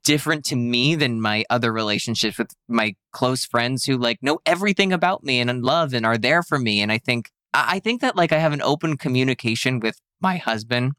different 0.03 0.43
to 0.43 0.57
me 0.57 0.95
than 0.95 1.21
my 1.21 1.45
other 1.49 1.71
relationships 1.71 2.37
with 2.37 2.51
my 2.67 2.93
close 3.13 3.45
friends 3.45 3.85
who 3.85 3.97
like 3.97 4.21
know 4.21 4.37
everything 4.45 4.91
about 4.91 5.23
me 5.23 5.39
and 5.39 5.63
love 5.63 5.93
and 5.93 6.05
are 6.05 6.17
there 6.17 6.43
for 6.43 6.59
me 6.59 6.81
and 6.81 6.91
i 6.91 6.97
think 6.97 7.31
i 7.55 7.79
think 7.79 8.01
that 8.01 8.15
like 8.15 8.31
i 8.31 8.37
have 8.37 8.53
an 8.53 8.61
open 8.61 8.97
communication 8.97 9.79
with 9.79 9.99
my 10.21 10.37
husband 10.37 10.93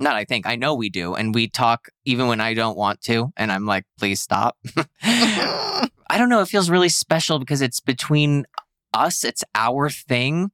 not 0.00 0.16
i 0.16 0.24
think 0.24 0.46
i 0.46 0.56
know 0.56 0.74
we 0.74 0.88
do 0.88 1.14
and 1.14 1.34
we 1.34 1.48
talk 1.48 1.88
even 2.04 2.26
when 2.26 2.40
i 2.40 2.54
don't 2.54 2.76
want 2.76 3.00
to 3.00 3.32
and 3.36 3.52
i'm 3.52 3.66
like 3.66 3.84
please 3.98 4.20
stop 4.20 4.56
I 6.12 6.18
don't 6.18 6.28
know. 6.28 6.42
It 6.42 6.48
feels 6.48 6.68
really 6.68 6.90
special 6.90 7.38
because 7.38 7.62
it's 7.62 7.80
between 7.80 8.44
us. 8.92 9.24
It's 9.24 9.42
our 9.54 9.88
thing, 9.88 10.50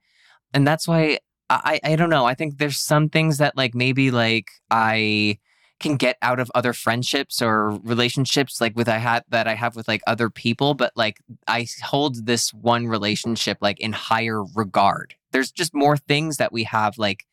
and 0.55 0.65
that's 0.65 0.87
why 0.87 1.19
I 1.51 1.81
I 1.83 1.97
don't 1.97 2.11
know. 2.11 2.27
I 2.27 2.35
think 2.35 2.59
there's 2.59 2.79
some 2.79 3.09
things 3.09 3.39
that 3.39 3.57
like 3.57 3.75
maybe 3.75 4.13
like 4.13 4.47
I 4.71 5.39
can 5.81 5.97
get 5.97 6.17
out 6.23 6.41
of 6.41 6.51
other 6.55 6.73
friendships 6.73 7.41
or 7.41 7.71
relationships 7.71 8.61
like 8.61 8.75
with 8.77 8.89
I 8.89 8.99
had 8.99 9.25
that 9.29 9.47
I 9.47 9.55
have 9.55 9.77
with 9.77 9.87
like 9.87 10.03
other 10.07 10.29
people, 10.29 10.75
but 10.75 10.93
like 10.97 11.19
I 11.47 11.67
hold 11.83 12.27
this 12.27 12.53
one 12.53 12.89
relationship 12.89 13.59
like 13.61 13.79
in 13.81 13.93
higher 13.93 14.43
regard. 14.43 15.15
There's 15.31 15.53
just 15.53 15.75
more 15.75 15.97
things 15.97 16.39
that 16.39 16.53
we 16.53 16.65
have 16.65 16.99
like 16.99 17.27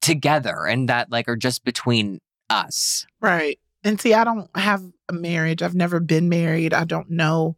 together 0.00 0.66
and 0.66 0.88
that 0.88 1.10
like 1.10 1.28
are 1.28 1.36
just 1.36 1.64
between 1.64 2.20
us. 2.48 3.06
Right. 3.20 3.58
And 3.84 4.00
see, 4.00 4.14
I 4.14 4.24
don't 4.24 4.48
have 4.56 4.82
a 5.08 5.12
marriage. 5.12 5.62
I've 5.62 5.74
never 5.74 6.00
been 6.00 6.28
married. 6.28 6.72
I 6.72 6.84
don't 6.84 7.10
know 7.10 7.56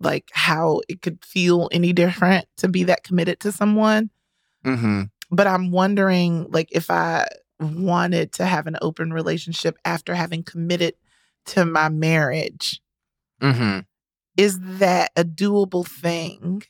like 0.00 0.28
how 0.32 0.80
it 0.88 1.02
could 1.02 1.24
feel 1.24 1.68
any 1.70 1.92
different 1.92 2.46
to 2.56 2.68
be 2.68 2.84
that 2.84 3.04
committed 3.04 3.40
to 3.40 3.52
someone. 3.52 4.10
Mm-hmm. 4.64 5.02
But 5.30 5.46
I'm 5.46 5.70
wondering 5.70 6.50
like 6.50 6.68
if 6.72 6.90
I 6.90 7.28
wanted 7.64 8.32
to 8.34 8.46
have 8.46 8.66
an 8.66 8.76
open 8.82 9.12
relationship 9.12 9.76
after 9.84 10.14
having 10.14 10.42
committed 10.42 10.94
to 11.46 11.64
my 11.64 11.88
marriage, 11.88 12.80
Mm-hmm. 13.42 13.80
is 14.36 14.58
that 14.78 15.10
a 15.16 15.24
doable 15.24 15.86
thing? 15.86 16.62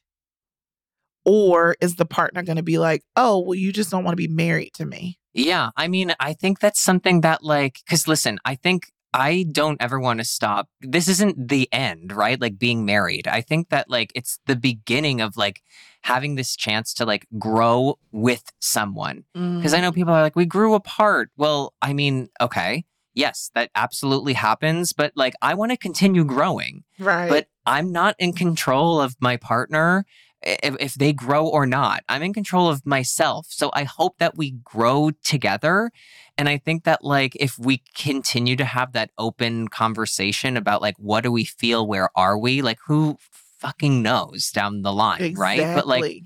Or 1.24 1.76
is 1.80 1.96
the 1.96 2.04
partner 2.04 2.42
going 2.42 2.56
to 2.56 2.62
be 2.62 2.78
like, 2.78 3.02
oh, 3.16 3.38
well, 3.40 3.54
you 3.54 3.72
just 3.72 3.90
don't 3.90 4.04
want 4.04 4.12
to 4.12 4.28
be 4.28 4.28
married 4.28 4.72
to 4.74 4.84
me? 4.84 5.18
Yeah, 5.32 5.70
I 5.76 5.88
mean, 5.88 6.14
I 6.20 6.32
think 6.34 6.60
that's 6.60 6.80
something 6.80 7.22
that 7.22 7.42
like 7.42 7.78
cuz 7.88 8.06
listen, 8.06 8.38
I 8.44 8.54
think 8.54 8.92
I 9.14 9.46
don't 9.50 9.80
ever 9.80 10.00
want 10.00 10.18
to 10.18 10.24
stop. 10.24 10.68
This 10.80 11.06
isn't 11.06 11.48
the 11.48 11.68
end, 11.72 12.12
right? 12.12 12.38
Like 12.38 12.58
being 12.58 12.84
married. 12.84 13.28
I 13.28 13.42
think 13.42 13.68
that 13.68 13.88
like 13.88 14.10
it's 14.16 14.40
the 14.46 14.56
beginning 14.56 15.20
of 15.20 15.36
like 15.36 15.62
having 16.02 16.34
this 16.34 16.56
chance 16.56 16.92
to 16.94 17.06
like 17.06 17.26
grow 17.38 17.98
with 18.10 18.42
someone. 18.58 19.24
Because 19.32 19.72
I 19.72 19.80
know 19.80 19.92
mm. 19.92 19.94
people 19.94 20.12
are 20.12 20.20
like 20.20 20.34
we 20.34 20.46
grew 20.46 20.74
apart. 20.74 21.30
Well, 21.36 21.74
I 21.80 21.92
mean, 21.92 22.28
okay. 22.40 22.84
Yes, 23.14 23.52
that 23.54 23.70
absolutely 23.76 24.32
happens, 24.32 24.92
but 24.92 25.12
like 25.14 25.34
I 25.40 25.54
want 25.54 25.70
to 25.70 25.78
continue 25.78 26.24
growing 26.24 26.82
right. 26.98 27.28
but 27.28 27.46
I'm 27.64 27.92
not 27.92 28.16
in 28.18 28.32
control 28.32 29.00
of 29.00 29.14
my 29.20 29.36
partner 29.36 30.04
if, 30.44 30.76
if 30.80 30.94
they 30.94 31.12
grow 31.12 31.46
or 31.46 31.66
not. 31.66 32.02
I'm 32.08 32.22
in 32.22 32.32
control 32.32 32.68
of 32.68 32.84
myself. 32.86 33.46
So 33.50 33.70
I 33.72 33.84
hope 33.84 34.18
that 34.18 34.36
we 34.36 34.52
grow 34.64 35.10
together. 35.22 35.90
And 36.36 36.48
I 36.48 36.58
think 36.58 36.84
that 36.84 37.04
like 37.04 37.36
if 37.36 37.58
we 37.58 37.82
continue 37.94 38.56
to 38.56 38.64
have 38.64 38.92
that 38.92 39.10
open 39.18 39.68
conversation 39.68 40.56
about 40.56 40.82
like 40.82 40.96
what 40.98 41.22
do 41.22 41.32
we 41.32 41.44
feel, 41.44 41.86
where 41.86 42.10
are 42.16 42.38
we, 42.38 42.62
like 42.62 42.78
who 42.86 43.16
fucking 43.58 44.02
knows 44.02 44.50
down 44.50 44.82
the 44.82 44.92
line, 44.92 45.34
right? 45.34 45.74
But 45.74 45.86
like 45.86 46.22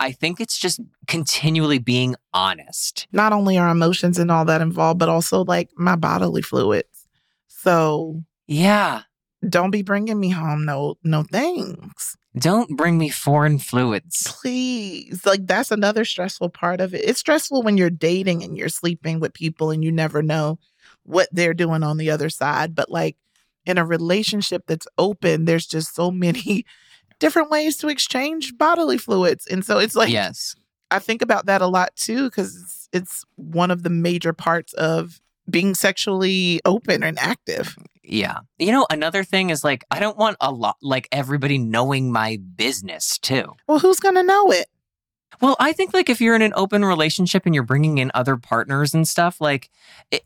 I 0.00 0.10
think 0.10 0.40
it's 0.40 0.58
just 0.58 0.80
continually 1.06 1.78
being 1.78 2.16
honest. 2.32 3.06
not 3.12 3.32
only 3.32 3.56
our 3.56 3.70
emotions 3.70 4.18
and 4.18 4.30
all 4.30 4.44
that 4.44 4.60
involved, 4.60 4.98
but 4.98 5.08
also 5.08 5.44
like 5.44 5.70
my 5.76 5.96
bodily 5.96 6.42
fluids. 6.42 7.06
So 7.48 8.24
Yeah. 8.46 9.02
don't 9.48 9.70
be 9.70 9.82
bringing 9.82 10.18
me 10.18 10.30
home 10.30 10.64
no 10.64 10.96
no 11.04 11.22
things, 11.22 12.16
Don't 12.36 12.76
bring 12.76 12.98
me 12.98 13.10
foreign 13.10 13.58
fluids. 13.58 14.36
please. 14.40 15.24
Like 15.24 15.46
that's 15.46 15.70
another 15.70 16.04
stressful 16.04 16.48
part 16.48 16.80
of 16.80 16.94
it. 16.94 17.04
It's 17.04 17.20
stressful 17.20 17.62
when 17.62 17.76
you're 17.76 17.90
dating 17.90 18.42
and 18.42 18.56
you're 18.56 18.68
sleeping 18.68 19.20
with 19.20 19.34
people 19.34 19.70
and 19.70 19.84
you 19.84 19.92
never 19.92 20.22
know 20.22 20.58
what 21.04 21.28
they're 21.30 21.54
doing 21.54 21.82
on 21.82 21.96
the 21.96 22.10
other 22.10 22.28
side. 22.30 22.74
But 22.74 22.90
like 22.90 23.16
in 23.66 23.78
a 23.78 23.86
relationship 23.86 24.64
that's 24.66 24.88
open, 24.98 25.44
there's 25.44 25.66
just 25.66 25.94
so 25.94 26.10
many 26.10 26.66
different 27.20 27.50
ways 27.50 27.76
to 27.78 27.88
exchange 27.88 28.56
bodily 28.58 28.98
fluids, 28.98 29.46
and 29.46 29.64
so 29.64 29.78
it's 29.78 29.94
like 29.94 30.10
yes. 30.10 30.56
I 30.90 30.98
think 30.98 31.22
about 31.22 31.46
that 31.46 31.62
a 31.62 31.66
lot 31.66 31.94
too 31.96 32.24
because 32.24 32.56
it's, 32.56 32.88
it's 32.92 33.24
one 33.36 33.70
of 33.70 33.82
the 33.82 33.90
major 33.90 34.32
parts 34.32 34.72
of 34.74 35.20
being 35.48 35.74
sexually 35.74 36.60
open 36.64 37.02
and 37.02 37.18
active. 37.18 37.76
Yeah. 38.02 38.38
You 38.58 38.72
know, 38.72 38.86
another 38.90 39.24
thing 39.24 39.50
is 39.50 39.64
like, 39.64 39.84
I 39.90 39.98
don't 39.98 40.18
want 40.18 40.36
a 40.40 40.50
lot, 40.52 40.76
like 40.82 41.08
everybody 41.10 41.58
knowing 41.58 42.12
my 42.12 42.38
business 42.56 43.18
too. 43.18 43.52
Well, 43.66 43.78
who's 43.78 44.00
going 44.00 44.16
to 44.16 44.22
know 44.22 44.50
it? 44.50 44.66
Well, 45.40 45.56
I 45.58 45.72
think 45.72 45.92
like 45.92 46.08
if 46.08 46.20
you're 46.20 46.36
in 46.36 46.42
an 46.42 46.52
open 46.54 46.84
relationship 46.84 47.44
and 47.44 47.54
you're 47.54 47.64
bringing 47.64 47.98
in 47.98 48.10
other 48.14 48.36
partners 48.36 48.94
and 48.94 49.06
stuff, 49.06 49.40
like, 49.40 49.68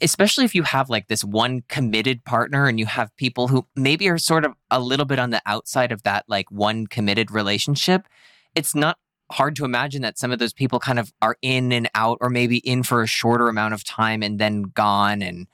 especially 0.03 0.45
if 0.45 0.55
you 0.55 0.65
have 0.65 0.91
like 0.91 1.09
this 1.09 1.25
one 1.25 1.63
committed 1.69 2.25
partner 2.25 2.67
and 2.67 2.79
you 2.79 2.87
have 2.87 3.17
people 3.17 3.49
who 3.49 3.67
maybe 3.75 4.09
are 4.09 4.19
sort 4.19 4.45
of 4.45 4.53
a 4.71 4.81
little 4.81 5.07
bit 5.07 5.19
on 5.19 5.31
the 5.31 5.41
outside 5.47 5.93
of 5.93 6.03
that 6.03 6.25
like 6.29 6.51
one 6.51 6.87
committed 6.87 7.31
relationship, 7.31 8.07
it's 8.55 8.75
not 8.75 8.99
hard 9.33 9.57
to 9.57 9.65
imagine 9.65 10.03
that 10.03 10.19
some 10.19 10.33
of 10.33 10.39
those 10.39 10.53
people 10.53 10.79
kind 10.79 10.99
of 10.99 11.13
are 11.23 11.37
in 11.43 11.73
and 11.73 11.89
out 11.95 12.19
or 12.21 12.31
maybe 12.31 12.59
in 12.59 12.83
for 12.83 13.03
a 13.03 13.07
shorter 13.07 13.49
amount 13.49 13.75
of 13.75 13.85
time 13.85 14.23
and 14.23 14.39
then 14.39 14.63
gone 14.75 15.23
and 15.23 15.47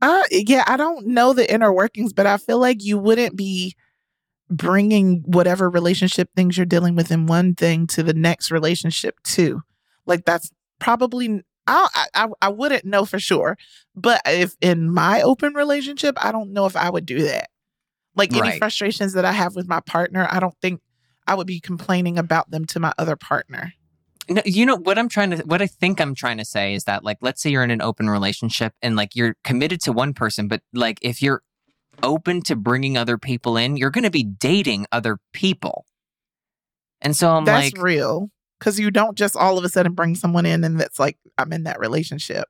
Uh, 0.00 0.22
yeah, 0.30 0.64
I 0.66 0.76
don't 0.76 1.06
know 1.08 1.32
the 1.32 1.50
inner 1.52 1.72
workings, 1.72 2.12
but 2.12 2.26
I 2.26 2.36
feel 2.36 2.58
like 2.60 2.84
you 2.84 2.98
wouldn't 2.98 3.36
be 3.36 3.74
bringing 4.50 5.22
whatever 5.26 5.68
relationship 5.70 6.30
things 6.34 6.56
you're 6.56 6.66
dealing 6.66 6.96
with 6.96 7.10
in 7.10 7.26
one 7.26 7.54
thing 7.54 7.86
to 7.88 8.02
the 8.02 8.14
next 8.14 8.50
relationship 8.50 9.16
too. 9.24 9.62
Like 10.06 10.24
that's 10.24 10.50
probably 10.78 11.42
I 11.66 12.06
I 12.14 12.28
I 12.42 12.48
wouldn't 12.48 12.84
know 12.84 13.04
for 13.04 13.18
sure, 13.20 13.58
but 13.94 14.22
if 14.26 14.56
in 14.60 14.90
my 14.92 15.20
open 15.22 15.54
relationship, 15.54 16.16
I 16.24 16.32
don't 16.32 16.52
know 16.52 16.66
if 16.66 16.76
I 16.76 16.90
would 16.90 17.06
do 17.06 17.22
that. 17.22 17.50
Like 18.16 18.36
any 18.36 18.50
Right. 18.50 18.58
frustrations 18.58 19.12
that 19.14 19.24
I 19.24 19.32
have 19.32 19.54
with 19.56 19.68
my 19.68 19.80
partner, 19.80 20.26
I 20.30 20.40
don't 20.40 20.56
think 20.62 20.80
I 21.28 21.34
would 21.34 21.46
be 21.46 21.60
complaining 21.60 22.18
about 22.18 22.50
them 22.50 22.64
to 22.66 22.80
my 22.80 22.92
other 22.98 23.14
partner. 23.14 23.74
No, 24.30 24.42
you 24.44 24.66
know 24.66 24.76
what 24.76 24.98
I'm 24.98 25.08
trying 25.08 25.30
to 25.30 25.36
what 25.38 25.62
I 25.62 25.66
think 25.66 26.00
I'm 26.00 26.14
trying 26.14 26.38
to 26.38 26.44
say 26.44 26.74
is 26.74 26.84
that 26.84 27.04
like 27.04 27.18
let's 27.20 27.40
say 27.40 27.50
you're 27.50 27.62
in 27.62 27.70
an 27.70 27.80
open 27.80 28.10
relationship 28.10 28.74
and 28.82 28.96
like 28.96 29.14
you're 29.14 29.36
committed 29.42 29.80
to 29.82 29.92
one 29.92 30.12
person 30.12 30.48
but 30.48 30.60
like 30.74 30.98
if 31.00 31.22
you're 31.22 31.42
open 32.02 32.42
to 32.42 32.56
bringing 32.56 32.98
other 32.98 33.16
people 33.16 33.56
in 33.56 33.76
you're 33.76 33.90
going 33.90 34.04
to 34.04 34.10
be 34.10 34.24
dating 34.24 34.86
other 34.92 35.18
people. 35.32 35.86
And 37.00 37.16
so 37.16 37.30
I'm 37.30 37.44
That's 37.44 37.72
like 37.72 37.82
real. 37.82 38.30
Cause 38.60 38.78
you 38.78 38.90
don't 38.90 39.16
just 39.16 39.36
all 39.36 39.56
of 39.56 39.64
a 39.64 39.68
sudden 39.68 39.92
bring 39.92 40.16
someone 40.16 40.44
in 40.44 40.64
and 40.64 40.80
that's 40.80 40.98
like, 40.98 41.16
I'm 41.38 41.52
in 41.52 41.62
that 41.62 41.78
relationship. 41.78 42.48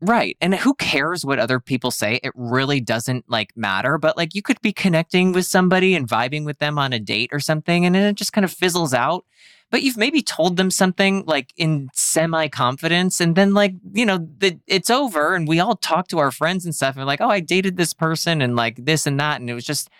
Right. 0.00 0.36
And 0.40 0.54
who 0.54 0.74
cares 0.74 1.24
what 1.24 1.38
other 1.38 1.60
people 1.60 1.90
say? 1.90 2.20
It 2.22 2.32
really 2.34 2.80
doesn't 2.80 3.28
like 3.28 3.56
matter, 3.56 3.98
but 3.98 4.16
like 4.16 4.34
you 4.34 4.42
could 4.42 4.60
be 4.60 4.72
connecting 4.72 5.32
with 5.32 5.46
somebody 5.46 5.94
and 5.94 6.08
vibing 6.08 6.44
with 6.44 6.58
them 6.58 6.78
on 6.78 6.92
a 6.92 6.98
date 6.98 7.30
or 7.32 7.40
something 7.40 7.86
and 7.86 7.96
it 7.96 8.16
just 8.16 8.32
kind 8.32 8.44
of 8.44 8.52
fizzles 8.52 8.94
out. 8.94 9.24
But 9.70 9.82
you've 9.82 9.98
maybe 9.98 10.22
told 10.22 10.56
them 10.56 10.70
something 10.70 11.24
like 11.26 11.52
in 11.56 11.90
semi 11.92 12.48
confidence, 12.48 13.20
and 13.20 13.36
then 13.36 13.52
like 13.52 13.74
you 13.92 14.06
know 14.06 14.26
the, 14.38 14.58
it's 14.66 14.88
over, 14.88 15.34
and 15.34 15.46
we 15.46 15.60
all 15.60 15.76
talk 15.76 16.08
to 16.08 16.18
our 16.18 16.30
friends 16.30 16.64
and 16.64 16.74
stuff, 16.74 16.96
and 16.96 17.04
like, 17.04 17.20
oh, 17.20 17.28
I 17.28 17.40
dated 17.40 17.76
this 17.76 17.92
person, 17.92 18.40
and 18.40 18.56
like 18.56 18.82
this 18.82 19.06
and 19.06 19.20
that, 19.20 19.40
and 19.40 19.50
it 19.50 19.54
was 19.54 19.66
just, 19.66 19.90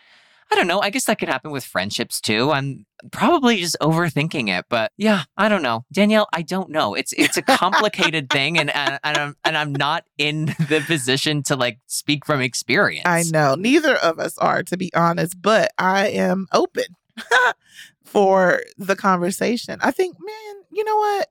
I 0.51 0.55
don't 0.55 0.67
know. 0.67 0.81
I 0.81 0.91
guess 0.91 1.05
that 1.05 1.19
could 1.19 1.29
happen 1.29 1.51
with 1.51 1.65
friendships 1.65 2.21
too. 2.21 2.51
I'm 2.51 2.87
probably 3.11 3.59
just 3.59 3.77
overthinking 3.81 4.49
it, 4.49 4.65
but 4.69 4.93
yeah, 4.97 5.25
I 5.37 5.49
don't 5.49 5.63
know. 5.63 5.85
Danielle, 5.93 6.29
I 6.33 6.43
don't 6.43 6.71
know. 6.71 6.95
It's 6.95 7.13
it's 7.13 7.37
a 7.37 7.43
complicated 7.43 8.31
thing 8.31 8.59
and, 8.59 8.75
and 8.75 8.99
and 9.05 9.17
I'm 9.17 9.37
and 9.45 9.59
I'm 9.59 9.73
not 9.73 10.05
in 10.17 10.47
the 10.69 10.83
position 10.87 11.43
to 11.45 11.57
like 11.57 11.79
speak 11.87 12.25
from 12.25 12.41
experience. 12.41 13.07
I 13.07 13.25
know. 13.31 13.55
Neither 13.57 13.95
of 13.97 14.19
us 14.19 14.39
are, 14.39 14.63
to 14.65 14.77
be 14.77 14.93
honest, 14.95 15.41
but 15.41 15.71
I 15.79 16.09
am 16.09 16.47
open 16.53 16.85
for 18.05 18.63
the 18.79 18.97
conversation. 18.97 19.79
I 19.83 19.91
think, 19.91 20.17
man, 20.19 20.63
you 20.71 20.85
know 20.85 20.97
what? 20.97 21.29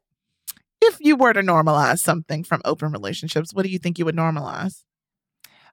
If 0.80 0.98
you 1.00 1.16
were 1.16 1.34
to 1.34 1.42
normalize 1.42 2.00
something 2.00 2.44
from 2.44 2.62
open 2.64 2.92
relationships, 2.92 3.52
what 3.52 3.64
do 3.64 3.70
you 3.70 3.80
think 3.80 3.98
you 3.98 4.06
would 4.06 4.16
normalize? 4.16 4.84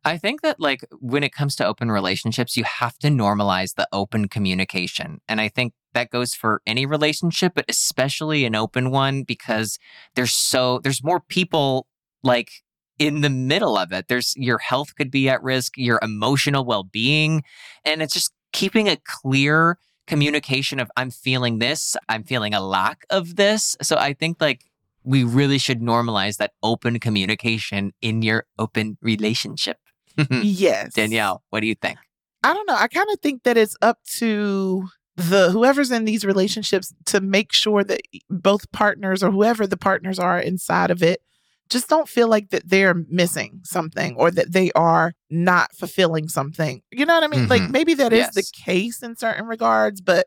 I 0.04 0.18
think 0.18 0.42
that 0.42 0.60
like 0.60 0.84
when 1.00 1.22
it 1.22 1.32
comes 1.32 1.56
to 1.56 1.66
open 1.66 1.90
relationships, 1.90 2.56
you 2.56 2.64
have 2.64 2.98
to 2.98 3.08
normalize 3.08 3.74
the 3.74 3.88
open 3.92 4.28
communication. 4.28 5.20
And 5.28 5.40
I 5.40 5.48
think 5.48 5.72
that 5.94 6.10
goes 6.10 6.34
for 6.34 6.60
any 6.66 6.84
relationship, 6.84 7.52
but 7.54 7.64
especially 7.68 8.44
an 8.44 8.54
open 8.54 8.90
one 8.90 9.22
because 9.22 9.78
there's 10.14 10.32
so 10.32 10.80
there's 10.80 11.02
more 11.02 11.20
people 11.20 11.86
like 12.22 12.50
in 12.98 13.22
the 13.22 13.30
middle 13.30 13.78
of 13.78 13.92
it. 13.92 14.08
There's 14.08 14.34
your 14.36 14.58
health 14.58 14.94
could 14.94 15.10
be 15.10 15.28
at 15.28 15.42
risk, 15.42 15.72
your 15.76 15.98
emotional 16.02 16.64
well-being, 16.64 17.42
and 17.84 18.02
it's 18.02 18.14
just 18.14 18.32
keeping 18.52 18.88
a 18.88 18.98
clear 19.04 19.78
communication 20.06 20.80
of 20.80 20.90
I'm 20.96 21.10
feeling 21.10 21.58
this, 21.58 21.96
I'm 22.08 22.24
feeling 22.24 22.52
a 22.52 22.60
lack 22.60 23.04
of 23.08 23.36
this. 23.36 23.76
So 23.80 23.96
I 23.96 24.12
think 24.12 24.36
like 24.40 24.64
we 25.02 25.24
really 25.24 25.58
should 25.58 25.80
normalize 25.80 26.36
that 26.36 26.52
open 26.62 26.98
communication 27.00 27.92
in 28.00 28.22
your 28.22 28.46
open 28.58 28.98
relationship. 29.00 29.78
yes. 30.30 30.94
Danielle, 30.94 31.42
what 31.50 31.60
do 31.60 31.66
you 31.66 31.74
think? 31.74 31.98
I 32.42 32.52
don't 32.52 32.66
know. 32.68 32.76
I 32.76 32.88
kind 32.88 33.08
of 33.12 33.20
think 33.20 33.42
that 33.44 33.56
it's 33.56 33.76
up 33.82 33.98
to 34.16 34.86
the 35.16 35.50
whoever's 35.50 35.90
in 35.90 36.04
these 36.04 36.24
relationships 36.24 36.92
to 37.06 37.20
make 37.20 37.52
sure 37.52 37.84
that 37.84 38.00
both 38.28 38.70
partners 38.72 39.22
or 39.22 39.30
whoever 39.30 39.66
the 39.66 39.76
partners 39.76 40.18
are 40.18 40.38
inside 40.38 40.90
of 40.90 41.02
it 41.02 41.20
just 41.70 41.88
don't 41.88 42.08
feel 42.08 42.28
like 42.28 42.50
that 42.50 42.68
they're 42.68 42.94
missing 43.08 43.60
something 43.64 44.14
or 44.16 44.30
that 44.30 44.52
they 44.52 44.70
are 44.72 45.14
not 45.30 45.74
fulfilling 45.74 46.28
something. 46.28 46.82
You 46.90 47.06
know 47.06 47.14
what 47.14 47.24
I 47.24 47.28
mean? 47.28 47.48
Like 47.48 47.62
Mhm. 47.62 47.70
maybe 47.70 47.94
that 47.94 48.12
is 48.12 48.18
Yes. 48.18 48.34
the 48.34 48.44
case 48.64 49.02
in 49.02 49.16
certain 49.16 49.46
regards, 49.46 50.00
but 50.02 50.26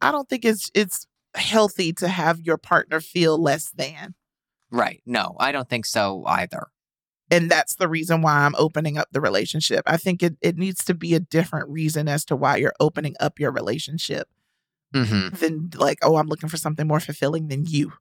I 0.00 0.10
don't 0.12 0.28
think 0.28 0.44
it's 0.46 0.70
it's 0.74 1.06
healthy 1.34 1.92
to 1.92 2.08
have 2.08 2.40
your 2.40 2.56
partner 2.56 3.00
feel 3.00 3.36
less 3.40 3.70
than. 3.70 4.14
Right. 4.70 5.02
No, 5.04 5.36
I 5.38 5.52
don't 5.52 5.68
think 5.68 5.84
so 5.84 6.24
either. 6.26 6.68
And 7.30 7.50
that's 7.50 7.74
the 7.74 7.88
reason 7.88 8.22
why 8.22 8.38
I'm 8.38 8.54
opening 8.56 8.96
up 8.96 9.08
the 9.12 9.20
relationship. 9.20 9.82
I 9.86 9.96
think 9.96 10.22
it, 10.22 10.36
it 10.40 10.56
needs 10.56 10.84
to 10.84 10.94
be 10.94 11.14
a 11.14 11.20
different 11.20 11.68
reason 11.68 12.08
as 12.08 12.24
to 12.26 12.36
why 12.36 12.56
you're 12.56 12.74
opening 12.80 13.14
up 13.20 13.38
your 13.38 13.50
relationship 13.50 14.28
hmm 14.94 15.28
than 15.28 15.70
like, 15.76 15.98
oh, 16.02 16.16
I'm 16.16 16.28
looking 16.28 16.48
for 16.48 16.56
something 16.56 16.86
more 16.86 17.00
fulfilling 17.00 17.48
than 17.48 17.66
you. 17.66 17.92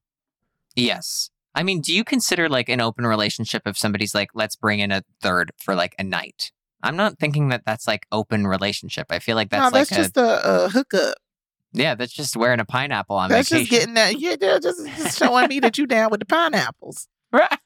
Yes. 0.76 1.30
I 1.54 1.64
mean, 1.64 1.82
do 1.82 1.94
you 1.94 2.04
consider 2.04 2.48
like 2.48 2.70
an 2.70 2.80
open 2.80 3.06
relationship 3.06 3.64
if 3.66 3.78
somebody's 3.78 4.16
like, 4.16 4.30
let's 4.34 4.56
bring 4.56 4.80
in 4.80 4.92
a 4.92 5.04
third 5.22 5.52
for 5.58 5.76
like 5.76 5.96
a 6.00 6.04
night? 6.04 6.52
I'm 6.84 6.96
not 6.96 7.18
thinking 7.18 7.50
that 7.50 7.64
that's 7.66 7.88
like 7.88 8.06
open 8.12 8.48
relationship. 8.48 9.08
I 9.10 9.20
feel 9.20 9.36
like 9.36 9.50
that's 9.50 9.74
no, 9.74 9.78
like 9.80 9.90
that's 9.90 9.92
a, 9.92 9.96
just 9.96 10.18
a, 10.18 10.66
a 10.66 10.70
hookup. 10.70 11.18
yeah, 11.74 11.96
that's 11.96 12.14
just 12.14 12.38
wearing 12.38 12.60
a 12.60 12.66
pineapple 12.66 13.16
on 13.16 13.30
That's 13.30 13.50
vacation. 13.50 13.58
That's 13.58 13.70
just 13.70 13.80
getting 13.82 13.94
that. 13.96 14.20
Yeah, 14.20 14.36
they're 14.36 14.60
just, 14.60 14.86
just 14.98 15.18
showing 15.18 15.48
me 15.48 15.60
that 15.62 15.78
you 15.78 15.88
down 15.88 16.12
with 16.12 16.20
the 16.20 16.26
pineapples. 16.26 17.08
Right. 17.32 17.58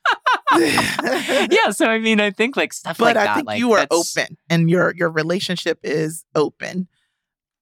yeah, 1.52 1.70
so 1.72 1.86
I 1.86 2.00
mean, 2.00 2.20
I 2.20 2.32
think 2.32 2.58
like 2.58 2.74
stuff 2.74 2.98
but 2.98 3.16
like 3.16 3.18
I 3.18 3.24
that. 3.26 3.36
think 3.36 3.48
like 3.48 3.60
you 3.60 3.72
are 3.74 3.80
that's- 3.82 4.16
open, 4.18 4.38
and 4.50 4.70
your 4.70 4.94
your 4.96 5.10
relationship 5.10 5.80
is 5.84 6.26
open. 6.36 6.88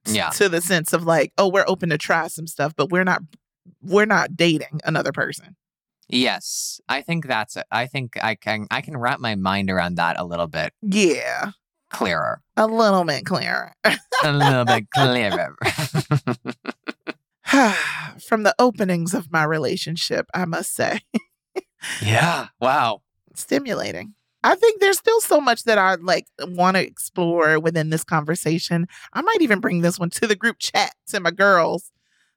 Yeah. 0.05 0.29
To 0.29 0.47
the 0.49 0.61
sense 0.61 0.93
of 0.93 1.03
like, 1.03 1.33
oh, 1.37 1.49
we're 1.49 1.65
open 1.67 1.89
to 1.89 1.97
try 1.97 2.27
some 2.27 2.47
stuff, 2.47 2.73
but 2.75 2.89
we're 2.89 3.03
not 3.03 3.21
we're 3.81 4.05
not 4.05 4.35
dating 4.35 4.79
another 4.85 5.11
person. 5.11 5.55
Yes, 6.07 6.81
I 6.89 7.01
think 7.01 7.27
that's 7.27 7.55
it. 7.57 7.65
I 7.69 7.85
think 7.85 8.13
I 8.23 8.33
can 8.35 8.65
I 8.71 8.81
can 8.81 8.97
wrap 8.97 9.19
my 9.19 9.35
mind 9.35 9.69
around 9.69 9.95
that 9.95 10.17
a 10.19 10.23
little 10.23 10.47
bit 10.47 10.73
Yeah, 10.81 11.51
clearer, 11.91 12.41
a 12.57 12.65
little 12.65 13.03
bit 13.03 13.25
clearer. 13.25 13.73
a 14.23 14.31
little 14.31 14.65
bit 14.65 14.89
clearer. 14.95 15.55
From 18.27 18.43
the 18.43 18.55
openings 18.57 19.13
of 19.13 19.31
my 19.31 19.43
relationship, 19.43 20.27
I 20.33 20.45
must 20.45 20.73
say, 20.75 21.01
yeah. 22.01 22.47
Wow. 22.59 23.01
stimulating. 23.35 24.13
I 24.43 24.55
think 24.55 24.79
there's 24.79 24.97
still 24.97 25.19
so 25.19 25.41
much 25.41 25.63
that 25.65 25.77
I 25.77 25.95
like 25.95 26.27
want 26.39 26.77
to 26.77 26.85
explore 26.85 27.59
within 27.59 27.89
this 27.89 28.03
conversation. 28.03 28.87
I 29.13 29.21
might 29.21 29.41
even 29.41 29.59
bring 29.59 29.81
this 29.81 29.99
one 29.99 30.09
to 30.11 30.27
the 30.27 30.35
group 30.35 30.59
chat 30.59 30.95
to 31.07 31.19
my 31.19 31.31
girls 31.31 31.91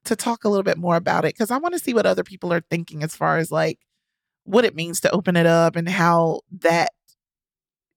to 0.05 0.15
talk 0.15 0.43
a 0.43 0.49
little 0.49 0.63
bit 0.63 0.77
more 0.77 0.97
about 0.97 1.23
it 1.23 1.33
because 1.33 1.49
I 1.49 1.57
want 1.57 1.73
to 1.73 1.79
see 1.79 1.93
what 1.93 2.05
other 2.05 2.23
people 2.23 2.51
are 2.51 2.61
thinking 2.69 3.03
as 3.03 3.15
far 3.15 3.37
as 3.37 3.51
like 3.51 3.79
what 4.43 4.65
it 4.65 4.75
means 4.75 4.99
to 5.01 5.11
open 5.11 5.37
it 5.37 5.45
up 5.45 5.77
and 5.77 5.87
how 5.87 6.41
that 6.59 6.91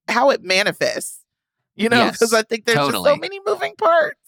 how 0.08 0.30
it 0.30 0.42
manifests. 0.42 1.20
You 1.74 1.90
know, 1.90 2.06
because 2.06 2.32
Yes, 2.32 2.40
I 2.40 2.42
think 2.42 2.64
there's 2.64 2.78
just 2.78 3.04
so 3.04 3.16
many 3.16 3.40
moving 3.44 3.74
parts. 3.76 4.18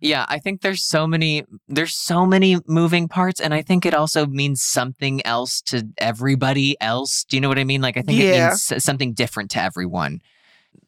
Yeah, 0.00 0.26
I 0.28 0.38
think 0.38 0.60
there's 0.60 0.84
so 0.84 1.06
many 1.06 1.44
there's 1.66 1.94
so 1.94 2.24
many 2.24 2.58
moving 2.66 3.08
parts 3.08 3.40
and 3.40 3.52
I 3.52 3.62
think 3.62 3.84
it 3.84 3.94
also 3.94 4.26
means 4.26 4.62
something 4.62 5.24
else 5.26 5.60
to 5.62 5.88
everybody 5.98 6.80
else. 6.80 7.24
Do 7.24 7.36
you 7.36 7.40
know 7.40 7.48
what 7.48 7.58
I 7.58 7.64
mean? 7.64 7.80
Like 7.80 7.96
I 7.96 8.02
think 8.02 8.20
it 8.20 8.40
means 8.40 8.84
something 8.84 9.12
different 9.12 9.50
to 9.52 9.62
everyone. 9.62 10.20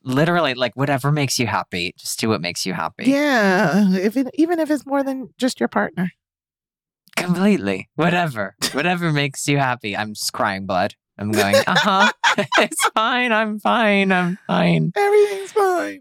Literally 0.04 0.54
like 0.54 0.76
whatever 0.76 1.11
makes 1.11 1.38
you 1.38 1.46
happy, 1.46 1.94
just 1.98 2.20
do 2.20 2.28
what 2.28 2.40
makes 2.40 2.64
you 2.64 2.72
happy. 2.72 3.04
Yeah, 3.04 3.92
if 3.96 4.16
it, 4.16 4.28
even 4.34 4.61
if 4.61 4.70
it's 4.70 4.86
more 4.86 5.02
than 5.02 5.30
just 5.38 5.58
your 5.61 5.68
partner. 5.68 6.12
Completely. 7.16 7.88
Whatever. 7.96 8.54
whatever 8.72 9.12
makes 9.12 9.46
you 9.48 9.58
happy. 9.58 9.96
I'm 9.96 10.14
just 10.14 10.32
crying 10.32 10.66
blood. 10.66 10.94
I'm 11.18 11.32
going, 11.32 11.54
"Uh-huh. 11.54 12.11
it's 12.58 12.88
fine. 12.94 13.30
I'm 13.30 13.58
fine. 13.58 14.11
I'm 14.11 14.38
fine." 14.46 14.92
Everything's 14.96 15.52
fine. 15.52 16.00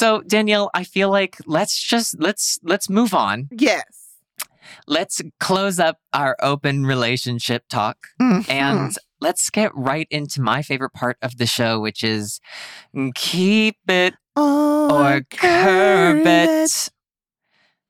So, 0.00 0.22
Danielle, 0.22 0.70
I 0.72 0.84
feel 0.84 1.10
like 1.10 1.36
let's 1.44 1.78
just 1.78 2.18
let's 2.18 2.58
let's 2.62 2.88
move 2.88 3.12
on. 3.12 3.48
Yes. 3.50 3.84
Let's 4.86 5.20
close 5.40 5.78
up 5.78 5.98
our 6.14 6.38
open 6.40 6.86
relationship 6.86 7.64
talk. 7.68 7.98
Mhm. 8.18 8.48
And 8.48 8.96
let's 9.20 9.50
get 9.50 9.70
right 9.76 10.08
into 10.10 10.40
my 10.40 10.62
favorite 10.62 10.94
part 10.94 11.18
of 11.20 11.36
the 11.36 11.44
show, 11.44 11.78
which 11.80 12.02
is 12.02 12.40
keep 13.14 13.76
it 13.88 14.14
oh, 14.36 14.88
or 14.90 15.20
curb 15.36 16.26
it. 16.26 16.88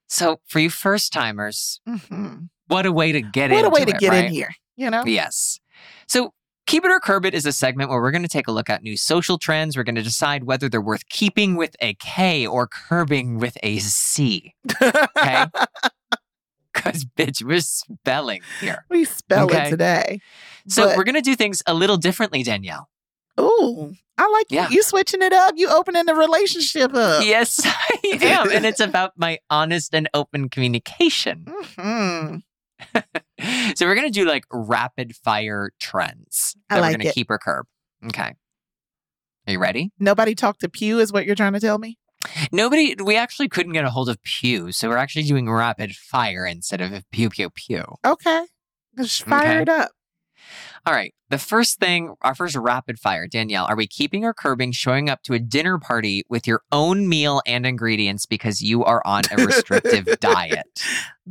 So, 0.09 0.41
for 0.49 0.59
you 0.59 0.69
first 0.69 1.13
timers, 1.13 1.81
Mhm. 1.89 2.49
what 2.67 2.87
a 2.87 2.91
way 2.91 3.13
to 3.13 3.23
get 3.23 3.53
in! 3.53 3.57
What 3.57 3.67
a 3.67 3.71
way 3.71 3.85
to 3.85 3.93
it, 3.95 4.01
get 4.01 4.11
right? 4.11 4.25
in 4.25 4.33
here, 4.33 4.53
you 4.75 4.91
know? 4.91 5.05
Yes. 5.07 5.61
So, 6.09 6.35
Keep 6.71 6.85
It 6.85 6.93
or 6.93 7.01
Curb 7.01 7.27
It 7.27 7.35
is 7.35 7.47
a 7.47 7.53
segment 7.53 7.91
where 7.91 8.01
we're 8.01 8.13
going 8.13 8.23
to 8.23 8.29
take 8.29 8.47
a 8.47 8.53
look 8.53 8.71
at 8.71 8.81
new 8.85 8.97
social 8.97 9.39
trends. 9.39 9.77
We're 9.77 9.83
going 9.83 9.97
to 9.97 10.03
decide 10.05 10.45
whether 10.45 10.69
they're 10.69 10.81
worth 10.81 11.09
keeping 11.09 11.57
with 11.57 11.75
a 11.81 11.95
K 11.95 12.47
or 12.47 12.69
curbing 12.69 13.39
with 13.41 13.59
a 13.65 13.79
C. 13.81 14.55
Okay. 14.81 15.47
Because, 16.73 17.05
bitch, 17.05 17.43
we're 17.43 17.61
spelling 17.61 18.43
here. 18.61 18.85
we 18.89 19.05
spell 19.05 19.47
Okay. 19.47 19.67
it 19.67 19.71
today. 19.71 20.21
So, 20.69 20.87
But- 20.87 20.97
we're 20.97 21.03
going 21.03 21.17
to 21.17 21.21
do 21.21 21.35
things 21.35 21.65
a 21.67 21.75
little 21.75 21.97
differently, 21.97 22.45
Danielle. 22.45 22.89
Ooh, 23.41 23.93
I 24.17 24.29
like 24.29 24.47
Yeah. 24.51 24.69
you. 24.69 24.77
You 24.77 24.83
switching 24.85 25.21
it 25.21 25.33
up. 25.33 25.55
You 25.57 25.69
opening 25.69 26.07
the 26.07 26.15
relationship 26.15 26.95
up. 26.95 27.25
Yes, 27.27 27.61
I 27.65 28.19
am. 28.23 28.53
and 28.53 28.65
it's 28.65 28.79
about 28.79 29.15
my 29.17 29.41
honest 29.51 29.93
and 29.97 30.09
open 30.15 30.49
communication. 30.49 31.45
hmm 31.77 32.37
so 33.75 33.87
we're 33.87 33.95
gonna 33.95 34.11
do 34.11 34.25
like 34.27 34.45
rapid 34.53 35.15
fire 35.17 35.71
trends 35.81 36.57
I 36.69 36.77
that 36.77 36.81
like 36.81 36.93
we're 36.93 36.99
gonna 36.99 37.09
it. 37.11 37.15
keep 37.15 37.31
or 37.31 37.39
curb. 37.39 37.67
Okay. 38.07 38.35
Are 39.47 39.53
you 39.53 39.59
ready? 39.59 39.91
Nobody 39.99 40.35
talked 40.35 40.61
to 40.61 40.69
Pew, 40.69 40.99
is 40.99 41.13
what 41.13 41.25
you're 41.27 41.35
trying 41.35 41.55
to 41.55 41.61
tell 41.61 41.79
me? 41.79 41.99
Nobody 42.53 42.95
we 43.03 43.17
actually 43.17 43.49
couldn't 43.49 43.73
get 43.73 43.85
a 43.85 43.91
hold 43.91 44.09
of 44.09 44.23
Pew, 44.23 44.73
so 44.73 44.89
we're 44.89 44.97
actually 44.99 45.23
doing 45.23 45.51
rapid 45.51 45.95
fire 45.97 46.45
instead 46.47 46.81
of 46.81 47.05
pew 47.11 47.31
pew 47.31 47.49
pew. 47.51 47.85
Okay. 48.05 48.45
Just 48.99 49.23
fire 49.23 49.53
Okay. 49.53 49.63
it 49.63 49.69
up. 49.69 49.93
All 50.87 50.95
right. 50.95 51.15
The 51.29 51.39
first 51.39 51.79
thing, 51.79 52.15
our 52.23 52.35
first 52.35 52.57
rapid 52.57 52.99
fire, 52.99 53.27
Danielle, 53.27 53.67
are 53.67 53.77
we 53.77 53.87
keeping 53.87 54.25
or 54.25 54.35
curbing 54.35 54.73
showing 54.73 55.09
up 55.09 55.23
to 55.25 55.35
a 55.35 55.39
dinner 55.39 55.79
party 55.79 56.25
with 56.29 56.47
your 56.47 56.63
own 56.73 57.09
meal 57.09 57.43
and 57.47 57.67
ingredients 57.67 58.27
because 58.27 58.63
you 58.63 58.85
are 58.85 59.03
on 59.07 59.23
a 59.31 59.45
restrictive 59.45 60.07
diet? 60.21 60.83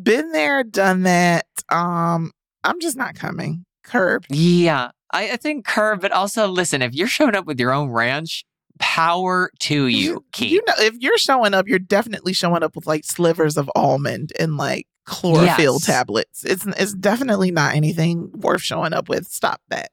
Been 0.01 0.31
there, 0.31 0.63
done 0.63 1.03
that. 1.03 1.45
Um, 1.69 2.31
I'm 2.63 2.79
just 2.79 2.95
not 2.97 3.15
coming. 3.15 3.65
Curb. 3.83 4.25
Yeah, 4.29 4.91
I, 5.11 5.31
I 5.31 5.35
think 5.37 5.65
curb, 5.65 6.01
but 6.01 6.11
also 6.11 6.47
listen, 6.47 6.81
if 6.81 6.93
you're 6.93 7.07
showing 7.07 7.35
up 7.35 7.45
with 7.45 7.59
your 7.59 7.73
own 7.73 7.89
ranch, 7.89 8.45
power 8.79 9.51
to 9.59 9.87
you, 9.87 10.25
Keith. 10.31 10.51
You 10.51 10.61
know, 10.67 10.73
if 10.77 10.95
you're 10.99 11.17
showing 11.17 11.53
up, 11.53 11.67
you're 11.67 11.79
definitely 11.79 12.33
showing 12.33 12.63
up 12.63 12.75
with 12.75 12.87
like 12.87 13.03
slivers 13.03 13.57
of 13.57 13.69
almond 13.75 14.31
and 14.39 14.57
like 14.57 14.87
chlorophyll 15.09 15.75
Yes. 15.75 15.85
tablets. 15.85 16.45
It's 16.45 16.65
it's 16.65 16.93
definitely 16.93 17.51
not 17.51 17.75
anything 17.75 18.31
worth 18.33 18.61
showing 18.61 18.93
up 18.93 19.09
with. 19.09 19.27
Stop 19.27 19.61
that. 19.69 19.91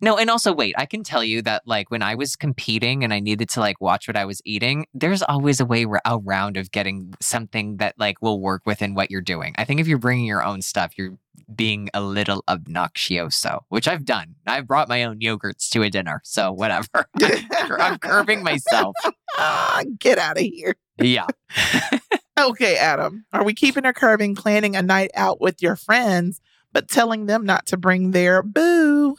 No, 0.00 0.18
and 0.18 0.28
also 0.30 0.52
wait, 0.52 0.74
I 0.76 0.86
can 0.86 1.04
tell 1.04 1.22
you 1.22 1.42
that 1.42 1.62
like 1.64 1.90
when 1.90 2.02
I 2.02 2.16
was 2.16 2.34
competing 2.34 3.04
and 3.04 3.14
I 3.14 3.20
needed 3.20 3.48
to 3.50 3.60
like 3.60 3.80
watch 3.80 4.08
what 4.08 4.16
I 4.16 4.24
was 4.24 4.40
eating, 4.44 4.86
there's 4.92 5.22
always 5.22 5.60
a 5.60 5.64
way 5.64 5.86
around 6.04 6.56
of 6.56 6.72
getting 6.72 7.14
something 7.20 7.76
that 7.76 7.94
like 7.98 8.20
will 8.20 8.40
work 8.40 8.62
within 8.66 8.94
what 8.94 9.10
you're 9.12 9.20
doing. 9.20 9.54
I 9.58 9.64
think 9.64 9.80
if 9.80 9.86
you're 9.86 9.98
bringing 9.98 10.24
your 10.26 10.42
own 10.44 10.60
stuff, 10.60 10.92
you're 10.96 11.16
being 11.54 11.88
a 11.94 12.00
little 12.00 12.42
obnoxioso, 12.48 13.60
which 13.68 13.86
I've 13.86 14.04
done. 14.04 14.34
I've 14.46 14.66
brought 14.66 14.88
my 14.88 15.04
own 15.04 15.20
yogurts 15.20 15.68
to 15.70 15.82
a 15.82 15.90
dinner, 15.90 16.20
so 16.24 16.50
whatever. 16.50 16.88
I'm, 17.22 17.72
I'm 17.80 17.98
curbing 17.98 18.42
myself. 18.42 18.94
Ah, 19.38 19.82
get 19.98 20.18
out 20.18 20.36
of 20.36 20.42
here. 20.42 20.74
Yeah. 20.98 21.26
Okay, 22.38 22.76
Adam. 22.76 23.26
Are 23.32 23.44
we 23.44 23.54
keeping 23.54 23.84
or 23.84 23.92
curving 23.92 24.34
planning 24.34 24.74
a 24.74 24.82
night 24.82 25.10
out 25.14 25.40
with 25.40 25.60
your 25.62 25.76
friends, 25.76 26.40
but 26.72 26.88
telling 26.88 27.26
them 27.26 27.44
not 27.44 27.66
to 27.66 27.76
bring 27.76 28.12
their 28.12 28.42
boo? 28.42 29.16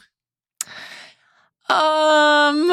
Um 1.68 2.70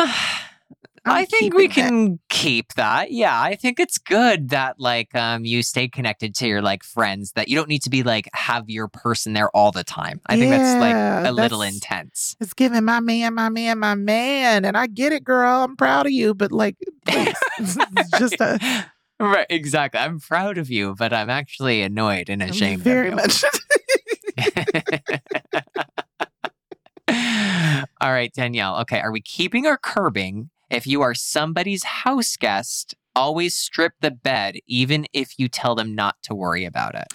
I'm 1.03 1.13
I 1.13 1.25
think 1.25 1.55
we 1.55 1.67
that. 1.67 1.73
can 1.73 2.19
keep 2.29 2.73
that. 2.73 3.11
Yeah, 3.11 3.39
I 3.39 3.55
think 3.55 3.79
it's 3.79 3.97
good 3.97 4.49
that 4.49 4.79
like 4.79 5.15
um 5.15 5.45
you 5.45 5.63
stay 5.63 5.87
connected 5.87 6.35
to 6.35 6.47
your 6.47 6.61
like 6.61 6.83
friends 6.83 7.31
that 7.33 7.47
you 7.47 7.55
don't 7.55 7.69
need 7.69 7.81
to 7.83 7.89
be 7.89 8.03
like 8.03 8.29
have 8.33 8.69
your 8.69 8.87
person 8.87 9.33
there 9.33 9.49
all 9.55 9.71
the 9.71 9.83
time. 9.83 10.21
I 10.27 10.37
think 10.37 10.51
that's 10.51 10.79
like 10.79 10.95
a 10.95 11.31
little 11.31 11.61
intense. 11.61 12.35
It's 12.39 12.53
giving 12.53 12.83
my 12.85 12.99
man, 12.99 13.33
my 13.33 13.49
man, 13.49 13.79
my 13.79 13.95
man. 13.95 14.63
And 14.65 14.77
I 14.77 14.87
get 14.87 15.11
it, 15.11 15.23
girl. 15.23 15.63
I'm 15.63 15.75
proud 15.75 16.05
of 16.05 16.11
you, 16.11 16.35
but 16.35 16.51
like, 16.51 16.75
please, 17.07 17.35
just 18.19 18.39
a 18.39 18.59
right, 19.27 19.47
exactly. 19.49 19.99
I'm 19.99 20.19
proud 20.19 20.57
of 20.57 20.69
you, 20.69 20.95
but 20.97 21.13
I'm 21.13 21.29
actually 21.29 21.81
annoyed 21.81 22.29
and 22.29 22.41
ashamed 22.41 22.81
very 22.81 23.09
of 23.09 23.13
you. 23.13 23.15
much. 23.17 23.43
all 28.01 28.11
right, 28.11 28.33
Danielle. 28.33 28.79
Okay, 28.81 28.99
are 28.99 29.11
we 29.11 29.21
keeping 29.21 29.65
or 29.65 29.77
curbing 29.77 30.49
if 30.69 30.87
you 30.87 31.01
are 31.01 31.13
somebody's 31.13 31.83
house 31.83 32.35
guest? 32.37 32.95
Always 33.15 33.53
strip 33.53 33.93
the 33.99 34.11
bed, 34.11 34.55
even 34.67 35.05
if 35.11 35.37
you 35.37 35.49
tell 35.49 35.75
them 35.75 35.93
not 35.93 36.15
to 36.23 36.33
worry 36.33 36.63
about 36.63 36.95
it. 36.95 37.07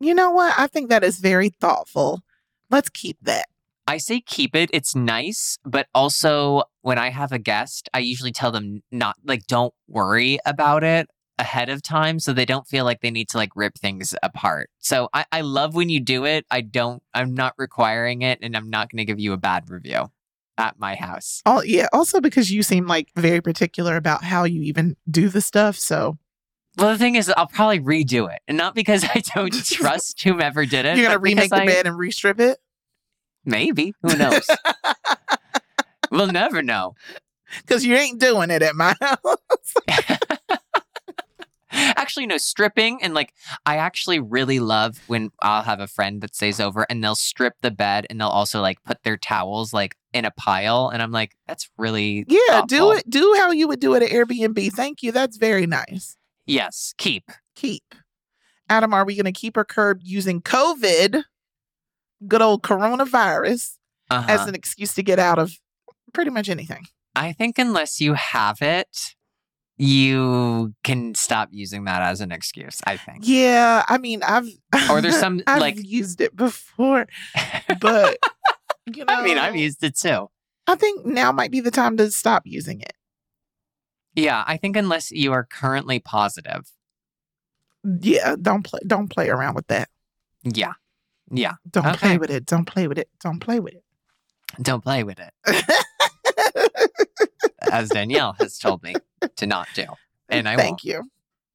you 0.00 0.14
know 0.14 0.30
what? 0.30 0.54
I 0.58 0.66
think 0.66 0.88
that 0.88 1.04
is 1.04 1.18
very 1.18 1.50
thoughtful. 1.50 2.22
Let's 2.70 2.88
keep 2.88 3.18
that. 3.22 3.46
I 3.86 3.98
say 3.98 4.20
keep 4.20 4.56
it. 4.56 4.70
It's 4.72 4.96
nice, 4.96 5.58
but 5.64 5.88
also 5.94 6.62
when 6.80 6.98
I 6.98 7.10
have 7.10 7.32
a 7.32 7.38
guest, 7.38 7.90
I 7.92 7.98
usually 7.98 8.32
tell 8.32 8.50
them 8.50 8.82
not 8.90 9.16
like 9.24 9.46
don't 9.46 9.74
worry 9.88 10.38
about 10.46 10.82
it 10.82 11.08
ahead 11.38 11.68
of 11.68 11.82
time 11.82 12.18
so 12.20 12.32
they 12.32 12.44
don't 12.44 12.66
feel 12.66 12.84
like 12.84 13.00
they 13.00 13.10
need 13.10 13.28
to 13.30 13.36
like 13.36 13.50
rip 13.56 13.74
things 13.76 14.14
apart. 14.22 14.70
So 14.78 15.08
I, 15.14 15.24
I 15.32 15.40
love 15.40 15.74
when 15.74 15.88
you 15.88 15.98
do 16.00 16.24
it. 16.24 16.44
I 16.50 16.60
don't 16.60 17.02
I'm 17.14 17.34
not 17.34 17.54
requiring 17.58 18.22
it 18.22 18.38
and 18.42 18.56
I'm 18.56 18.68
not 18.70 18.90
gonna 18.90 19.04
give 19.04 19.18
you 19.18 19.32
a 19.32 19.36
bad 19.38 19.68
review 19.70 20.10
at 20.58 20.78
my 20.78 20.94
house. 20.94 21.42
All 21.46 21.64
yeah. 21.64 21.88
Also 21.92 22.20
because 22.20 22.50
you 22.52 22.62
seem 22.62 22.86
like 22.86 23.08
very 23.16 23.40
particular 23.40 23.96
about 23.96 24.22
how 24.24 24.44
you 24.44 24.62
even 24.62 24.96
do 25.10 25.28
the 25.28 25.40
stuff. 25.40 25.76
So 25.76 26.18
Well 26.78 26.90
the 26.90 26.98
thing 26.98 27.14
is 27.16 27.32
I'll 27.36 27.46
probably 27.46 27.80
redo 27.80 28.32
it. 28.32 28.40
And 28.46 28.58
not 28.58 28.74
because 28.74 29.02
I 29.04 29.22
don't 29.34 29.52
trust 29.64 30.22
whomever 30.22 30.66
did 30.66 30.84
it. 30.84 30.96
you're 30.98 31.06
gonna 31.08 31.18
remake 31.18 31.50
the 31.50 31.62
I- 31.62 31.66
bed 31.66 31.86
and 31.86 31.96
restrip 31.98 32.38
it. 32.40 32.58
Maybe. 33.44 33.94
Who 34.02 34.16
knows? 34.16 34.46
we'll 36.10 36.28
never 36.28 36.62
know. 36.62 36.94
Because 37.66 37.84
you 37.84 37.94
ain't 37.94 38.18
doing 38.18 38.48
it 38.50 38.62
at 38.62 38.74
my 38.74 38.94
house. 38.98 40.21
Actually 41.96 42.26
no 42.26 42.36
stripping 42.36 43.02
and 43.02 43.14
like 43.14 43.32
i 43.66 43.76
actually 43.76 44.18
really 44.18 44.60
love 44.60 45.00
when 45.06 45.30
i'll 45.40 45.62
have 45.62 45.80
a 45.80 45.86
friend 45.86 46.20
that 46.20 46.34
stays 46.34 46.60
over 46.60 46.86
and 46.88 47.02
they'll 47.02 47.14
strip 47.14 47.54
the 47.62 47.70
bed 47.70 48.06
and 48.08 48.20
they'll 48.20 48.28
also 48.28 48.60
like 48.60 48.82
put 48.84 49.02
their 49.02 49.16
towels 49.16 49.72
like 49.72 49.96
in 50.12 50.24
a 50.24 50.30
pile 50.32 50.88
and 50.88 51.02
i'm 51.02 51.12
like 51.12 51.36
that's 51.46 51.70
really 51.78 52.24
yeah, 52.28 52.62
do 52.66 52.92
it. 52.92 53.08
Do 53.08 53.34
how 53.38 53.50
you 53.50 53.68
would 53.68 53.80
do 53.80 53.94
it 53.94 54.02
at 54.02 54.10
Airbnb. 54.10 54.72
Thank 54.72 55.02
you. 55.02 55.12
That's 55.12 55.36
very 55.36 55.66
nice. 55.66 56.16
yes 56.46 56.94
keep 56.98 57.30
Keep. 57.54 57.94
Adam, 58.68 58.94
are 58.94 59.04
we 59.04 59.14
gonna 59.14 59.32
keep 59.32 59.56
or 59.56 59.64
curb 59.64 60.00
using 60.02 60.40
COVID, 60.40 61.22
good 62.26 62.42
old 62.42 62.62
coronavirus, 62.62 63.76
uh-huh. 64.10 64.26
as 64.28 64.48
an 64.48 64.54
excuse 64.54 64.94
to 64.94 65.02
get 65.02 65.18
out 65.18 65.38
of 65.38 65.52
pretty 66.14 66.30
much 66.30 66.48
anything? 66.48 66.86
i 67.14 67.32
think 67.32 67.58
unless 67.58 68.00
you 68.00 68.14
have 68.14 68.62
it 68.62 69.14
you 69.78 70.74
can 70.84 71.14
stop 71.14 71.48
using 71.50 71.84
that 71.84 72.02
as 72.02 72.20
an 72.20 72.30
excuse 72.32 72.80
i 72.86 72.96
think 72.96 73.20
Yeah, 73.22 73.84
I 73.88 73.98
mean, 73.98 74.22
I've 74.22 74.48
Or 74.90 75.00
there's 75.00 75.18
some, 75.18 75.40
I've 75.46 75.60
like- 75.60 75.76
used 75.78 76.20
it 76.20 76.36
before, 76.36 77.06
but 77.80 78.18
you 78.86 79.04
know, 79.04 79.14
i 79.14 79.22
mean 79.24 79.38
i've 79.38 79.56
used 79.56 79.82
it 79.84 79.96
too 79.98 80.28
I 80.66 80.76
think 80.76 81.04
now 81.04 81.32
might 81.32 81.50
be 81.50 81.60
the 81.60 81.70
time 81.72 81.96
to 81.96 82.10
stop 82.10 82.42
using 82.44 82.80
it. 82.80 82.92
yeah 84.14 84.44
i 84.46 84.56
think 84.56 84.76
unless 84.76 85.10
you 85.10 85.32
are 85.32 85.44
currently 85.44 85.98
positive 85.98 86.70
Yeah, 87.84 88.36
don't 88.40 88.62
play. 88.62 88.80
Don't 88.86 89.08
play 89.08 89.28
around 89.28 89.54
with 89.56 89.66
that. 89.68 89.88
yeah 90.44 90.74
yeah 91.30 91.54
Don't 91.70 91.86
Okay. 91.86 91.96
play 91.98 92.18
with 92.18 92.30
it. 92.30 92.44
Don't 92.46 92.66
play 92.66 92.86
with 92.88 92.98
it. 92.98 93.08
Don't 93.20 93.40
play 93.40 93.58
with 93.58 93.74
it. 93.74 93.84
don't 94.62 94.82
play 94.84 95.02
with 95.02 95.18
it 95.18 95.32
as 97.72 97.90
danielle 97.90 98.34
has 98.38 98.58
told 98.58 98.82
me 98.82 98.94
to 99.36 99.46
not 99.46 99.68
do 99.74 99.84
and 100.28 100.48
i 100.48 100.56
Thank 100.56 100.84
won't 100.84 100.84
you. 100.84 101.02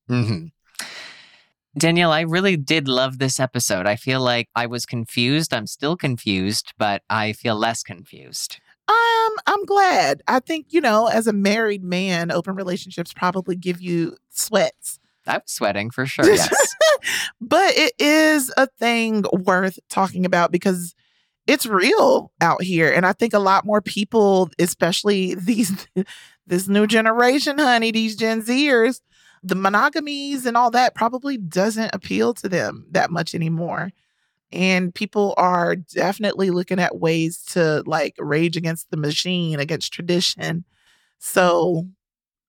hmm 0.07 0.45
Danielle, 1.77 2.11
I 2.11 2.21
really 2.21 2.57
did 2.57 2.87
love 2.87 3.19
this 3.19 3.39
episode. 3.39 3.85
I 3.85 3.97
feel 3.97 4.19
like 4.19 4.49
I 4.55 4.65
was 4.65 4.87
confused. 4.87 5.53
I'm 5.53 5.67
still 5.67 5.95
confused, 5.95 6.73
but 6.79 7.03
I 7.07 7.33
feel 7.33 7.55
less 7.55 7.83
confused. 7.83 8.59
Um, 8.87 9.35
I'm 9.45 9.63
glad. 9.63 10.23
I 10.27 10.39
think 10.39 10.67
you 10.69 10.81
know, 10.81 11.05
as 11.05 11.27
a 11.27 11.33
married 11.33 11.83
man, 11.83 12.31
open 12.31 12.55
relationships 12.55 13.13
probably 13.13 13.55
give 13.55 13.79
you 13.79 14.17
sweats, 14.31 14.99
I 15.27 15.35
was 15.35 15.43
sweating 15.51 15.91
for 15.91 16.05
sure. 16.05 16.25
Yes. 16.25 16.75
but 17.41 17.77
it 17.77 17.93
is 17.99 18.51
a 18.57 18.67
thing 18.67 19.25
worth 19.31 19.77
talking 19.89 20.25
about 20.25 20.51
because 20.51 20.95
it's 21.47 21.65
real 21.65 22.31
out 22.41 22.61
here, 22.61 22.91
and 22.91 23.05
I 23.05 23.13
think 23.13 23.33
a 23.33 23.39
lot 23.39 23.65
more 23.65 23.81
people, 23.81 24.49
especially 24.59 25.33
these 25.35 25.87
this 26.47 26.67
new 26.67 26.85
generation, 26.87 27.57
honey, 27.57 27.91
these 27.91 28.15
Gen 28.15 28.41
Zers, 28.41 29.01
the 29.43 29.55
monogamies 29.55 30.45
and 30.45 30.57
all 30.57 30.71
that 30.71 30.95
probably 30.95 31.37
doesn't 31.37 31.93
appeal 31.93 32.33
to 32.35 32.49
them 32.49 32.85
that 32.91 33.11
much 33.11 33.33
anymore. 33.33 33.91
And 34.51 34.95
people 34.95 35.33
are 35.37 35.75
definitely 35.75 36.49
looking 36.51 36.79
at 36.79 36.97
ways 36.99 37.43
to 37.47 37.83
like 37.85 38.15
rage 38.17 38.55
against 38.55 38.89
the 38.91 38.97
machine, 38.97 39.59
against 39.59 39.91
tradition. 39.91 40.63
So 41.19 41.85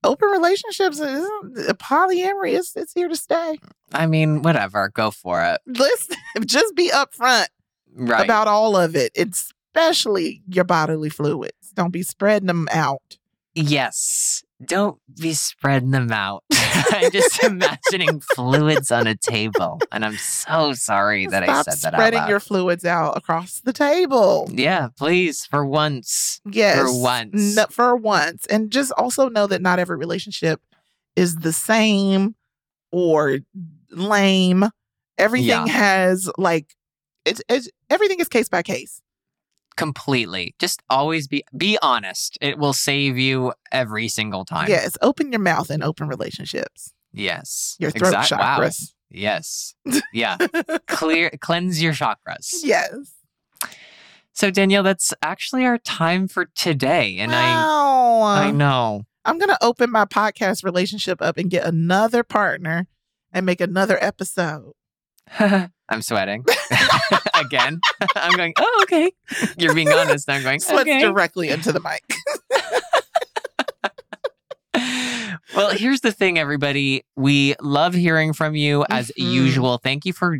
open 0.04 0.28
relationships, 0.30 1.00
is- 1.00 1.28
uh, 1.68 1.72
polyamory, 1.74 2.52
is 2.52 2.72
it's 2.76 2.92
here 2.92 3.08
to 3.08 3.16
stay. 3.16 3.58
I 3.92 4.06
mean, 4.06 4.42
whatever. 4.42 4.90
Go 4.94 5.10
for 5.10 5.42
it. 5.44 5.60
Listen, 5.66 6.16
just 6.46 6.74
be 6.76 6.90
upfront 6.90 7.46
Right. 7.94 8.24
about 8.24 8.46
all 8.48 8.76
of 8.76 8.94
it, 8.96 9.12
especially 9.16 10.42
your 10.48 10.64
bodily 10.64 11.08
fluids. 11.10 11.72
Don't 11.74 11.90
be 11.92 12.02
spreading 12.02 12.46
them 12.46 12.68
out. 12.70 13.18
yes. 13.54 14.42
Don't 14.64 14.98
be 15.20 15.34
spreading 15.34 15.92
them 15.92 16.10
out. 16.10 16.42
I'm 16.52 17.12
just 17.12 17.44
imagining 17.44 18.20
fluids 18.34 18.90
on 18.90 19.06
a 19.06 19.14
table, 19.14 19.78
and 19.92 20.04
I'm 20.04 20.16
so 20.16 20.72
sorry 20.72 21.28
that 21.28 21.44
Stop 21.44 21.56
I 21.68 21.70
said 21.70 21.80
that 21.92 21.94
out 21.94 21.98
spreading 22.00 22.28
your 22.28 22.40
fluids 22.40 22.84
out 22.84 23.16
across 23.16 23.60
the 23.60 23.72
table. 23.72 24.48
yeah, 24.52 24.88
please, 24.98 25.46
for 25.46 25.64
once. 25.64 26.40
Yes. 26.50 26.76
For 26.76 26.92
once. 27.00 27.54
No- 27.54 27.66
for 27.70 27.94
once. 27.94 28.46
And 28.46 28.72
just 28.72 28.90
also 28.98 29.28
know 29.28 29.46
that 29.46 29.62
not 29.62 29.78
every 29.78 29.96
relationship 29.96 30.60
is 31.14 31.36
the 31.36 31.52
same 31.52 32.34
or 32.90 33.38
lame. 33.92 34.64
Everything 35.18 35.48
Yeah. 35.48 35.68
has 35.68 36.28
like 36.36 36.74
it's, 37.28 37.42
it's 37.48 37.68
everything 37.90 38.20
is 38.20 38.28
case 38.28 38.48
by 38.48 38.62
case. 38.62 39.00
Completely. 39.76 40.54
Just 40.58 40.82
always 40.90 41.28
be 41.28 41.44
be 41.56 41.78
honest. 41.82 42.36
It 42.40 42.58
will 42.58 42.72
save 42.72 43.16
you 43.16 43.52
every 43.70 44.08
single 44.08 44.44
time. 44.44 44.68
Yes. 44.68 44.96
Open 45.02 45.30
your 45.30 45.40
mouth 45.40 45.70
in 45.70 45.82
open 45.82 46.08
relationships. 46.08 46.92
Yes. 47.12 47.76
Your 47.78 47.92
throat 47.92 48.14
wow. 48.14 48.22
chakras. 48.22 48.92
Yes. 49.10 49.74
Yeah. 50.12 50.36
Clear 50.88 51.30
cleanse 51.40 51.80
your 51.82 51.92
chakras. 51.92 52.48
Yes. 52.62 53.14
So 54.32 54.50
Danielle, 54.50 54.82
that's 54.82 55.14
actually 55.22 55.64
our 55.64 55.78
time 55.78 56.28
for 56.28 56.46
today. 56.56 57.18
And 57.18 57.30
wow. 57.32 58.20
I 58.22 58.46
I 58.46 58.50
know. 58.50 59.02
I'm 59.24 59.38
gonna 59.38 59.58
open 59.60 59.90
my 59.90 60.06
podcast 60.06 60.64
relationship 60.64 61.22
up 61.22 61.36
and 61.36 61.50
get 61.50 61.64
another 61.64 62.22
partner 62.22 62.88
and 63.32 63.46
make 63.46 63.60
another 63.60 63.98
episode. 64.02 64.72
I'm 65.88 66.02
sweating. 66.02 66.44
Again. 67.34 67.80
I'm 68.16 68.36
going, 68.36 68.52
oh, 68.58 68.80
okay. 68.84 69.10
You're 69.56 69.74
being 69.74 69.90
honest. 69.90 70.28
I'm 70.28 70.42
going, 70.42 70.60
Sweats 70.60 70.82
okay. 70.82 71.00
directly 71.00 71.48
into 71.48 71.72
the 71.72 71.80
mic. 71.80 72.02
well, 75.56 75.70
here's 75.70 76.00
the 76.00 76.12
thing, 76.12 76.38
everybody. 76.38 77.04
We 77.16 77.54
love 77.60 77.94
hearing 77.94 78.32
from 78.32 78.54
you 78.54 78.84
as 78.90 79.10
Mhm. 79.18 79.32
usual. 79.32 79.78
Thank 79.78 80.04
you 80.04 80.12
for 80.12 80.38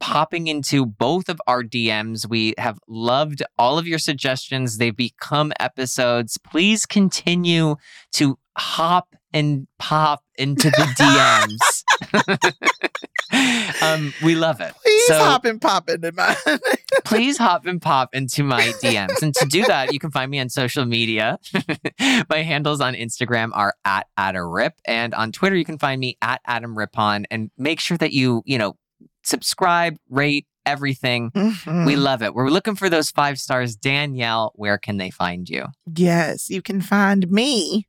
popping 0.00 0.48
into 0.48 0.84
both 0.84 1.28
of 1.28 1.40
our 1.46 1.62
DMs. 1.62 2.28
We 2.28 2.54
have 2.58 2.78
loved 2.88 3.42
all 3.58 3.78
of 3.78 3.86
your 3.86 3.98
suggestions. 4.00 4.78
They've 4.78 4.96
become 4.96 5.52
episodes. 5.60 6.38
Please 6.38 6.86
continue 6.86 7.76
to 8.14 8.38
hop 8.58 9.14
and 9.32 9.66
pop 9.78 10.22
into 10.36 10.70
the 10.70 10.86
DMs. 10.98 11.81
um, 13.82 14.12
we 14.22 14.34
love 14.34 14.60
it. 14.60 14.74
Please 14.84 15.06
So- 15.06 15.18
hop 15.18 15.44
and 15.44 15.60
pop 15.60 15.88
into 15.88 16.12
mine. 16.12 16.36
please 17.04 17.38
hop 17.38 17.66
and 17.66 17.80
pop 17.80 18.14
into 18.14 18.42
my 18.42 18.62
DMs. 18.82 19.22
And 19.22 19.34
to 19.36 19.46
do 19.46 19.64
that, 19.66 19.92
you 19.92 19.98
can 19.98 20.10
find 20.10 20.30
me 20.30 20.38
on 20.40 20.48
social 20.48 20.84
media. 20.84 21.38
my 22.28 22.42
handles 22.42 22.80
on 22.80 22.94
Instagram 22.94 23.50
are 23.54 23.74
at 23.84 24.06
Adam 24.16 24.46
Rip, 24.48 24.74
and 24.84 25.14
on 25.14 25.32
Twitter 25.32 25.56
you 25.56 25.64
can 25.64 25.78
find 25.78 26.00
me 26.00 26.16
at 26.22 26.40
Adam 26.46 26.76
Rippon. 26.76 27.26
And 27.30 27.50
make 27.56 27.80
sure 27.80 27.96
that 27.98 28.12
you, 28.12 28.42
you 28.44 28.58
know, 28.58 28.76
subscribe, 29.24 29.96
rate 30.10 30.46
everything. 30.64 31.30
Mhm. 31.32 31.86
We 31.86 31.96
love 31.96 32.22
it. 32.22 32.34
We're 32.34 32.48
looking 32.48 32.76
for 32.76 32.88
those 32.88 33.10
five 33.10 33.38
stars. 33.40 33.74
Danielle, 33.74 34.52
where 34.54 34.78
can 34.78 34.96
they 34.96 35.10
find 35.10 35.48
you? 35.48 35.66
yes, 35.92 36.48
you 36.50 36.62
can 36.62 36.80
find 36.80 37.28
me 37.30 37.88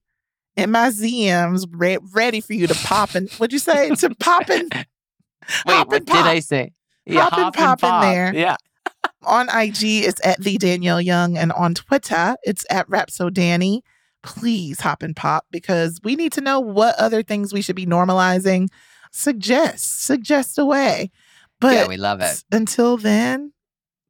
in 0.55 0.71
my 0.71 0.89
ZMs 0.89 1.65
re- 1.71 1.97
ready 2.13 2.41
for 2.41 2.53
you 2.53 2.67
to 2.67 2.75
pop 2.75 3.15
and 3.15 3.29
what'd 3.33 3.53
you 3.53 3.59
say? 3.59 3.89
To 3.89 4.15
pop 4.15 4.49
and 4.49 4.71
Wait, 5.65 5.73
Hop 5.75 5.87
what 5.87 5.97
and 5.97 6.05
did 6.05 6.15
I 6.15 6.35
pop. 6.35 6.43
say? 6.43 6.71
Hop 7.11 7.37
and 7.37 7.53
pop 7.53 7.83
in 7.83 8.01
there. 8.09 8.33
Yeah. 8.33 8.55
on 9.23 9.49
IG, 9.49 9.83
it's 10.05 10.21
at 10.25 10.39
the 10.41 10.57
Danielle 10.57 11.01
Young, 11.01 11.37
and 11.37 11.51
on 11.51 11.73
Twitter, 11.73 12.35
it's 12.43 12.65
at 12.69 12.87
Rapso 12.87 13.31
Danny. 13.31 13.81
Please 14.21 14.79
hop 14.79 15.03
and 15.03 15.13
pop 15.15 15.45
because 15.51 15.99
we 16.03 16.15
need 16.15 16.31
to 16.33 16.41
know 16.41 16.59
what 16.61 16.95
other 16.95 17.23
things 17.23 17.51
we 17.51 17.61
should 17.61 17.75
be 17.75 17.85
normalizing. 17.85 18.69
Suggest, 19.11 20.05
suggest 20.05 20.57
away. 20.57 21.11
But 21.59 21.73
yeah, 21.73 21.87
we 21.87 21.97
love 21.97 22.21
it. 22.21 22.43
until 22.51 22.95
then, 22.97 23.51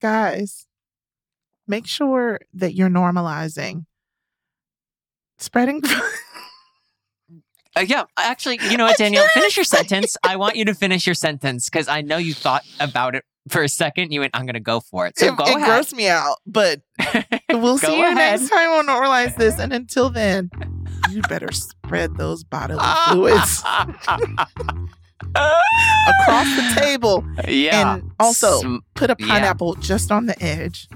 guys, 0.02 0.68
make 1.68 1.88
sure 1.88 2.40
that 2.54 2.76
you're 2.76 2.90
normalizing 2.90 3.86
spreading. 5.40 5.82
Uh, 7.76 7.82
yeah, 7.82 8.04
actually, 8.18 8.60
you 8.70 8.78
know 8.78 8.86
what, 8.86 8.98
Danielle? 9.00 9.28
Finish 9.34 9.58
your 9.58 9.64
sentence. 9.64 10.16
I 10.24 10.36
want 10.36 10.56
you 10.56 10.66
to 10.66 10.74
finish 10.76 11.06
your 11.08 11.16
sentence 11.16 11.70
because 11.70 11.88
I 11.88 12.02
know 12.02 12.18
you 12.18 12.34
thought 12.34 12.64
about 12.80 13.16
it 13.16 13.24
for 13.50 13.62
a 13.64 13.70
second. 13.70 14.12
You 14.12 14.20
went, 14.22 14.32
I'm 14.36 14.46
going 14.46 14.54
to 14.54 14.60
go 14.60 14.80
for 14.80 15.08
it. 15.08 15.18
So 15.18 15.28
it, 15.28 15.38
go 15.38 15.44
it 15.46 15.56
ahead. 15.58 15.68
grossed 15.86 15.94
me 15.94 16.08
out, 16.08 16.38
but 16.46 16.82
we'll 17.50 17.78
see 17.78 17.98
you 17.98 18.04
ahead. 18.06 18.16
next 18.40 18.50
time 18.50 18.70
on 18.70 18.88
Normalize 18.88 19.36
This. 19.38 19.58
And 19.60 19.74
until 19.74 20.10
then, 20.10 20.50
you 21.10 21.22
better 21.24 21.52
spread 21.52 22.16
those 22.18 22.44
bodily 22.44 22.80
fluids 23.10 23.64
across 25.36 26.48
the 26.56 26.74
table. 26.80 27.26
yeah. 27.48 27.96
And 27.96 28.12
also, 28.20 28.60
Sm- 28.60 28.76
put 28.94 29.10
a 29.10 29.16
Yeah. 29.20 29.28
pineapple 29.28 29.76
just 29.76 30.12
on 30.12 30.26
the 30.28 30.42
edge 30.44 30.88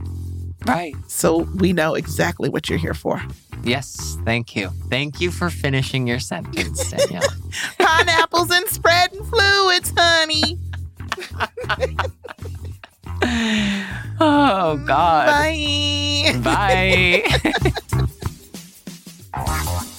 right. 0.65 0.95
so 1.07 1.39
we 1.55 1.73
know 1.73 1.95
exactly 1.95 2.49
what 2.49 2.69
you're 2.69 2.79
here 2.79 2.93
for. 2.93 3.21
Yes. 3.63 4.17
Thank 4.25 4.55
you. 4.55 4.69
Thank 4.89 5.19
you 5.19 5.31
for 5.31 5.49
finishing 5.49 6.07
your 6.07 6.19
sentence, 6.19 6.89
Danielle. 6.91 7.21
Pineapples 7.79 8.51
and 8.51 8.67
spreading 8.67 9.23
fluids, 9.25 9.93
honey. 9.97 10.59
oh, 14.19 14.77
God. 14.85 15.27
Bye. 15.27 16.39
Bye. 16.43 17.23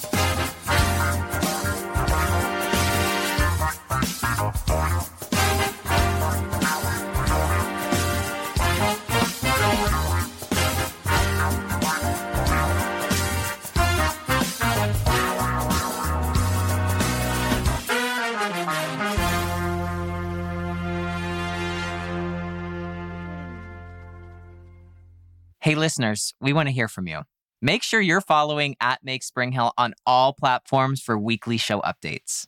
Hey, 25.61 25.75
listeners, 25.75 26.33
we 26.39 26.53
want 26.53 26.69
to 26.69 26.73
hear 26.73 26.87
from 26.87 27.05
you. 27.05 27.23
Make 27.61 27.83
sure 27.83 27.99
you're 27.99 28.21
following 28.21 28.77
at 28.79 29.03
Make 29.03 29.23
Spring 29.23 29.51
Hill 29.51 29.73
on 29.77 29.93
all 30.05 30.31
platforms 30.31 31.01
for 31.01 31.19
weekly 31.19 31.57
show 31.57 31.81
updates. 31.81 32.45